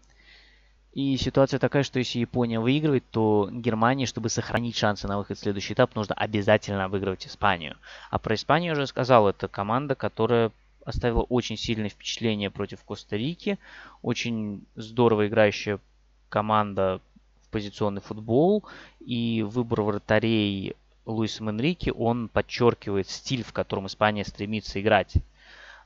и 0.97 1.19
ситуация 1.19 1.61
такая, 1.61 1.83
что 1.83 1.99
если 1.99 2.21
Япония 2.21 2.59
выигрывает, 2.59 3.05
то 3.11 3.51
Германии, 3.53 4.07
чтобы 4.07 4.31
сохранить 4.31 4.79
шансы 4.79 5.07
на 5.07 5.19
выход 5.19 5.37
в 5.37 5.41
следующий 5.43 5.75
этап, 5.75 5.95
нужно 5.95 6.15
обязательно 6.15 6.89
выигрывать 6.89 7.27
Испанию. 7.27 7.77
А 8.11 8.19
про 8.19 8.35
Испанию 8.35 8.73
уже 8.73 8.87
сказал, 8.87 9.29
это 9.29 9.47
команда, 9.47 9.95
которая 9.95 10.53
оставила 10.87 11.23
очень 11.23 11.57
сильное 11.57 11.91
впечатление 11.91 12.51
против 12.51 12.83
Коста-Рики. 12.85 13.59
Очень 14.03 14.65
здорово 14.77 15.27
играющая 15.27 15.81
команда 16.29 17.01
в 17.43 17.49
позиционный 17.51 18.01
футбол. 18.01 18.65
И 19.01 19.43
выбор 19.43 19.83
вратарей 19.83 20.77
Луиса 21.05 21.45
Энрике, 21.45 21.93
он 21.93 22.29
подчеркивает 22.29 23.09
стиль, 23.09 23.43
в 23.43 23.53
котором 23.53 23.87
Испания 23.87 24.25
стремится 24.25 24.81
играть. 24.81 25.15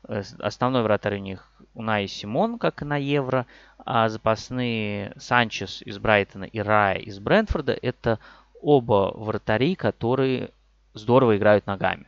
Э, 0.06 0.22
основной 0.38 0.82
вратарь 0.82 1.16
у 1.16 1.22
них 1.22 1.50
Унай 1.74 2.06
Симон, 2.06 2.58
как 2.58 2.82
и 2.82 2.84
на 2.84 2.96
Евро, 2.96 3.46
а 3.78 4.08
запасные 4.08 5.14
Санчес 5.18 5.82
из 5.82 5.98
Брайтона 5.98 6.44
и 6.44 6.58
Рая 6.58 6.98
из 6.98 7.18
Брентфорда– 7.18 7.72
это 7.82 8.18
оба 8.60 9.12
вратари, 9.14 9.74
которые 9.74 10.50
здорово 10.94 11.36
играют 11.36 11.66
ногами. 11.66 12.06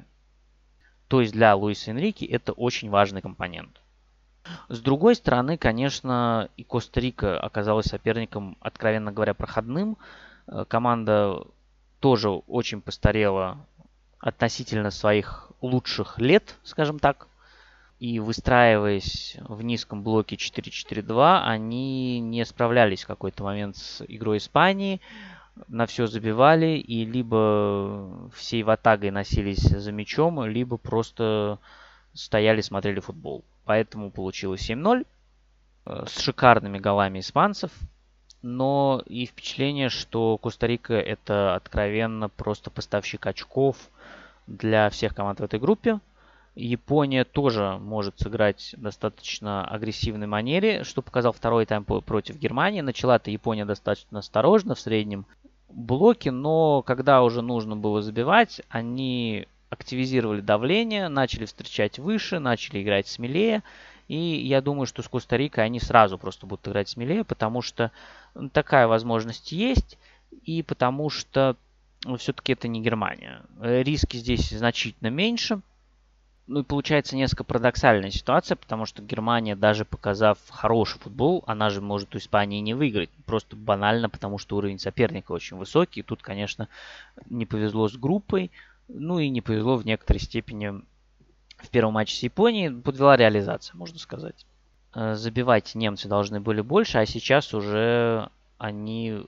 То 1.12 1.20
есть 1.20 1.34
для 1.34 1.54
Луиса 1.54 1.90
Энрики 1.90 2.24
это 2.24 2.52
очень 2.52 2.88
важный 2.88 3.20
компонент. 3.20 3.82
С 4.70 4.80
другой 4.80 5.14
стороны, 5.14 5.58
конечно, 5.58 6.48
и 6.56 6.64
Коста-Рика 6.64 7.38
оказалась 7.38 7.84
соперником, 7.84 8.56
откровенно 8.60 9.12
говоря, 9.12 9.34
проходным. 9.34 9.98
Э, 10.46 10.64
команда 10.66 11.42
тоже 12.00 12.30
очень 12.30 12.80
постарела 12.80 13.58
относительно 14.20 14.90
своих 14.90 15.50
лучших 15.60 16.18
лет, 16.18 16.56
скажем 16.64 16.98
так 16.98 17.28
и 18.00 18.18
выстраиваясь 18.18 19.36
в 19.40 19.60
низком 19.62 20.02
блоке 20.02 20.36
4-4-2, 20.36 21.42
они 21.42 22.20
не 22.20 22.46
справлялись 22.46 23.04
в 23.04 23.06
какой-то 23.06 23.44
момент 23.44 23.76
с 23.76 24.02
игрой 24.08 24.38
Испании, 24.38 25.02
на 25.68 25.86
все 25.86 26.06
забивали 26.06 26.78
и 26.78 27.04
либо 27.04 28.30
всей 28.34 28.62
ватагой 28.62 29.10
носились 29.10 29.60
за 29.60 29.92
мячом, 29.92 30.44
либо 30.44 30.76
просто 30.76 31.58
стояли, 32.14 32.60
смотрели 32.60 33.00
футбол. 33.00 33.44
Поэтому 33.64 34.10
получилось 34.10 34.68
7-0 34.68 35.06
э, 35.86 36.04
с 36.06 36.20
шикарными 36.20 36.78
голами 36.78 37.20
испанцев, 37.20 37.70
но 38.42 39.02
и 39.06 39.26
впечатление, 39.26 39.88
что 39.88 40.36
Коста-Рика 40.38 40.94
это 40.94 41.54
откровенно 41.54 42.28
просто 42.28 42.70
поставщик 42.70 43.26
очков 43.26 43.76
для 44.46 44.90
всех 44.90 45.14
команд 45.14 45.40
в 45.40 45.44
этой 45.44 45.60
группе. 45.60 46.00
Япония 46.54 47.24
тоже 47.24 47.78
может 47.80 48.18
сыграть 48.18 48.74
в 48.76 48.82
достаточно 48.82 49.66
агрессивной 49.66 50.26
манере, 50.26 50.84
что 50.84 51.00
показал 51.00 51.32
второй 51.32 51.64
тайм 51.64 51.84
против 51.84 52.36
Германии. 52.36 52.82
Начала-то 52.82 53.30
Япония 53.30 53.64
достаточно 53.64 54.18
осторожно 54.18 54.74
в 54.74 54.80
среднем 54.80 55.24
блоке, 55.72 56.30
но 56.30 56.82
когда 56.82 57.22
уже 57.22 57.42
нужно 57.42 57.76
было 57.76 58.02
забивать, 58.02 58.60
они 58.68 59.46
активизировали 59.70 60.40
давление, 60.40 61.08
начали 61.08 61.46
встречать 61.46 61.98
выше, 61.98 62.38
начали 62.38 62.82
играть 62.82 63.06
смелее. 63.06 63.62
И 64.08 64.16
я 64.16 64.60
думаю, 64.60 64.86
что 64.86 65.02
с 65.02 65.08
Коста-Рикой 65.08 65.64
они 65.64 65.80
сразу 65.80 66.18
просто 66.18 66.46
будут 66.46 66.68
играть 66.68 66.88
смелее, 66.88 67.24
потому 67.24 67.62
что 67.62 67.90
такая 68.52 68.86
возможность 68.86 69.52
есть, 69.52 69.98
и 70.44 70.62
потому 70.62 71.08
что 71.08 71.56
все-таки 72.18 72.52
это 72.52 72.68
не 72.68 72.82
Германия. 72.82 73.42
Риски 73.60 74.16
здесь 74.16 74.50
значительно 74.50 75.08
меньше– 75.08 75.60
Ну 76.48 76.60
и 76.60 76.64
получается 76.64 77.16
несколько 77.16 77.44
парадоксальная 77.44 78.10
ситуация, 78.10 78.56
потому 78.56 78.84
что 78.84 79.00
Германия, 79.00 79.54
даже 79.54 79.84
показав 79.84 80.38
хороший 80.48 80.98
футбол, 80.98 81.44
она 81.46 81.70
же 81.70 81.80
может 81.80 82.14
у 82.14 82.18
Испании 82.18 82.60
не 82.60 82.74
выиграть. 82.74 83.10
Просто 83.26 83.54
банально, 83.54 84.10
потому 84.10 84.38
что 84.38 84.56
уровень 84.56 84.80
соперника 84.80 85.32
очень 85.32 85.56
высокий. 85.56 86.02
Тут, 86.02 86.20
конечно, 86.20 86.68
не 87.30 87.46
повезло 87.46 87.88
с 87.88 87.96
группой, 87.96 88.50
ну 88.88 89.20
и 89.20 89.28
не 89.28 89.40
повезло 89.40 89.76
в 89.76 89.86
некоторой 89.86 90.20
степени 90.20 90.82
в 91.58 91.68
первом 91.70 91.94
матче 91.94 92.16
с 92.16 92.22
Японией. 92.24 92.72
Подвела 92.72 93.16
реализация, 93.16 93.76
можно 93.76 94.00
сказать. 94.00 94.44
Э, 94.94 95.14
забивать 95.14 95.74
немцы 95.76 96.08
должны 96.08 96.40
были 96.40 96.60
больше, 96.60 96.98
а 96.98 97.06
сейчас 97.06 97.54
уже 97.54 98.30
они 98.58 99.22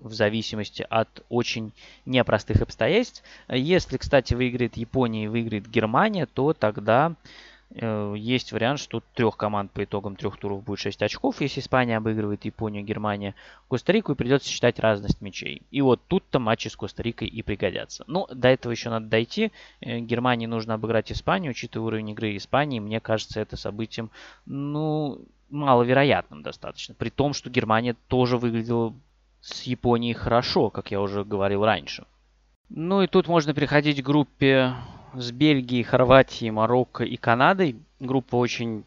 в 0.00 0.12
зависимости 0.12 0.86
от 0.88 1.24
очень 1.28 1.72
непростых 2.06 2.60
обстоятельств. 2.62 3.22
Если, 3.48 3.96
кстати, 3.96 4.34
выиграет 4.34 4.76
Япония 4.76 5.24
и 5.24 5.28
выиграет 5.28 5.68
Германия, 5.68 6.26
то 6.26 6.52
тогда 6.52 7.14
э, 7.70 8.14
есть 8.16 8.52
вариант, 8.52 8.80
что 8.80 9.02
трех 9.14 9.36
команд 9.36 9.70
по 9.72 9.84
итогам 9.84 10.16
трех 10.16 10.36
туров 10.36 10.64
будет 10.64 10.80
6 10.80 11.02
очков. 11.02 11.40
Если 11.40 11.60
Испания 11.60 11.96
обыгрывает 11.96 12.44
Японию, 12.44 12.84
Германия, 12.84 13.34
Коста-Рику, 13.68 14.12
и 14.12 14.16
придется 14.16 14.48
считать 14.48 14.78
разность 14.78 15.20
мячей. 15.20 15.62
И 15.70 15.80
вот 15.82 16.00
тут-то 16.08 16.38
матчи 16.38 16.68
с 16.68 16.76
Коста-Рикой 16.76 17.28
и 17.28 17.42
пригодятся. 17.42 18.04
Но 18.06 18.26
до 18.32 18.48
этого 18.48 18.72
еще 18.72 18.90
надо 18.90 19.06
дойти. 19.06 19.52
Э, 19.80 19.98
Германии 20.00 20.46
нужно 20.46 20.74
обыграть 20.74 21.12
Испанию. 21.12 21.50
Учитывая 21.50 21.88
уровень 21.88 22.10
игры 22.10 22.36
Испании, 22.36 22.80
мне 22.80 23.00
кажется, 23.00 23.40
это 23.40 23.56
событием, 23.56 24.10
ну, 24.46 25.20
маловероятным 25.50 26.42
достаточно. 26.42 26.94
При 26.94 27.10
том, 27.10 27.34
что 27.34 27.50
Германия 27.50 27.96
тоже 28.08 28.36
выглядела 28.36 28.94
с 29.40 29.62
Японией 29.62 30.14
хорошо, 30.14 30.70
как 30.70 30.90
я 30.90 31.00
уже 31.00 31.24
говорил 31.24 31.64
раньше. 31.64 32.06
Ну 32.68 33.02
и 33.02 33.06
тут 33.06 33.26
можно 33.26 33.54
переходить 33.54 34.02
к 34.02 34.06
группе 34.06 34.74
с 35.14 35.32
Бельгией, 35.32 35.82
Хорватией, 35.82 36.50
Марокко 36.50 37.04
и 37.04 37.16
Канадой. 37.16 37.76
Группа 37.98 38.36
очень 38.36 38.84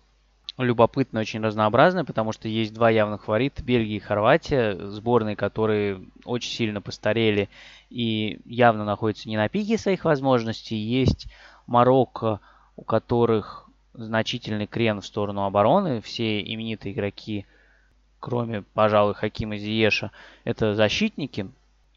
любопытная, 0.58 1.22
очень 1.22 1.42
разнообразная, 1.42 2.04
потому 2.04 2.32
что 2.32 2.48
есть 2.48 2.74
два 2.74 2.90
явных 2.90 3.24
фаворита, 3.24 3.64
Бельгия 3.64 3.98
и 3.98 4.00
Хорватия, 4.00 4.78
сборные, 4.88 5.36
которые 5.36 6.02
очень 6.26 6.52
сильно 6.52 6.82
постарели 6.82 7.50
и 7.90 8.40
явно 8.46 8.86
находятся 8.86 9.30
не 9.30 9.38
на 9.38 9.50
пике 9.50 9.78
своих 9.78 10.06
возможностей. 10.06 10.76
Есть 10.76 11.28
Марокко, 11.66 12.40
у 12.76 12.84
которых 12.84 13.68
значительный 13.94 14.68
крен 14.68 15.02
в 15.02 15.06
сторону 15.06 15.44
обороны. 15.44 16.02
Все 16.02 16.42
именитые 16.42 16.94
игроки 16.94 17.46
кроме, 18.24 18.62
пожалуй, 18.74 19.16
Хакима 19.16 19.58
Зиеша, 19.58 20.12
это 20.46 20.76
защитники. 20.76 21.50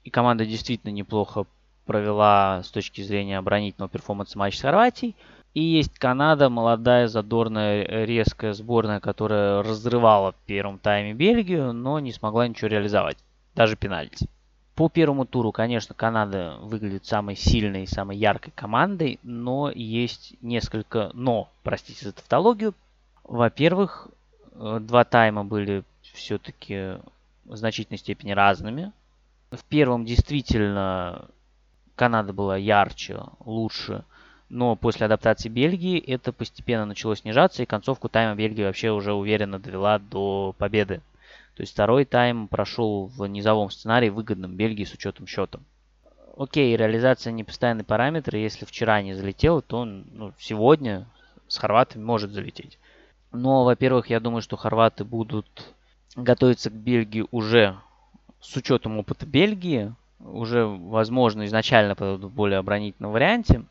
И 0.02 0.10
команда 0.10 0.44
действительно 0.44 0.90
неплохо 0.90 1.46
провела 1.84 2.64
с 2.64 2.70
точки 2.70 3.00
зрения 3.00 3.38
оборонительного 3.38 3.88
перформанса 3.88 4.36
матч 4.36 4.58
с 4.58 4.60
Хорватией. 4.60 5.14
И 5.54 5.62
есть 5.62 5.96
Канада, 6.00 6.50
молодая, 6.50 7.06
задорная, 7.06 8.04
резкая 8.04 8.54
сборная, 8.54 8.98
которая 8.98 9.62
разрывала 9.62 10.32
в 10.32 10.36
первом 10.46 10.78
тайме 10.78 11.14
Бельгию, 11.14 11.72
но 11.72 12.00
не 12.00 12.12
смогла 12.12 12.48
ничего 12.48 12.66
реализовать. 12.66 13.18
Даже 13.54 13.76
пенальти. 13.76 14.28
По 14.74 14.88
первому 14.88 15.26
туру, 15.26 15.52
конечно, 15.52 15.94
Канада 15.94 16.56
выглядит 16.60 17.06
самой 17.06 17.36
сильной, 17.36 17.86
самой 17.86 18.16
яркой 18.16 18.52
командой, 18.52 19.20
но 19.22 19.70
есть 19.72 20.34
несколько 20.42 21.12
«но», 21.14 21.48
простите 21.62 22.04
за 22.04 22.12
тавтологию. 22.12 22.74
Во-первых, 23.22 24.08
э, 24.54 24.80
два 24.80 25.04
тайма 25.04 25.44
были 25.44 25.84
все-таки 26.16 26.98
в 27.44 27.56
значительной 27.56 27.98
степени 27.98 28.32
разными. 28.32 28.92
В 29.50 29.62
первом 29.64 30.04
действительно 30.04 31.28
Канада 31.94 32.32
была 32.32 32.56
ярче, 32.56 33.20
лучше, 33.44 34.04
но 34.48 34.76
после 34.76 35.06
адаптации 35.06 35.48
Бельгии 35.48 35.98
это 35.98 36.32
постепенно 36.32 36.84
начало 36.84 37.16
снижаться, 37.16 37.62
и 37.62 37.66
концовку 37.66 38.08
тайма 38.08 38.34
Бельгия 38.34 38.66
вообще 38.66 38.90
уже 38.90 39.12
уверенно 39.12 39.58
довела 39.58 39.98
до 39.98 40.54
победы. 40.58 41.00
То 41.54 41.62
есть 41.62 41.72
второй 41.72 42.04
тайм 42.04 42.48
прошел 42.48 43.06
в 43.06 43.26
низовом 43.26 43.70
сценарии, 43.70 44.10
выгодном 44.10 44.56
Бельгии 44.56 44.84
с 44.84 44.92
учетом 44.92 45.26
счета. 45.26 45.58
Окей, 46.36 46.76
реализация 46.76 47.32
не 47.32 47.44
постоянный 47.44 47.84
параметр, 47.84 48.36
если 48.36 48.66
вчера 48.66 49.00
не 49.00 49.14
залетел, 49.14 49.62
то 49.62 49.84
ну, 49.84 50.32
сегодня 50.38 51.06
с 51.48 51.56
хорватами 51.56 52.02
может 52.02 52.32
залететь. 52.32 52.78
Но, 53.32 53.64
во-первых, 53.64 54.10
я 54.10 54.20
думаю, 54.20 54.42
что 54.42 54.56
хорваты 54.56 55.04
будут 55.04 55.74
готовиться 56.16 56.70
к 56.70 56.72
Бельгии 56.72 57.26
уже 57.30 57.78
с 58.40 58.56
учетом 58.56 58.98
опыта 58.98 59.26
Бельгии, 59.26 59.94
уже, 60.18 60.64
возможно, 60.64 61.44
изначально 61.46 61.94
в 61.94 62.30
более 62.30 62.58
оборонительном 62.58 63.12
варианте. 63.12 63.64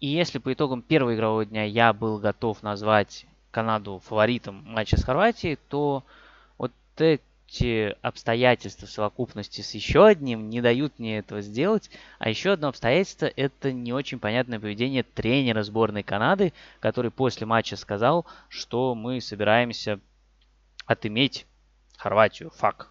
И 0.00 0.08
если 0.08 0.38
по 0.38 0.52
итогам 0.52 0.82
первого 0.82 1.14
игрового 1.14 1.44
дня 1.44 1.64
я 1.64 1.92
был 1.92 2.18
готов 2.18 2.62
назвать 2.62 3.26
Канаду 3.50 4.00
фаворитом 4.04 4.62
матча 4.66 4.98
с 4.98 5.04
Хорватией, 5.04 5.58
то 5.68 6.04
вот 6.56 6.72
эти 6.96 7.96
обстоятельства 8.02 8.86
в 8.86 8.90
совокупности 8.90 9.60
с 9.60 9.74
еще 9.74 10.06
одним 10.06 10.50
не 10.50 10.60
дают 10.60 10.98
мне 10.98 11.18
этого 11.18 11.40
сделать. 11.40 11.90
А 12.18 12.28
еще 12.28 12.52
одно 12.52 12.68
обстоятельство– 12.68 13.26
это 13.36 13.72
не 13.72 13.92
очень 13.92 14.18
понятное 14.18 14.60
поведение 14.60 15.02
тренера 15.02 15.62
сборной 15.62 16.02
Канады, 16.02 16.52
который 16.80 17.10
после 17.10 17.46
матча 17.46 17.76
сказал, 17.76 18.26
что 18.48 18.94
мы 18.94 19.20
собираемся 19.20 19.98
отыметь 20.86 21.46
Хорватию, 21.98 22.50
фак. 22.50 22.90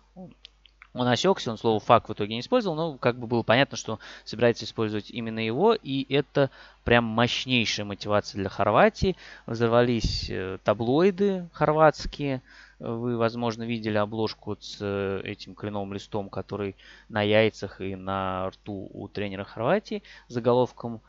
Он 0.94 1.08
осекся, 1.08 1.52
он 1.52 1.58
слово 1.58 1.80
фак 1.80 2.10
в 2.10 2.14
итоге 2.14 2.34
не 2.34 2.42
использовал, 2.42 2.76
но 2.76 2.98
как 2.98 3.18
бы 3.18 3.28
было 3.28 3.44
понятно, 3.44 3.78
что 3.78 4.00
собирается 4.26 4.66
использовать 4.66 5.12
именно 5.12 5.40
его, 5.40 5.74
и 5.74 6.12
это 6.14 6.50
прям 6.84 7.06
мощнейшая 7.06 7.86
мотивация 7.86 8.40
для 8.40 8.50
Хорватии. 8.50 9.16
Взорвались 9.46 10.30
э, 10.30 10.58
таблоиды 10.64 11.48
хорватские, 11.54 12.42
вы, 12.80 13.18
возможно, 13.18 13.64
видели 13.64 13.98
обложку 13.98 14.58
с 14.60 14.78
э, 14.82 15.22
этим 15.24 15.56
кленовым 15.56 15.94
листом, 15.94 16.30
который 16.30 16.76
на 17.08 17.22
яйцах 17.22 17.80
и 17.80 17.96
на 17.96 18.50
рту 18.50 18.90
у 18.94 19.08
тренера 19.08 19.46
Хорватии, 19.46 20.04
заголовком 20.28 21.02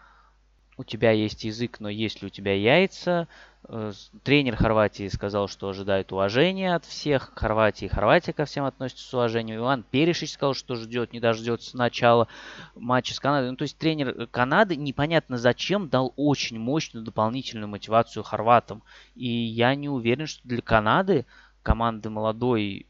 «У 0.79 0.85
тебя 0.85 1.11
есть 1.11 1.43
язык, 1.43 1.81
но 1.81 1.89
есть 1.89 2.23
ли 2.23 2.29
у 2.29 2.31
тебя 2.31 2.55
яйца?» 2.55 3.27
Э, 3.65 3.93
тренер 4.23 4.55
Хорватии 4.55 5.09
сказал, 5.09 5.49
что 5.49 5.69
ожидает 5.69 6.13
уважения 6.13 6.75
от 6.75 6.85
всех. 6.85 7.33
Хорватии 7.35 7.87
Хорватия 7.87 8.33
ко 8.33 8.45
всем 8.45 8.65
относится 8.65 9.05
с 9.05 9.13
уважением. 9.13 9.59
Иван 9.59 9.83
Перешич 9.83 10.33
сказал, 10.33 10.55
что 10.55 10.77
ждет, 10.77 11.13
не 11.13 11.19
дождется 11.19 11.77
начала 11.77 12.29
матча 12.77 13.13
с 13.13 13.19
Канадой. 13.19 13.51
Ну, 13.51 13.57
то 13.57 13.63
есть 13.63 13.77
тренер 13.77 14.29
Канады 14.29 14.77
непонятно 14.77 15.37
зачем 15.37 15.89
дал 15.89 16.15
очень 16.17 16.61
мощную 16.61 17.05
дополнительную 17.05 17.69
мотивацию 17.69 18.23
хорватам. 18.23 18.83
И 19.17 19.29
я 19.29 19.75
не 19.75 19.89
уверен, 19.89 20.29
что 20.29 20.47
для 20.47 20.63
Канады 20.63 21.27
команды 21.65 22.09
молодой, 22.09 22.87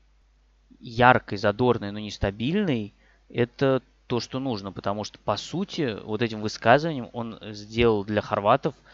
яркой, 0.79 1.39
задорной, 1.39 1.91
но 1.91 1.99
нестабильной, 1.99 2.93
это 3.31 3.83
то, 4.09 4.19
что 4.19 4.41
нужно. 4.41 4.73
Потому 4.73 5.05
что, 5.05 5.21
по 5.21 5.37
сути, 5.37 5.97
вот 6.03 6.23
этим 6.23 6.41
высказыванием 6.41 7.09
он 7.13 7.39
сделал 7.53 8.05
для 8.05 8.21
хорватов– 8.21 8.75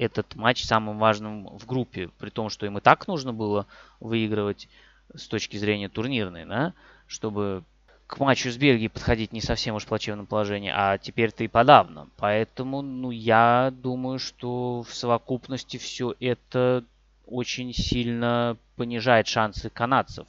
этот 0.00 0.34
матч 0.34 0.64
самым 0.64 0.98
важным 0.98 1.46
в 1.58 1.66
группе, 1.66 2.08
при 2.18 2.30
том, 2.30 2.48
что 2.48 2.64
им 2.64 2.78
и 2.78 2.80
так 2.80 3.06
нужно 3.06 3.34
было 3.34 3.66
выигрывать 4.00 4.68
с 5.14 5.26
точки 5.26 5.58
зрения 5.58 5.90
турнирной, 5.90 6.46
да, 6.46 6.72
чтобы 7.06 7.64
к 8.06 8.18
матчу 8.18 8.50
с 8.50 8.56
Бельгией 8.56 8.88
подходить 8.88 9.32
не 9.32 9.42
совсем 9.42 9.74
уж 9.74 9.84
в 9.84 9.88
плачевном 9.88 10.26
положении, 10.26 10.72
а 10.74 10.96
теперь-то 10.96 11.44
и 11.44 11.48
подавно. 11.48 12.08
Поэтому, 12.16 12.80
ну, 12.80 13.10
я 13.10 13.72
думаю, 13.72 14.18
что 14.18 14.82
в 14.82 14.94
совокупности 14.94 15.76
все 15.76 16.14
это 16.18 16.82
очень 17.26 17.74
сильно 17.74 18.56
понижает 18.76 19.28
шансы 19.28 19.68
канадцев. 19.68 20.26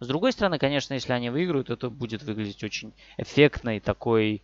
С 0.00 0.06
другой 0.06 0.32
стороны, 0.32 0.58
конечно, 0.58 0.94
если 0.94 1.12
они 1.12 1.30
выиграют, 1.30 1.70
это 1.70 1.90
будет 1.90 2.22
выглядеть 2.22 2.62
очень 2.62 2.92
эффектно 3.16 3.76
и 3.76 3.80
такой 3.80 4.42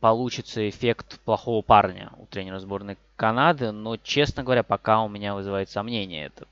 получится 0.00 0.68
эффект 0.68 1.20
плохого 1.20 1.62
парня 1.62 2.12
у 2.18 2.26
тренера 2.26 2.58
сборной 2.58 2.98
Канады, 3.16 3.72
но, 3.72 3.96
честно 3.96 4.42
говоря, 4.42 4.62
пока 4.62 5.02
у 5.02 5.08
меня 5.08 5.34
вызывает 5.34 5.70
сомнение 5.70 6.26
это. 6.26 6.46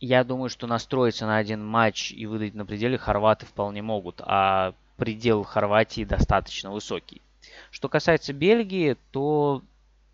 Я 0.00 0.22
думаю, 0.22 0.50
что 0.50 0.66
настроиться 0.66 1.24
на 1.24 1.38
один 1.38 1.64
матч 1.64 2.12
и 2.12 2.26
выдать 2.26 2.54
на 2.54 2.66
пределе 2.66 2.98
хорваты 2.98 3.46
вполне 3.46 3.80
могут, 3.80 4.20
а 4.20 4.74
предел 4.96 5.44
Хорватии 5.44 6.04
достаточно 6.04 6.70
высокий. 6.70 7.22
Что 7.70 7.88
касается 7.88 8.32
Бельгии, 8.32 8.96
то 9.12 9.62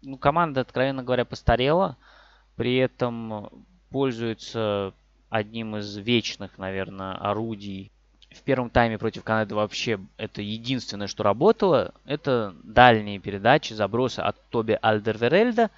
ну, 0.02 0.16
команда, 0.16 0.60
откровенно 0.60 1.02
говоря, 1.02 1.24
постарела, 1.24 1.96
при 2.56 2.76
этом 2.76 3.50
пользуется 3.90 4.92
одним 5.30 5.76
из 5.76 5.96
вечных, 5.96 6.58
наверное, 6.58 7.14
орудий 7.14 7.90
в 8.30 8.42
первом 8.42 8.70
тайме 8.70 8.98
против 8.98 9.24
Канады 9.24 9.54
вообще 9.54 9.98
это 10.16 10.40
единственное, 10.42 11.08
что 11.08 11.22
работало. 11.22 11.94
Это 12.04 12.54
дальние 12.62 13.18
передачи, 13.18 13.72
забросы 13.72 14.20
от 14.20 14.36
Тоби 14.50 14.78
Альдерверельда. 14.80 15.70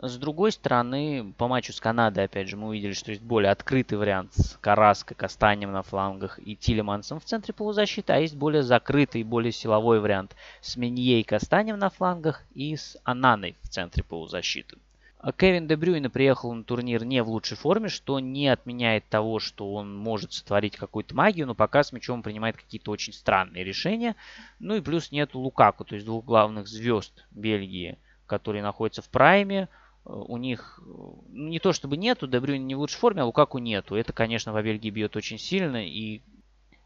С 0.00 0.16
другой 0.16 0.52
стороны, 0.52 1.34
по 1.36 1.48
матчу 1.48 1.72
с 1.72 1.80
Канадой, 1.80 2.24
опять 2.24 2.48
же, 2.48 2.56
мы 2.56 2.68
увидели, 2.68 2.92
что 2.92 3.10
есть 3.10 3.22
более 3.22 3.50
открытый 3.50 3.98
вариант 3.98 4.32
с 4.34 4.56
Караской, 4.60 5.16
Кастанем 5.16 5.72
на 5.72 5.82
флангах 5.82 6.38
и 6.38 6.54
Тилемансом 6.54 7.18
в 7.18 7.24
центре 7.24 7.52
полузащиты, 7.52 8.12
а 8.12 8.18
есть 8.18 8.36
более 8.36 8.62
закрытый, 8.62 9.24
более 9.24 9.50
силовой 9.50 9.98
вариант 9.98 10.36
с 10.60 10.76
Менье 10.76 11.20
и 11.20 11.24
Кастанем 11.24 11.80
на 11.80 11.90
флангах 11.90 12.44
и 12.54 12.76
с 12.76 12.96
Ананой 13.02 13.56
в 13.62 13.68
центре 13.70 14.04
полузащиты. 14.04 14.78
А 15.20 15.32
Кевин 15.32 15.66
Де 15.66 15.76
Брюйне 15.76 16.08
приехал 16.08 16.52
на 16.52 16.62
турнир 16.62 17.04
не 17.04 17.22
в 17.24 17.28
лучшей 17.28 17.56
форме, 17.56 17.88
что 17.88 18.20
не 18.20 18.46
отменяет 18.46 19.08
того, 19.08 19.40
что 19.40 19.74
он 19.74 19.96
может 19.96 20.32
сотворить 20.32 20.76
какую-то 20.76 21.14
магию, 21.14 21.48
но 21.48 21.56
пока 21.56 21.82
с 21.82 21.92
мячом 21.92 22.22
принимает 22.22 22.56
какие-то 22.56 22.92
очень 22.92 23.12
странные 23.12 23.64
решения. 23.64 24.14
Ну 24.60 24.76
и 24.76 24.80
плюс 24.80 25.10
нету 25.10 25.40
Лукаку, 25.40 25.84
то 25.84 25.96
есть 25.96 26.06
двух 26.06 26.24
главных 26.24 26.68
звезд 26.68 27.24
Бельгии, 27.32 27.98
которые 28.26 28.62
находятся 28.62 29.02
в 29.02 29.08
прайме. 29.08 29.68
У 30.04 30.36
них 30.36 30.80
ну, 30.86 31.24
не 31.30 31.58
то 31.58 31.72
чтобы 31.72 31.96
нету, 31.96 32.28
Де 32.28 32.38
Брюйне 32.38 32.64
не 32.64 32.74
в 32.76 32.78
лучшей 32.78 32.98
форме, 32.98 33.22
а 33.22 33.24
Лукаку 33.24 33.58
нету. 33.58 33.96
Это, 33.96 34.12
конечно, 34.12 34.52
по 34.52 34.62
Бельгии 34.62 34.90
бьет 34.90 35.16
очень 35.16 35.38
сильно, 35.38 35.84
и 35.84 36.20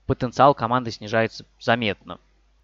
потенциал 0.06 0.54
команды 0.54 0.90
снижается 0.90 1.44
заметно. 1.60 2.18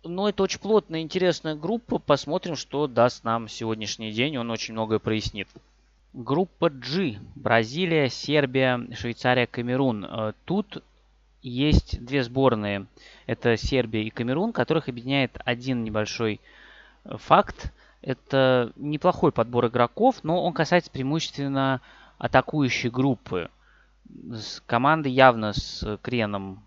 Но 0.04 0.28
это 0.28 0.42
очень 0.44 0.60
плотная, 0.60 1.00
интересная 1.00 1.56
группа. 1.56 1.98
Посмотрим, 1.98 2.54
что 2.54 2.86
даст 2.86 3.24
нам 3.24 3.48
сегодняшний 3.48 4.12
день. 4.12 4.36
Он 4.36 4.50
очень 4.50 4.74
многое 4.74 5.00
прояснит. 5.00 5.48
Группа 6.12 6.70
G. 6.70 7.18
Бразилия, 7.34 8.08
Сербия, 8.08 8.80
Швейцария, 8.94 9.46
Камерун. 9.46 10.04
Э, 10.04 10.32
тут 10.44 10.82
есть 11.42 12.04
две 12.04 12.22
сборные. 12.22 12.86
Это 13.26 13.56
Сербия 13.56 14.04
и 14.04 14.10
Камерун, 14.10 14.52
которых 14.52 14.88
объединяет 14.88 15.36
один 15.44 15.82
небольшой 15.82 16.40
э, 17.04 17.16
факт. 17.16 17.72
Это 18.00 18.72
неплохой 18.76 19.32
подбор 19.32 19.66
игроков, 19.66 20.20
но 20.22 20.44
он 20.44 20.52
касается 20.52 20.90
преимущественно 20.90 21.80
атакующей 22.18 22.88
группы. 22.88 23.50
Команды 24.66 25.08
явно 25.08 25.52
с 25.52 25.98
креном 26.02 26.62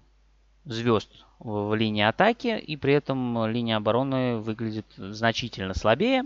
звезд 0.65 1.09
в 1.39 1.73
линии 1.75 2.03
атаки, 2.03 2.59
и 2.59 2.77
при 2.77 2.93
этом 2.93 3.47
линия 3.47 3.77
обороны 3.77 4.37
выглядит 4.37 4.85
значительно 4.95 5.73
слабее. 5.73 6.23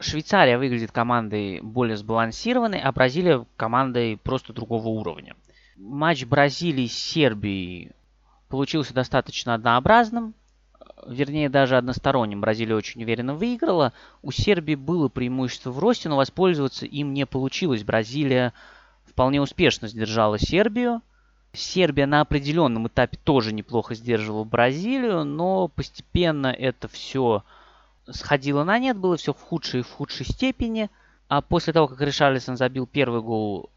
Швейцария 0.00 0.58
выглядит 0.58 0.92
командой 0.92 1.60
более 1.60 1.96
сбалансированной, 1.96 2.80
а 2.80 2.92
Бразилия 2.92 3.46
командой 3.56 4.18
просто 4.22 4.52
другого 4.52 4.88
уровня. 4.88 5.34
Матч 5.76 6.24
Бразилии 6.26 6.86
с 6.86 6.92
Сербией 6.92 7.92
получился 8.48 8.92
достаточно 8.92 9.54
однообразным, 9.54 10.34
вернее 11.06 11.48
даже 11.48 11.76
односторонним. 11.76 12.40
Бразилия 12.40 12.74
очень 12.74 13.02
уверенно 13.02 13.34
выиграла. 13.34 13.92
У 14.20 14.30
Сербии 14.30 14.74
было 14.74 15.08
преимущество 15.08 15.70
в 15.70 15.78
росте, 15.78 16.08
но 16.08 16.16
воспользоваться 16.16 16.86
им 16.86 17.14
не 17.14 17.24
получилось. 17.24 17.82
Бразилия 17.82 18.52
вполне 19.04 19.40
успешно 19.40 19.88
сдержала 19.88 20.38
Сербию– 20.38 21.00
Сербия 21.54 22.06
на 22.06 22.20
определенном 22.20 22.88
этапе 22.88 23.18
тоже 23.22 23.52
неплохо 23.52 23.94
сдерживала 23.94 24.44
Бразилию, 24.44 25.24
но 25.24 25.68
постепенно 25.68 26.48
это 26.48 26.88
все 26.88 27.44
сходило 28.10 28.64
на 28.64 28.78
нет, 28.78 28.96
было 28.96 29.16
все 29.16 29.32
в 29.32 29.40
худшей 29.40 29.80
и 29.80 29.82
в 29.82 29.90
худшей 29.90 30.26
степени. 30.26 30.90
А 31.28 31.40
после 31.40 31.72
того, 31.72 31.88
как 31.88 32.00
Ришарлисон 32.00 32.56
забил 32.56 32.86
первый 32.86 33.22
гол, 33.22 33.70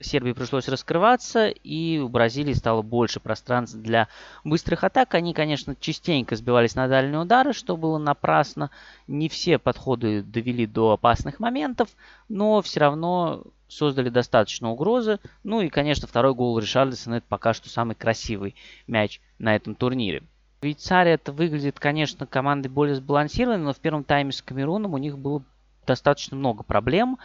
Сербии 0.00 0.32
пришлось 0.32 0.68
раскрываться, 0.68 1.48
и 1.48 1.98
у 1.98 2.08
Бразилии 2.08 2.54
стало 2.54 2.82
больше 2.82 3.20
пространства 3.20 3.80
для 3.80 4.08
быстрых 4.44 4.84
атак. 4.84 5.14
Они, 5.14 5.34
конечно, 5.34 5.76
частенько 5.78 6.36
сбивались 6.36 6.74
на 6.74 6.88
дальние 6.88 7.20
удары, 7.20 7.52
что 7.52 7.76
было 7.76 7.98
напрасно. 7.98 8.70
Не 9.06 9.28
все 9.28 9.58
подходы 9.58 10.22
довели 10.22 10.66
до 10.66 10.92
опасных 10.92 11.38
моментов, 11.38 11.88
но 12.28 12.62
все 12.62 12.80
равно 12.80 13.42
создали 13.68 14.08
достаточно 14.08 14.70
угрозы. 14.70 15.18
Ну 15.44 15.60
и, 15.60 15.68
конечно, 15.68 16.08
второй 16.08 16.34
гол 16.34 16.58
Ришарлисона 16.58 17.16
это 17.16 17.26
пока 17.28 17.52
что 17.54 17.68
самый 17.68 17.94
красивый 17.94 18.54
мяч 18.86 19.20
на 19.38 19.54
этом 19.54 19.74
турнире. 19.74 20.22
Швейцария 20.60 21.12
это 21.12 21.32
выглядит, 21.32 21.80
конечно, 21.80 22.26
командой 22.26 22.68
более 22.68 22.96
сбалансированной, 22.96 23.64
но 23.64 23.72
в 23.72 23.78
первом 23.78 24.04
тайме 24.04 24.32
с 24.32 24.42
Камеруном 24.42 24.92
у 24.92 24.98
них 24.98 25.16
было 25.18 25.42
достаточно 25.86 26.36
много 26.36 26.62
проблем. 26.62 27.18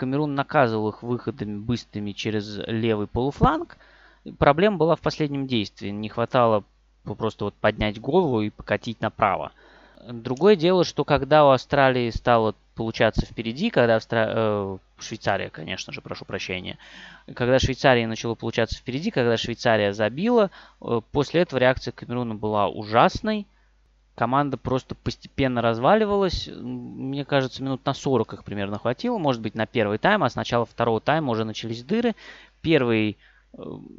Камерун 0.00 0.34
наказывал 0.34 0.88
их 0.88 1.02
выходами 1.02 1.58
быстрыми 1.58 2.12
через 2.12 2.56
левый 2.66 3.06
полуфланг. 3.06 3.76
Проблема 4.38 4.78
была 4.78 4.96
в 4.96 5.00
последнем 5.00 5.46
действии. 5.46 5.90
Не 5.90 6.08
хватало 6.08 6.64
просто 7.04 7.44
вот 7.44 7.54
поднять 7.54 8.00
голову 8.00 8.40
и 8.40 8.48
покатить 8.48 9.02
направо. 9.02 9.52
Другое 10.08 10.56
дело, 10.56 10.84
что 10.84 11.04
когда 11.04 11.44
у 11.44 11.50
Австралии 11.50 12.08
стало 12.08 12.54
получаться 12.76 13.26
впереди, 13.26 13.68
когда 13.68 13.96
Австра... 13.96 14.26
э, 14.30 14.78
Швейцария, 14.98 15.50
конечно 15.50 15.92
же, 15.92 16.00
прошу 16.00 16.24
прощения, 16.24 16.78
когда 17.34 17.58
Швейцария 17.58 18.06
начала 18.06 18.34
получаться 18.34 18.78
впереди, 18.78 19.10
когда 19.10 19.36
Швейцария 19.36 19.92
забила, 19.92 20.50
э, 20.80 21.02
после 21.12 21.42
этого 21.42 21.58
реакция 21.58 21.92
Камеруна 21.92 22.36
была 22.36 22.68
ужасной. 22.68 23.46
Команда 24.14 24.56
просто 24.56 24.94
постепенно 24.94 25.62
разваливалась. 25.62 26.48
Мне 26.48 27.24
кажется, 27.24 27.62
минут 27.62 27.84
на 27.86 27.94
40 27.94 28.34
их 28.34 28.44
примерно 28.44 28.78
хватило. 28.78 29.18
Может 29.18 29.40
быть, 29.40 29.54
на 29.54 29.66
первый 29.66 29.98
тайм, 29.98 30.22
а 30.24 30.30
с 30.30 30.34
начала 30.34 30.66
второго 30.66 31.00
тайма 31.00 31.30
уже 31.30 31.44
начались 31.44 31.82
дыры. 31.82 32.14
Первый 32.60 33.16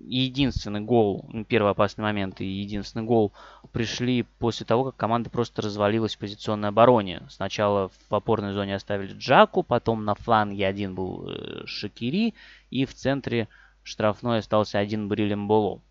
единственный 0.08 0.80
гол, 0.80 1.26
ну, 1.32 1.44
первый 1.44 1.72
опасный 1.72 2.04
момент 2.04 2.40
и 2.40 2.46
единственный 2.46 3.04
гол 3.04 3.34
пришли 3.74 4.24
после 4.40 4.66
того, 4.66 4.86
как 4.86 4.96
команда 4.96 5.30
просто 5.30 5.62
развалилась 5.62 6.16
в 6.16 6.20
позиционной 6.20 6.70
обороне. 6.70 7.24
Сначала 7.30 7.90
в 8.10 8.16
опорной 8.16 8.54
зоне 8.54 8.76
оставили 8.76 9.14
Джаку, 9.14 9.64
потом 9.64 10.06
на 10.06 10.16
фланге 10.16 10.66
один 10.66 10.96
был 10.96 11.28
э, 11.28 11.64
Шакири, 11.66 12.34
и 12.70 12.86
в 12.86 12.94
центре 12.94 13.50
штрафной 13.84 14.40
остался 14.40 14.80
один 14.80 15.10
Брилем 15.10 15.48
Боло. 15.48 15.82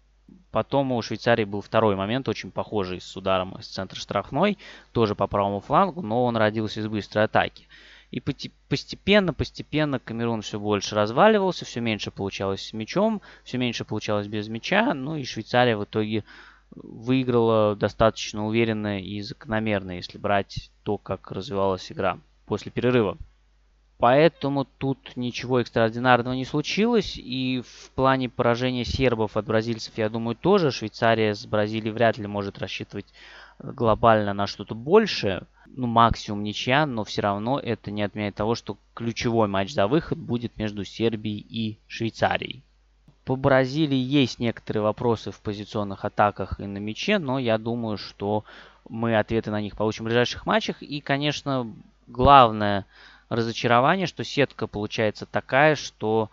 Потом 0.51 0.91
у 0.93 1.03
Швейцарии 1.03 1.45
был 1.45 1.61
второй 1.61 1.95
момент, 1.95 2.29
очень 2.29 2.51
похожий 2.51 3.01
с 3.01 3.17
ударом 3.17 3.57
из 3.59 3.67
центра 3.67 3.99
штрафной, 3.99 4.59
тоже 4.93 5.15
по 5.15 5.27
правому 5.27 5.61
флангу, 5.61 6.03
но 6.03 6.25
он 6.25 6.37
родился 6.37 6.81
из 6.81 6.89
быстрой 6.89 7.25
атаки. 7.25 7.67
И 8.11 8.21
постепенно, 8.21 9.33
постепенно 9.33 10.01
Камерун 10.01 10.43
все 10.43 10.59
больше 10.59 10.97
разваливался, 10.97 11.65
все 11.65 11.81
меньше 11.81 12.11
получалось 12.11 12.67
с 12.67 12.73
мячом, 12.73 13.23
все 13.45 13.57
меньше 13.57 13.85
получалось 13.85 14.27
без 14.27 14.49
мяча. 14.49 14.93
Ну 14.95 15.15
и 15.15 15.23
Швейцария 15.23 15.77
в 15.77 15.85
итоге 15.85 16.25
выиграла 16.73 17.77
достаточно 17.77 18.47
уверенно 18.47 19.01
и 19.01 19.21
закономерно, 19.21 19.93
если 19.93 20.19
брать 20.19 20.71
то, 20.83 20.99
как 20.99 21.31
развивалась 21.31 21.91
игра 21.93 22.19
после 22.47 22.73
перерыва. 22.73 23.17
Поэтому 24.01 24.65
тут 24.65 25.17
ничего 25.17 25.61
экстраординарного 25.61 26.35
не 26.35 26.45
случилось. 26.45 27.15
И 27.17 27.63
в 27.67 27.91
плане 27.91 28.29
поражения 28.29 28.85
сербов 28.85 29.37
от 29.37 29.45
бразильцев, 29.47 29.97
я 29.99 30.09
думаю, 30.09 30.37
тоже. 30.37 30.71
Швейцария 30.71 31.35
с 31.35 31.45
Бразилией 31.47 31.93
вряд 31.93 32.17
ли 32.17 32.27
может 32.27 32.59
рассчитывать 32.59 33.07
глобально 33.59 34.33
на 34.33 34.47
что-то 34.47 34.75
большее 34.75 35.43
ну, 35.67 35.87
максимум 35.87 36.43
ничья, 36.43 36.87
но 36.87 37.05
все 37.05 37.23
равно 37.23 37.59
это 37.59 37.91
не 37.91 38.03
отменяет 38.03 38.35
того, 38.35 38.55
что 38.55 38.77
ключевой 38.95 39.49
матч 39.49 39.73
за 39.73 39.87
выход 39.87 40.19
будет 40.19 40.57
между 40.57 40.85
Сербией 40.85 41.47
и 41.49 41.79
Швейцарией. 41.87 42.63
По 43.25 43.37
Бразилии 43.37 43.97
есть 43.97 44.39
некоторые 44.39 44.83
вопросы 44.83 45.31
в 45.31 45.41
позиционных 45.41 46.05
атаках 46.05 46.59
и 46.59 46.67
на 46.67 46.79
мяче, 46.79 47.19
но 47.19 47.39
я 47.39 47.59
думаю, 47.59 47.99
что 47.99 48.45
мы 48.89 49.17
ответы 49.17 49.51
на 49.51 49.61
них 49.61 49.77
получим 49.77 50.05
в 50.05 50.09
ближайших 50.09 50.47
матчах. 50.47 50.83
И, 50.83 51.01
конечно, 51.01 51.71
главное 52.09 52.87
разочарование, 53.31 54.07
что 54.07 54.25
сетка 54.25 54.67
получается 54.67 55.25
такая, 55.25 55.77
что 55.77 56.31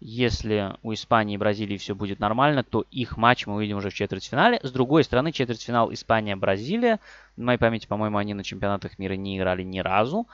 если 0.00 0.76
у 0.82 0.92
Испании 0.92 1.34
и 1.34 1.38
Бразилии 1.38 1.78
все 1.78 1.94
будет 1.94 2.20
нормально, 2.20 2.62
то 2.62 2.84
их 2.90 3.16
матч 3.16 3.46
мы 3.46 3.54
увидим 3.54 3.78
уже 3.78 3.88
в 3.88 3.94
четвертьфинале. 3.94 4.60
С 4.62 4.70
другой 4.70 5.02
стороны, 5.02 5.32
четвертьфинал 5.32 5.92
Испания-Бразилия. 5.92 7.00
На 7.36 7.46
моей 7.46 7.58
памяти, 7.58 7.86
по-моему, 7.86 8.18
они 8.18 8.34
на 8.34 8.44
чемпионатах 8.44 8.98
мира 8.98 9.14
не 9.14 9.38
играли 9.38 9.62
ни 9.62 9.78
разу. 9.78 10.28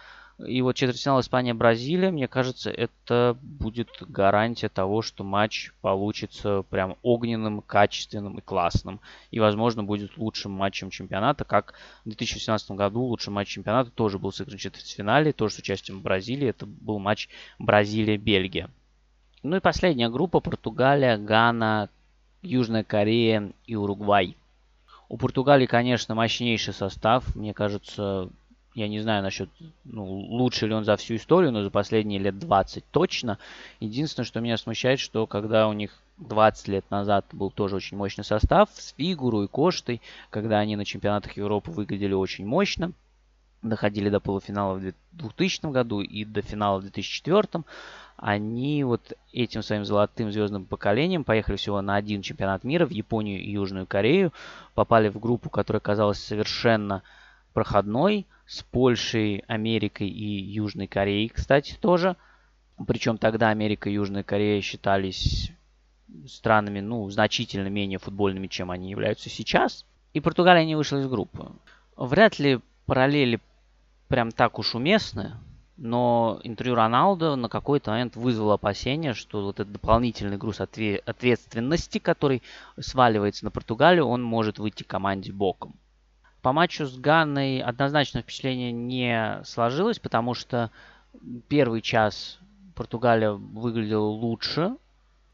И 0.47 0.63
вот 0.63 0.77
четвертьфинал 0.77 1.21
Испания-Бразилия, 1.21 2.11
мне 2.11 2.29
кажется, 2.29 2.71
это 2.71 3.37
будет 3.43 3.89
гарантия 4.01 4.69
того, 4.69 5.03
что 5.03 5.25
матч 5.25 5.73
получится 5.81 6.65
прям 6.71 6.97
огненным, 7.03 7.63
качественным 7.63 8.39
и 8.39 8.41
классным. 8.41 9.01
И, 9.31 9.41
возможно, 9.41 9.83
будет 9.83 10.17
лучшим 10.17 10.53
матчем 10.53 10.91
чемпионата, 10.91 11.45
как 11.45 11.75
в 12.05 12.09
2017 12.09 12.71
году 12.73 13.03
лучший 13.03 13.31
матч 13.31 13.49
чемпионата 13.49 13.91
тоже 13.91 14.19
был 14.19 14.33
сыгран 14.33 14.57
в 14.57 14.61
четвертьфинале, 14.61 15.33
тоже 15.33 15.55
с 15.55 15.59
участием 15.59 16.01
Бразилии. 16.01 16.49
Это 16.49 16.67
был 16.67 16.99
матч 16.99 17.29
Бразилия-Бельгия. 17.59 18.71
Ну 19.43 19.57
и 19.57 19.61
последняя 19.61 20.09
группа 20.09 20.41
Португалия, 20.41 21.17
Гана, 21.17 21.89
Южная 22.43 22.85
Корея 22.85 23.53
и 23.67 23.75
Уругвай. 23.75 24.37
У 25.09 25.17
Португалии, 25.17 25.67
конечно, 25.67 26.15
мощнейший 26.15 26.73
состав. 26.73 27.35
Мне 27.35 27.53
кажется, 27.53 28.31
я 28.75 28.89
не 28.89 29.01
знаю 29.01 29.23
насчет, 29.23 29.51
ну, 29.85 30.05
лучше 30.05 30.67
ли 30.67 30.75
он 30.75 30.85
за 30.85 30.97
всю 30.97 31.17
историю, 31.17 31.53
но 31.53 31.63
за 31.63 31.71
последние 31.71 32.21
лет 32.21 32.39
20 32.39 32.85
точно. 32.91 33.39
Единственное, 33.81 34.27
что 34.27 34.41
меня 34.41 34.57
смущает, 34.57 35.01
что 35.01 35.27
когда 35.27 35.69
у 35.69 35.73
них 35.73 35.91
20 36.19 36.69
лет 36.69 36.85
назад 36.91 37.25
был 37.33 37.51
тоже 37.51 37.77
очень 37.77 37.97
мощный 37.97 38.25
состав 38.25 38.69
с 38.73 38.95
Фигуру 38.97 39.43
и 39.43 39.49
Коштой, 39.49 40.01
когда 40.31 40.59
они 40.59 40.77
на 40.77 40.85
чемпионатах 40.85 41.37
Европы 41.37 41.71
выглядели 41.71 42.13
очень 42.13 42.47
мощно, 42.47 42.93
доходили 43.63 44.09
до 44.09 44.21
полуфинала 44.21 44.75
в 44.75 44.81
2000 45.13 45.71
году 45.73 46.01
и 46.01 46.25
до 46.25 46.43
финала 46.43 46.79
в 46.79 46.83
2004 46.83 47.65
они 48.17 48.85
вот 48.85 49.15
этим 49.33 49.63
своим 49.63 49.87
золотым 49.87 50.31
звездным 50.31 50.67
поколением 50.67 51.25
поехали 51.25 51.57
всего 51.57 51.81
на 51.81 51.97
один 51.97 52.21
чемпионат 52.21 52.65
мира 52.65 52.85
в 52.85 52.91
Японию 52.91 53.41
и 53.41 53.51
Южную 53.51 53.87
Корею, 53.87 54.33
попали 54.75 55.09
в 55.09 55.19
группу, 55.19 55.49
которая 55.49 55.81
казалась 55.81 56.23
совершенно 56.23 57.03
проходной, 57.55 58.27
с 58.51 58.65
Польшей, 58.65 59.45
Америкой 59.47 60.09
и 60.09 60.25
Южной 60.25 60.89
Кореей, 60.89 61.29
кстати, 61.29 61.77
тоже. 61.81 62.17
Причем 62.85 63.17
тогда 63.17 63.51
Америка 63.51 63.89
и 63.89 63.93
Южная 63.93 64.25
Корея 64.25 64.61
считались 64.61 65.53
странами, 66.27 66.81
ну, 66.81 67.09
значительно 67.11 67.69
менее 67.69 68.01
футбольными, 68.01 68.49
чем 68.49 68.73
они 68.73 68.91
являются 68.91 69.31
сейчас. 69.31 69.87
И 70.15 70.21
Португалия 70.21 70.65
не 70.65 70.75
вышла 70.75 70.99
из 70.99 71.07
группы. 71.07 71.53
Вряд 71.97 72.41
ли 72.41 72.59
параллели 72.87 73.39
прям 74.09 74.33
так 74.33 74.59
уж 74.59 74.75
уместны, 74.75 75.37
но 75.77 76.41
интервью 76.43 76.75
Роналдо 76.75 77.37
на 77.37 77.49
какой-то 77.49 77.93
момент 77.93 78.17
вызвало 78.17 78.55
опасение, 78.55 79.15
что 79.15 79.45
вот 79.45 79.61
этот 79.61 79.73
дополнительный 79.75 80.39
груз 80.39 80.61
ответственности, 80.61 81.99
который 81.99 82.43
сваливается 82.81 83.45
на 83.45 83.53
Португалию, 83.53 84.07
он 84.07 84.25
может 84.25 84.59
выйти 84.59 84.83
команде 84.83 85.31
боком. 85.31 85.77
По 86.43 86.53
матчу 86.53 86.87
с 86.87 86.97
Ганной 86.97 87.61
однозначно 87.61 88.23
впечатление 88.23 88.73
не 88.73 89.43
сложилось, 89.45 89.99
потому 89.99 90.35
что 90.35 90.71
первый 91.49 91.83
час 91.83 92.39
Португалия 92.75 93.33
выглядела 93.33 94.07
лучше, 94.07 94.77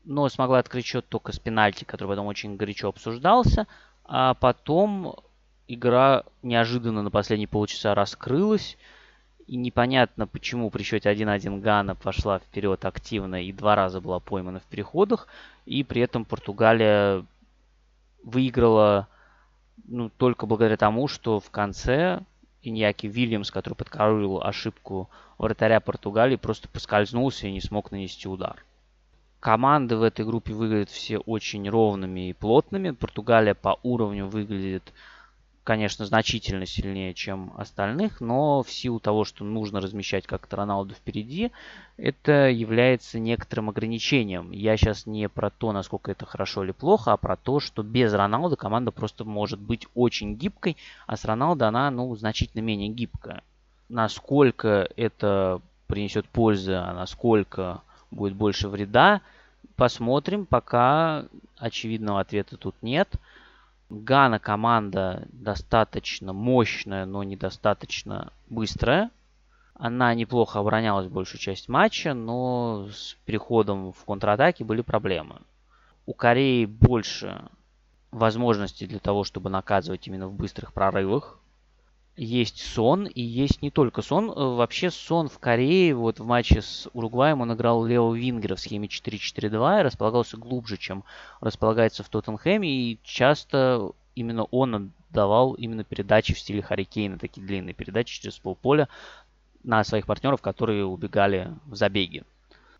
но 0.05 0.29
смогла 0.29 0.59
открыть 0.59 0.87
счет 0.87 1.09
только 1.09 1.33
с 1.33 1.39
пенальти, 1.39 1.85
который 1.85 2.09
потом 2.09 2.27
очень 2.27 2.57
горячо 2.57 2.89
обсуждался. 2.89 3.67
А 4.05 4.35
потом 4.35 5.17
игра 5.69 6.25
неожиданно 6.43 7.03
на 7.03 7.11
последние 7.11 7.49
полчаса 7.49 7.95
раскрылась. 7.95 8.77
И 9.47 9.57
непонятно, 9.57 10.27
почему 10.27 10.71
при 10.71 10.83
счете 10.83 11.09
1-1 11.09 11.61
Гана 11.61 11.95
пошла 11.95 12.41
вперед 12.41 12.85
активно 12.85 13.45
и 13.45 13.53
два 13.53 13.77
раза 13.77 14.01
была 14.01 14.19
поймана 14.19 14.59
в 14.59 14.65
переходах. 14.65 15.29
И 15.67 15.85
при 15.85 16.03
этом 16.03 16.25
Португалия 16.25 17.25
выиграла 18.25 19.07
ну, 19.85 20.11
только 20.11 20.47
благодаря 20.47 20.77
тому, 20.77 21.09
что 21.09 21.41
в 21.41 21.51
конце 21.51 22.21
Иньяки 22.63 23.07
Вильямс, 23.07 23.51
который 23.51 23.75
подкоролил 23.75 24.43
ошибку 24.43 25.09
вратаря 25.39 25.81
Португалии, 25.81 26.37
просто 26.37 26.69
поскользнулся 26.69 27.47
и 27.47 27.53
не 27.53 27.61
смог 27.61 27.91
нанести 27.91 28.29
удар. 28.29 28.65
Команды 29.41 29.97
в 29.97 30.03
этой 30.03 30.25
группе 30.25 30.53
выглядят 30.53 30.91
все 30.91 31.19
очень 31.19 31.69
ровными 31.69 32.31
и 32.31 32.33
плотными. 32.33 32.91
Португалия 32.91 33.55
по 33.55 33.79
уровню 33.83 34.27
выглядит 34.27 34.93
конечно, 35.67 36.07
значительно 36.07 36.65
сильнее, 36.65 37.13
чем 37.13 37.53
остальных, 37.57 38.21
но 38.21 38.63
в 38.63 38.71
силу 38.71 39.01
того, 39.01 39.25
что 39.25 39.43
нужно 39.45 39.81
размещать 39.81 40.25
как-то 40.25 40.55
Роналду 40.55 40.95
впереди, 40.95 41.51
это 41.97 42.49
является 42.49 43.19
некоторым 43.19 43.71
ограничением. 43.71 44.53
Я 44.53 44.77
сейчас 44.77 45.07
не 45.07 45.29
про 45.29 45.51
то, 45.51 45.73
насколько 45.73 46.13
это 46.13 46.25
хорошо 46.25 46.63
или 46.63 46.71
плохо, 46.71 47.13
а 47.13 47.17
про 47.17 47.37
то, 47.37 47.59
что 47.59 47.83
без 47.83 48.15
Роналда 48.15 48.55
команда 48.55 48.93
просто 48.93 49.25
может 49.25 49.59
быть 49.59 49.89
очень 49.97 50.37
гибкой, 50.37 50.77
а 51.09 51.17
с 51.17 51.25
Роналдо 51.25 51.67
она, 51.67 51.91
ну, 51.91 52.15
значительно 52.15 52.63
менее 52.63 52.89
гибкая. 52.89 53.43
Насколько 53.89 54.89
это 54.95 55.61
принесет 55.89 56.27
пользы, 56.27 56.75
а 56.75 56.95
насколько 56.95 57.83
будет 58.13 58.37
больше 58.37 58.69
вреда, 58.69 59.21
посмотрим, 59.75 60.47
пока 60.47 61.25
очевидного 61.59 62.21
ответа 62.21 62.57
тут 62.57 62.77
нет– 62.83 63.09
Гана 63.89 64.39
команда 64.39 65.29
достаточно 65.33 66.33
мощная, 66.33 67.07
но 67.07 67.23
недостаточно 67.23 68.33
быстрая. 68.49 69.11
Она 69.75 70.15
неплохо 70.15 70.59
оборонялась 70.59 71.07
большую 71.07 71.41
часть 71.41 71.69
матча, 71.69 72.15
но 72.15 72.89
с 72.91 73.17
переходом 73.25 73.93
в 73.93 74.05
контратаке 74.05 74.65
были 74.65 74.81
проблемы. 74.81 75.41
У 76.05 76.15
Кореи 76.15 76.65
больше 76.65 77.49
возможностей 78.11 78.87
для 78.87 78.99
того, 78.99 79.23
чтобы 79.23 79.51
наказывать 79.51 80.09
именно 80.09 80.29
в 80.29 80.33
быстрых 80.33 80.73
прорывах 80.73 81.39
есть 82.17 82.61
сон, 82.61 83.07
и 83.07 83.21
есть 83.21 83.63
не 83.63 83.71
только 83.71 84.03
сон. 84.03 84.31
Э, 84.31 84.35
вообще 84.35 84.91
сон 84.91 85.29
в 85.29 85.39
Корее, 85.39 85.95
вот 85.95 86.19
в 86.19 86.25
матче 86.25 86.63
с 86.63 86.89
Уругваем 86.95 87.43
он 87.43 87.53
играл 87.53 87.85
Лео 87.85 88.15
Вингера 88.15 88.57
в 88.57 88.61
схеме 88.61 88.89
4-4-2 88.89 89.81
и 89.81 89.83
располагался 89.83 90.37
глубже, 90.37 90.79
чем 90.79 91.05
располагается 91.41 92.03
в 92.03 92.09
Тоттенхэме, 92.09 92.69
и 92.69 92.99
часто 93.03 93.91
именно 94.15 94.45
он 94.45 94.93
отдавал 95.11 95.55
именно 95.55 95.85
передачи 95.85 96.35
в 96.35 96.39
стиле 96.39 96.63
Харикейна, 96.63 97.19
такие 97.19 97.47
длинные 97.47 97.75
передачи 97.75 98.21
через 98.21 98.39
полполя 98.39 98.89
на 99.63 99.85
своих 99.85 100.07
партнеров, 100.07 100.41
которые 100.41 100.87
убегали 100.87 101.53
в 101.67 101.75
забеги. 101.75 102.25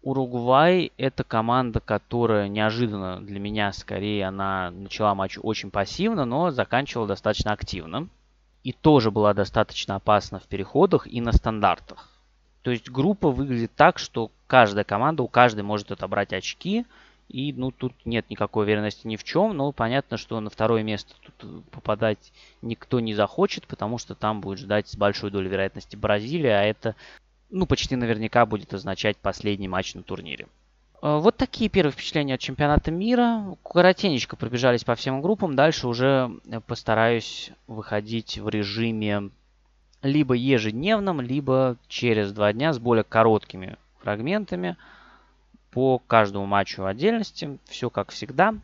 Уругвай– 0.03 0.93
это 0.99 1.25
команда, 1.25 1.81
которая 1.81 2.49
неожиданно 2.49 3.21
для 3.21 3.41
меня, 3.41 3.73
скорее, 3.73 4.27
она 4.27 4.71
начала 4.71 5.15
матч 5.15 5.37
очень 5.43 5.71
пассивно, 5.71 6.25
но 6.25 6.53
заканчивала 6.53 7.09
достаточно 7.09 7.53
активно 7.53 8.09
и 8.67 8.73
тоже 8.73 9.13
была 9.13 9.33
достаточно 9.33 9.95
опасна 9.95 10.41
в 10.41 10.49
переходах 10.49 11.07
и 11.07 11.21
на 11.21 11.31
стандартах. 11.31 12.11
То 12.63 12.73
есть 12.73 12.91
группа 12.91 13.31
выглядит 13.31 13.71
так, 13.77 13.97
что 13.97 14.33
каждая 14.49 14.83
команда, 14.83 15.23
у 15.23 15.29
каждой 15.29 15.63
может 15.63 15.93
отобрать 15.93 16.33
очки, 16.33 16.85
и 17.29 17.53
ну 17.53 17.71
тут 17.71 17.93
нет 18.05 18.29
никакой 18.29 18.65
уверенности 18.65 19.07
ни 19.07 19.15
в 19.15 19.23
чем, 19.23 19.57
но 19.57 19.71
понятно, 19.71 20.17
что 20.17 20.41
на 20.41 20.51
второе 20.51 20.83
место 20.83 21.15
тут 21.23 21.65
попадать 21.67 22.33
никто 22.61 22.99
не 22.99 23.15
захочет, 23.15 23.69
потому 23.69 23.99
что 23.99 24.17
там 24.17 24.41
будет 24.41 24.59
ждать 24.59 24.89
с 24.89 24.97
большой 24.97 25.31
долей 25.31 25.49
вероятности 25.49 25.95
Бразилия, 25.95 26.59
а 26.59 26.65
это 26.65 26.97
ну 27.51 27.67
почти 27.67 27.95
наверняка 27.95 28.47
будет 28.47 28.75
означать 28.75 29.17
последний 29.17 29.69
матч 29.69 29.95
на 29.95 30.03
турнире. 30.03 30.49
Э, 31.03 31.19
вот 31.19 31.37
такие 31.37 31.69
первые 31.69 31.93
впечатления 31.93 32.35
от 32.35 32.41
чемпионата 32.41 32.91
мира. 32.91 33.57
Коротенечко 33.63 34.37
пробежались 34.37 34.85
по 34.85 34.95
всем 34.95 35.21
группам. 35.23 35.57
Дальше 35.57 35.89
уже 35.89 36.31
э, 36.47 36.61
постараюсь 36.61 37.51
выходить 37.67 38.39
в 38.39 38.49
режиме 38.49 39.31
либо 40.03 40.35
ежедневном, 40.35 41.21
либо 41.21 41.77
через 41.89 42.33
два 42.33 42.53
дня 42.53 42.73
с 42.73 42.79
более 42.79 43.05
короткими 43.05 43.77
фрагментами 44.01 44.77
по 45.71 45.99
каждому 45.99 46.47
матчу 46.47 46.83
в 46.83 46.87
отдельности. 46.87 47.59
Все 47.65 47.91
как 47.91 48.11
всегда. 48.11 48.55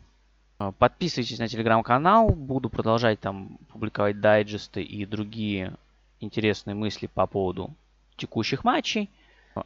Э, 0.59 0.71
подписывайтесь 0.77 1.39
на 1.39 1.47
телеграм-канал. 1.47 2.29
Буду 2.29 2.69
продолжать 2.69 3.19
там 3.19 3.57
публиковать 3.71 4.19
дайджесты 4.19 4.81
и 4.81 5.05
другие 5.05 5.75
интересные 6.19 6.73
мысли 6.73 7.07
по 7.07 7.27
поводу 7.27 7.73
текущих 8.15 8.63
матчей. 8.63 9.09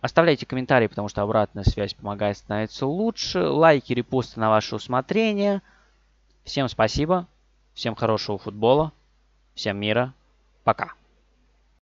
Оставляйте 0.01 0.45
комментарии, 0.45 0.87
потому 0.87 1.07
что 1.07 1.21
обратная 1.21 1.63
связь 1.63 1.93
помогает 1.93 2.37
становиться 2.37 2.85
лучше. 2.85 3.39
Лайки, 3.47 3.93
репосты 3.93 4.39
на 4.39 4.49
ваше 4.49 4.75
усмотрение. 4.75 5.61
Всем 6.43 6.67
спасибо. 6.67 7.27
Всем 7.73 7.95
хорошего 7.95 8.37
футбола. 8.37 8.91
Всем 9.55 9.77
мира. 9.77 10.13
Пока. 10.63 10.93